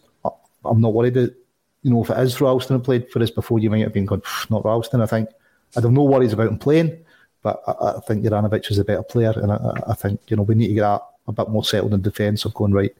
I'm 0.64 0.80
not 0.80 0.94
worried 0.94 1.14
that 1.14 1.34
you 1.82 1.90
know 1.90 2.02
if 2.02 2.10
it 2.10 2.18
is 2.18 2.40
Ralston 2.40 2.76
who 2.76 2.82
played 2.82 3.10
for 3.10 3.22
us 3.22 3.30
before, 3.30 3.58
you 3.58 3.70
might 3.70 3.82
have 3.82 3.92
been 3.92 4.06
going 4.06 4.22
not 4.50 4.64
Ralston. 4.64 5.00
I 5.00 5.06
think 5.06 5.28
I'd 5.76 5.84
have 5.84 5.92
no 5.92 6.04
worries 6.04 6.32
about 6.32 6.48
him 6.48 6.58
playing, 6.58 7.04
but 7.42 7.62
I, 7.66 7.96
I 7.96 8.00
think 8.00 8.24
Juranovic 8.24 8.70
is 8.70 8.78
a 8.78 8.84
better 8.84 9.02
player, 9.02 9.32
and 9.36 9.52
I- 9.52 9.82
I, 9.88 9.94
think 9.94 10.20
you 10.28 10.36
know 10.36 10.42
we 10.42 10.54
need 10.54 10.68
to 10.68 10.74
get 10.74 10.82
that 10.82 11.02
a 11.28 11.32
bit 11.32 11.48
more 11.48 11.64
settled 11.64 11.94
in 11.94 12.02
defence 12.02 12.44
of 12.44 12.54
going 12.54 12.72
right. 12.72 12.94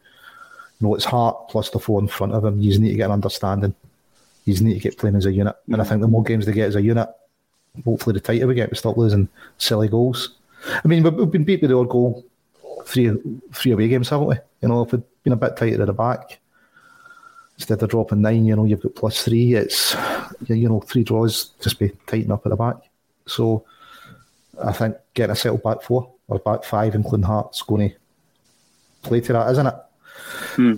You 0.81 0.89
know, 0.89 0.95
it's 0.95 1.05
Hart 1.05 1.49
plus 1.49 1.71
the 1.71 1.79
four 1.79 2.01
in 2.01 2.09
front 2.09 2.33
of 2.33 2.45
him. 2.45 2.61
You 2.61 2.79
need 2.79 2.91
to 2.91 2.97
get 2.97 3.07
an 3.07 3.13
understanding. 3.13 3.75
You 4.45 4.59
need 4.61 4.75
to 4.75 4.81
get 4.81 4.99
playing 4.99 5.17
as 5.17 5.27
a 5.27 5.33
unit, 5.33 5.55
and 5.67 5.81
I 5.81 5.85
mm. 5.85 5.89
think 5.89 6.01
the 6.01 6.09
more 6.09 6.25
games 6.25 6.47
they 6.47 6.53
get 6.53 6.69
as 6.69 6.77
a 6.77 6.83
unit, 6.83 7.09
hopefully 7.85 8.15
the 8.15 8.21
tighter 8.21 8.47
we 8.47 8.55
get, 8.55 8.71
we 8.71 8.77
stop 8.77 8.97
losing 8.97 9.29
silly 9.59 9.89
goals. 9.89 10.37
I 10.85 10.87
mean, 10.89 11.03
we've, 11.03 11.15
we've 11.15 11.31
been 11.31 11.45
beat 11.45 11.61
with 11.61 11.71
the 11.71 11.79
odd 11.79 11.89
goal 11.89 12.25
three 12.87 13.13
three 13.53 13.73
away 13.73 13.89
games, 13.89 14.09
haven't 14.09 14.27
we? 14.27 14.37
You 14.61 14.69
know, 14.69 14.83
if 14.83 14.93
we'd 14.93 15.03
been 15.23 15.33
a 15.33 15.37
bit 15.37 15.57
tighter 15.57 15.83
at 15.83 15.87
the 15.87 15.93
back, 15.93 16.41
instead 17.57 17.83
of 17.83 17.91
dropping 17.91 18.23
nine, 18.23 18.45
you 18.45 18.57
know, 18.57 18.65
you've 18.65 18.83
got 18.83 18.95
plus 18.95 19.25
three. 19.25 19.55
It's 19.55 19.95
you 20.47 20.57
you 20.57 20.69
know, 20.69 20.81
three 20.81 21.05
draws 21.05 21.51
just 21.61 21.79
be 21.79 21.91
tighten 22.07 22.33
up 22.33 22.45
at 22.47 22.51
the 22.51 22.57
back. 22.57 22.77
So 23.27 23.65
I 24.63 24.73
think 24.73 24.97
getting 25.15 25.33
a 25.33 25.37
settled 25.37 25.63
back 25.63 25.83
four 25.83 26.13
or 26.29 26.39
back 26.39 26.65
five, 26.65 26.95
including 26.95 27.25
Hart's, 27.25 27.63
going 27.63 27.91
to 27.91 27.97
play 29.03 29.21
to 29.21 29.33
that, 29.33 29.51
isn't 29.53 29.67
it? 29.67 29.75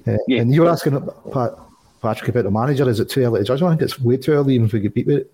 Uh, 0.07 0.17
And 0.29 0.55
you're 0.55 0.69
asking 0.69 1.01
Pat, 1.33 1.55
Patrick 2.01 2.29
about 2.31 2.45
the 2.45 2.51
manager. 2.51 2.89
Is 2.89 3.01
it 3.01 3.09
too 3.09 3.23
early 3.23 3.41
to 3.41 3.45
judge? 3.45 3.63
I 3.63 3.71
think 3.71 3.83
it's 3.83 4.01
way 4.01 4.17
too 4.17 4.33
early, 4.33 4.55
even 4.55 4.67
if 4.67 4.73
we 4.73 4.81
get 4.81 4.95
beat 4.95 5.07
with 5.07 5.27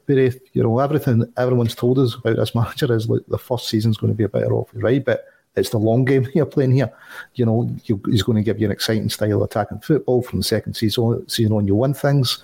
You 0.52 0.62
know, 0.62 0.78
everything 0.78 1.30
everyone's 1.36 1.74
told 1.74 1.98
us 1.98 2.14
about 2.14 2.36
this 2.36 2.54
manager 2.54 2.92
is 2.94 3.08
like 3.08 3.22
the 3.28 3.38
first 3.38 3.68
season's 3.68 3.96
going 3.96 4.12
to 4.12 4.16
be 4.16 4.24
a 4.24 4.28
better 4.28 4.52
off, 4.52 4.70
right? 4.74 5.04
But 5.04 5.26
it's 5.56 5.70
the 5.70 5.78
long 5.78 6.04
game 6.04 6.28
you're 6.34 6.46
playing 6.46 6.72
here. 6.72 6.92
You 7.34 7.46
know, 7.46 7.70
he's 7.82 8.22
going 8.22 8.36
to 8.36 8.42
give 8.42 8.58
you 8.58 8.66
an 8.66 8.72
exciting 8.72 9.08
style 9.08 9.42
of 9.42 9.50
attacking 9.50 9.80
football 9.80 10.22
from 10.22 10.40
the 10.40 10.44
second 10.44 10.74
season, 10.74 11.28
season 11.28 11.52
on. 11.52 11.66
You 11.66 11.74
win 11.74 11.94
things. 11.94 12.42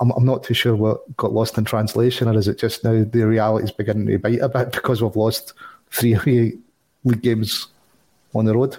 I'm, 0.00 0.10
I'm 0.10 0.24
not 0.24 0.44
too 0.44 0.54
sure 0.54 0.74
what 0.74 1.16
got 1.16 1.32
lost 1.32 1.58
in 1.58 1.64
translation, 1.64 2.28
or 2.28 2.38
is 2.38 2.48
it 2.48 2.58
just 2.58 2.84
now 2.84 3.04
the 3.04 3.26
reality 3.26 3.64
is 3.64 3.72
beginning 3.72 4.06
to 4.06 4.18
bite 4.18 4.40
a 4.40 4.48
bit 4.48 4.72
because 4.72 5.02
we've 5.02 5.16
lost 5.16 5.52
three 5.90 6.14
league 7.04 7.22
games 7.22 7.68
on 8.34 8.44
the 8.44 8.54
road? 8.54 8.78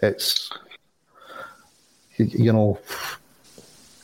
It's 0.00 0.50
you, 2.18 2.52
know, 2.52 2.78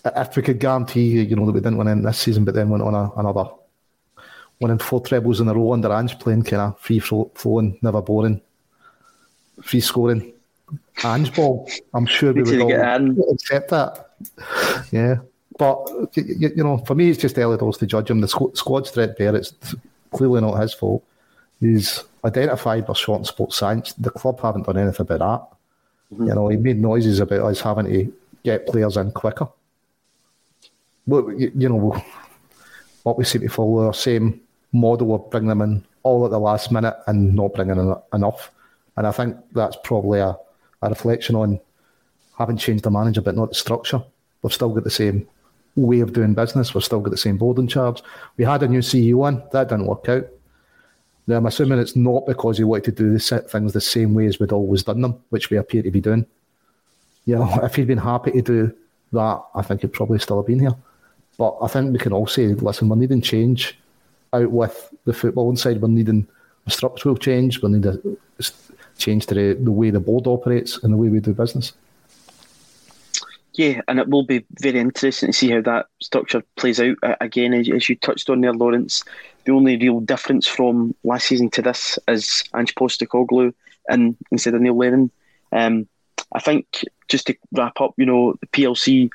if 0.05 0.37
we 0.37 0.43
could 0.43 0.59
guarantee, 0.59 1.23
you 1.23 1.37
know, 1.37 1.47
that 1.47 1.53
we 1.53 1.61
didn't 1.61 1.79
win 1.79 1.89
in 1.89 2.03
this 2.03 2.19
season, 2.19 2.45
but 2.45 2.55
then 2.55 2.71
went 2.71 2.83
on 2.83 2.95
a, 2.95 3.11
another 3.17 3.51
winning 4.61 4.79
four 4.79 5.01
trebles 5.01 5.41
in 5.41 5.49
a 5.49 5.55
row 5.55 5.73
under 5.73 5.93
Ange, 5.93 6.19
playing 6.19 6.45
kind 6.45 6.63
of 6.63 6.81
free 6.81 6.99
flowing, 7.01 7.79
never 7.83 8.01
boring, 8.01 8.41
free 9.63 9.81
scoring. 9.81 10.33
Ange 11.05 11.35
ball, 11.35 11.69
I'm 11.95 12.07
sure 12.07 12.33
we 12.33 12.43
would 12.43 12.61
all 12.61 13.33
accept 13.33 13.71
that. 13.71 14.09
Yeah, 14.93 15.17
but 15.63 16.17
you, 16.17 16.51
you 16.57 16.65
know, 16.65 16.79
for 16.79 16.97
me, 16.97 17.09
it's 17.09 17.21
just 17.21 17.39
early 17.39 17.57
doors 17.57 17.79
to 17.79 17.87
judge 17.87 18.11
him. 18.11 18.21
The 18.21 18.27
squ- 18.27 18.57
squad's 18.57 18.91
threadbare. 18.91 19.37
It's 19.37 19.55
clearly 20.11 20.41
not 20.41 20.61
his 20.61 20.75
fault. 20.75 21.05
He's 21.61 22.03
identified 22.25 22.85
by 22.85 22.95
short 22.95 23.25
sports 23.27 23.59
science. 23.59 23.93
The 23.93 24.11
club 24.11 24.41
haven't 24.41 24.67
done 24.67 24.77
anything 24.77 25.07
about 25.09 25.21
that. 25.21 26.17
Mm-hmm. 26.17 26.27
You 26.27 26.35
know, 26.35 26.49
he 26.49 26.57
made 26.57 26.81
noises 26.81 27.21
about 27.21 27.43
us 27.43 27.61
having 27.61 27.87
to 27.87 28.13
get 28.43 28.67
players 28.67 28.97
in 28.97 29.13
quicker. 29.13 29.47
Well, 31.07 31.33
you, 31.33 31.53
you 31.55 31.69
know, 31.69 32.03
what 33.05 33.17
we 33.17 33.25
seem 33.25 33.43
to 33.43 33.49
follow 33.49 33.87
our 33.87 33.95
same 33.95 34.41
model 34.73 35.15
of 35.15 35.31
bring 35.31 35.47
them 35.47 35.63
in 35.63 35.85
all 36.03 36.25
at 36.25 36.33
the 36.33 36.41
last 36.41 36.73
minute 36.73 36.97
and 37.07 37.37
not 37.37 37.55
bringing 37.55 37.79
in 37.79 37.95
enough. 38.13 38.51
And 38.97 39.07
I 39.07 39.13
think 39.13 39.37
that's 39.53 39.77
probably 39.85 40.19
a, 40.19 40.37
a 40.83 40.89
reflection 40.89 41.37
on 41.37 41.61
having 42.37 42.57
changed 42.57 42.83
the 42.83 42.91
manager, 42.91 43.21
but 43.21 43.37
not 43.37 43.51
the 43.51 43.55
structure. 43.55 44.03
We've 44.43 44.53
still 44.53 44.71
got 44.71 44.83
the 44.83 44.91
same 44.91 45.29
way 45.77 46.01
of 46.01 46.13
doing 46.13 46.35
business. 46.35 46.75
We've 46.75 46.85
still 46.85 47.01
got 47.01 47.11
the 47.11 47.17
same 47.17 47.39
board 47.39 47.59
in 47.59 47.69
charge. 47.69 48.03
We 48.37 48.45
had 48.45 48.63
a 48.63 48.69
new 48.69 48.81
CEO 48.81 49.29
in, 49.29 49.43
that 49.53 49.69
didn't 49.69 49.87
work 49.87 50.09
out. 50.09 50.27
Now, 51.27 51.37
I'm 51.37 51.47
assuming 51.47 51.79
it's 51.79 51.97
not 51.97 52.27
because 52.27 52.59
he 52.59 52.65
wanted 52.65 52.85
to 52.85 52.93
do 52.93 53.13
the 53.17 53.39
things 53.49 53.73
the 53.73 53.81
same 53.81 54.13
way 54.15 54.27
as 54.27 54.41
we'd 54.41 54.53
always 54.53 54.83
done 54.83 55.01
them, 55.01 55.23
which 55.31 55.51
we 55.51 55.57
appear 55.57 55.83
to 55.83 55.91
be 55.91 56.01
doing. 56.01 56.27
You 57.25 57.37
know, 57.37 57.61
if 57.63 57.77
he'd 57.77 57.87
been 57.87 57.99
happy 57.99 58.33
to 58.33 58.43
do 58.43 58.75
that, 59.13 59.43
I 59.55 59.63
think 59.63 59.83
he'd 59.83 59.93
probably 59.93 60.19
still 60.19 60.39
have 60.39 60.47
been 60.47 60.59
here. 60.59 60.75
But 61.39 61.57
I 61.63 61.69
think 61.69 61.93
we 61.93 61.99
can 61.99 62.13
all 62.13 62.27
say, 62.27 62.49
listen, 62.49 62.89
we're 62.89 62.97
needing 62.97 63.23
change 63.23 63.79
out 64.33 64.51
with 64.51 64.93
the 65.05 65.13
football 65.13 65.51
inside. 65.51 65.81
We're 65.81 65.89
needing 65.89 66.27
a 66.67 66.71
structural 66.71 67.17
change. 67.17 67.63
We 67.63 67.71
need 67.71 67.87
a 67.87 67.99
change 68.99 69.27
to 69.27 69.35
the, 69.35 69.55
the 69.55 69.71
way 69.71 69.91
the 69.91 70.01
board 70.01 70.27
operates 70.27 70.83
and 70.83 70.93
the 70.93 70.97
way 70.97 71.09
we 71.09 71.21
do 71.21 71.35
business. 71.35 71.73
Yeah, 73.55 73.83
and 73.87 73.99
it 73.99 74.09
will 74.09 74.25
be 74.25 74.45
very 74.61 74.79
interesting 74.79 75.29
to 75.29 75.33
see 75.33 75.51
how 75.51 75.61
that 75.63 75.87
structure 76.01 76.43
plays 76.57 76.81
out. 76.81 76.97
Uh, 77.03 77.17
again, 77.21 77.53
as, 77.53 77.89
you 77.89 77.97
touched 77.97 78.31
on 78.31 78.41
there, 78.41 78.55
Lawrence, 78.55 79.05
the 79.45 79.53
only 79.53 79.77
real 79.77 80.01
difference 80.01 80.47
from 80.47 80.95
last 81.05 81.27
season 81.27 81.51
to 81.51 81.63
this 81.63 81.99
is 82.09 82.45
Ange 82.57 82.75
Postecoglou 82.75 83.53
and 83.89 84.17
instead 84.31 84.55
of 84.55 84.63
Neil 84.63 84.77
Lennon. 84.77 85.11
Um, 85.53 85.87
I 86.35 86.41
think 86.41 86.85
just 87.09 87.27
to 87.27 87.37
wrap 87.53 87.79
up, 87.81 87.93
you 87.99 88.07
know, 88.07 88.35
the 88.41 88.47
PLC 88.47 89.11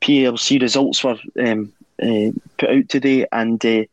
PLC 0.00 0.60
results 0.60 1.04
were 1.04 1.18
um, 1.38 1.72
uh, 2.02 2.32
put 2.58 2.70
out 2.70 2.88
today, 2.88 3.24
and 3.30 3.64
uh, 3.64 3.84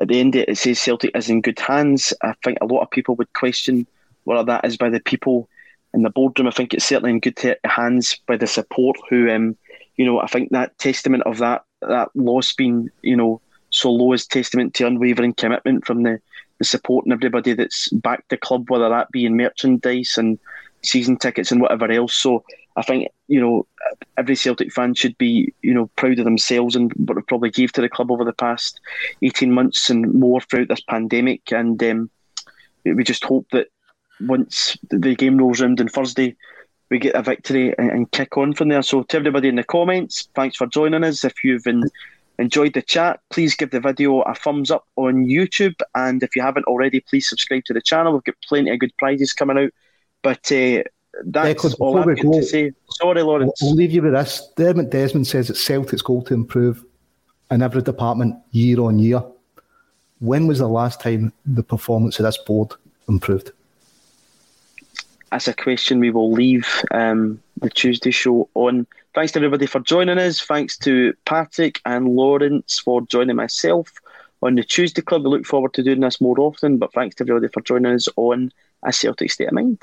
at 0.00 0.08
the 0.08 0.18
end 0.18 0.34
it 0.34 0.58
says 0.58 0.80
Celtic 0.80 1.16
is 1.16 1.30
in 1.30 1.40
good 1.40 1.60
hands. 1.60 2.12
I 2.22 2.34
think 2.42 2.58
a 2.60 2.66
lot 2.66 2.82
of 2.82 2.90
people 2.90 3.14
would 3.16 3.32
question 3.32 3.86
whether 4.24 4.42
that 4.44 4.64
is 4.64 4.76
by 4.76 4.90
the 4.90 4.98
people 4.98 5.48
in 5.94 6.02
the 6.02 6.10
boardroom. 6.10 6.48
I 6.48 6.52
think 6.52 6.74
it's 6.74 6.84
certainly 6.84 7.10
in 7.10 7.20
good 7.20 7.38
hands 7.64 8.18
by 8.26 8.36
the 8.36 8.46
support. 8.46 8.96
Who, 9.08 9.30
um, 9.30 9.56
you 9.96 10.04
know, 10.04 10.20
I 10.20 10.26
think 10.26 10.50
that 10.50 10.78
testament 10.78 11.22
of 11.24 11.38
that 11.38 11.64
that 11.82 12.08
loss 12.14 12.52
being, 12.52 12.90
you 13.02 13.16
know, 13.16 13.40
so 13.70 13.90
low 13.90 14.12
is 14.12 14.26
testament 14.26 14.74
to 14.74 14.86
unwavering 14.86 15.34
commitment 15.34 15.86
from 15.86 16.02
the, 16.02 16.20
the 16.58 16.64
support 16.64 17.04
and 17.04 17.12
everybody 17.12 17.52
that's 17.52 17.88
backed 17.90 18.30
the 18.30 18.36
club, 18.36 18.70
whether 18.70 18.88
that 18.88 19.10
be 19.10 19.24
in 19.26 19.36
merchandise 19.36 20.14
and 20.16 20.38
season 20.82 21.16
tickets 21.16 21.52
and 21.52 21.60
whatever 21.60 21.90
else. 21.90 22.14
So 22.14 22.44
I 22.76 22.82
think 22.82 23.08
you 23.28 23.40
know 23.40 23.66
every 24.16 24.36
Celtic 24.36 24.72
fan 24.72 24.94
should 24.94 25.16
be 25.18 25.52
you 25.62 25.74
know 25.74 25.90
proud 25.96 26.18
of 26.18 26.24
themselves 26.24 26.76
and 26.76 26.92
what 26.94 27.14
they've 27.14 27.26
probably 27.26 27.50
gave 27.50 27.72
to 27.72 27.80
the 27.80 27.88
club 27.88 28.10
over 28.10 28.24
the 28.24 28.32
past 28.32 28.80
eighteen 29.22 29.52
months 29.52 29.90
and 29.90 30.12
more 30.14 30.40
throughout 30.40 30.68
this 30.68 30.82
pandemic. 30.82 31.52
And 31.52 31.82
um, 31.82 32.10
we 32.84 33.02
just 33.02 33.24
hope 33.24 33.46
that 33.52 33.68
once 34.20 34.76
the 34.90 35.14
game 35.14 35.38
rolls 35.38 35.60
around 35.60 35.80
on 35.80 35.88
Thursday, 35.88 36.36
we 36.90 36.98
get 36.98 37.14
a 37.14 37.22
victory 37.22 37.74
and, 37.78 37.90
and, 37.90 38.10
kick 38.12 38.36
on 38.36 38.54
from 38.54 38.68
there. 38.68 38.82
So 38.82 39.02
to 39.02 39.16
everybody 39.16 39.48
in 39.48 39.56
the 39.56 39.64
comments, 39.64 40.28
thanks 40.34 40.56
for 40.56 40.66
joining 40.66 41.04
us. 41.04 41.24
If 41.24 41.42
you've 41.42 41.66
enjoyed 42.38 42.74
the 42.74 42.82
chat, 42.82 43.20
please 43.30 43.56
give 43.56 43.70
the 43.70 43.80
video 43.80 44.20
a 44.22 44.34
thumbs 44.34 44.70
up 44.70 44.86
on 44.96 45.26
YouTube. 45.26 45.80
And 45.94 46.22
if 46.22 46.36
you 46.36 46.42
haven't 46.42 46.66
already, 46.66 47.00
please 47.00 47.28
subscribe 47.28 47.64
to 47.64 47.74
the 47.74 47.80
channel. 47.80 48.12
We've 48.12 48.24
got 48.24 48.36
plenty 48.48 48.70
of 48.70 48.78
good 48.78 48.96
prizes 48.98 49.32
coming 49.32 49.58
out. 49.58 49.70
But 50.22 50.50
uh, 50.52 50.84
that's 51.24 51.64
yeah, 51.64 51.70
all 51.80 52.02
going 52.02 52.16
to 52.16 52.42
say. 52.42 52.72
Sorry, 52.90 53.22
Lawrence. 53.22 53.60
We'll 53.62 53.74
leave 53.74 53.92
you 53.92 54.02
with 54.02 54.12
this. 54.12 54.48
Dermot 54.56 54.90
Desmond 54.90 55.26
says 55.26 55.48
that 55.48 55.56
Celtic's 55.56 56.02
goal 56.02 56.22
to 56.22 56.34
improve 56.34 56.84
in 57.50 57.62
every 57.62 57.82
department 57.82 58.36
year 58.52 58.80
on 58.80 58.98
year. 58.98 59.22
When 60.20 60.46
was 60.46 60.58
the 60.58 60.68
last 60.68 61.00
time 61.00 61.32
the 61.44 61.62
performance 61.62 62.18
of 62.18 62.24
this 62.24 62.38
board 62.38 62.72
improved? 63.08 63.52
That's 65.30 65.48
a 65.48 65.54
question 65.54 66.00
we 66.00 66.10
will 66.10 66.30
leave 66.30 66.66
um, 66.90 67.40
the 67.60 67.70
Tuesday 67.70 68.10
show 68.10 68.48
on. 68.54 68.86
Thanks 69.14 69.32
to 69.32 69.38
everybody 69.38 69.66
for 69.66 69.80
joining 69.80 70.18
us. 70.18 70.40
Thanks 70.40 70.76
to 70.78 71.14
Patrick 71.24 71.80
and 71.84 72.08
Lawrence 72.08 72.78
for 72.78 73.02
joining 73.02 73.36
myself 73.36 73.90
on 74.42 74.54
the 74.54 74.64
Tuesday 74.64 75.02
Club. 75.02 75.24
We 75.24 75.30
look 75.30 75.46
forward 75.46 75.74
to 75.74 75.82
doing 75.82 76.00
this 76.00 76.20
more 76.20 76.38
often, 76.38 76.78
but 76.78 76.92
thanks 76.92 77.16
to 77.16 77.24
everybody 77.24 77.48
for 77.52 77.60
joining 77.62 77.94
us 77.94 78.08
on 78.16 78.52
A 78.82 78.92
Celtic 78.92 79.30
State 79.30 79.48
of 79.48 79.54
Mind. 79.54 79.82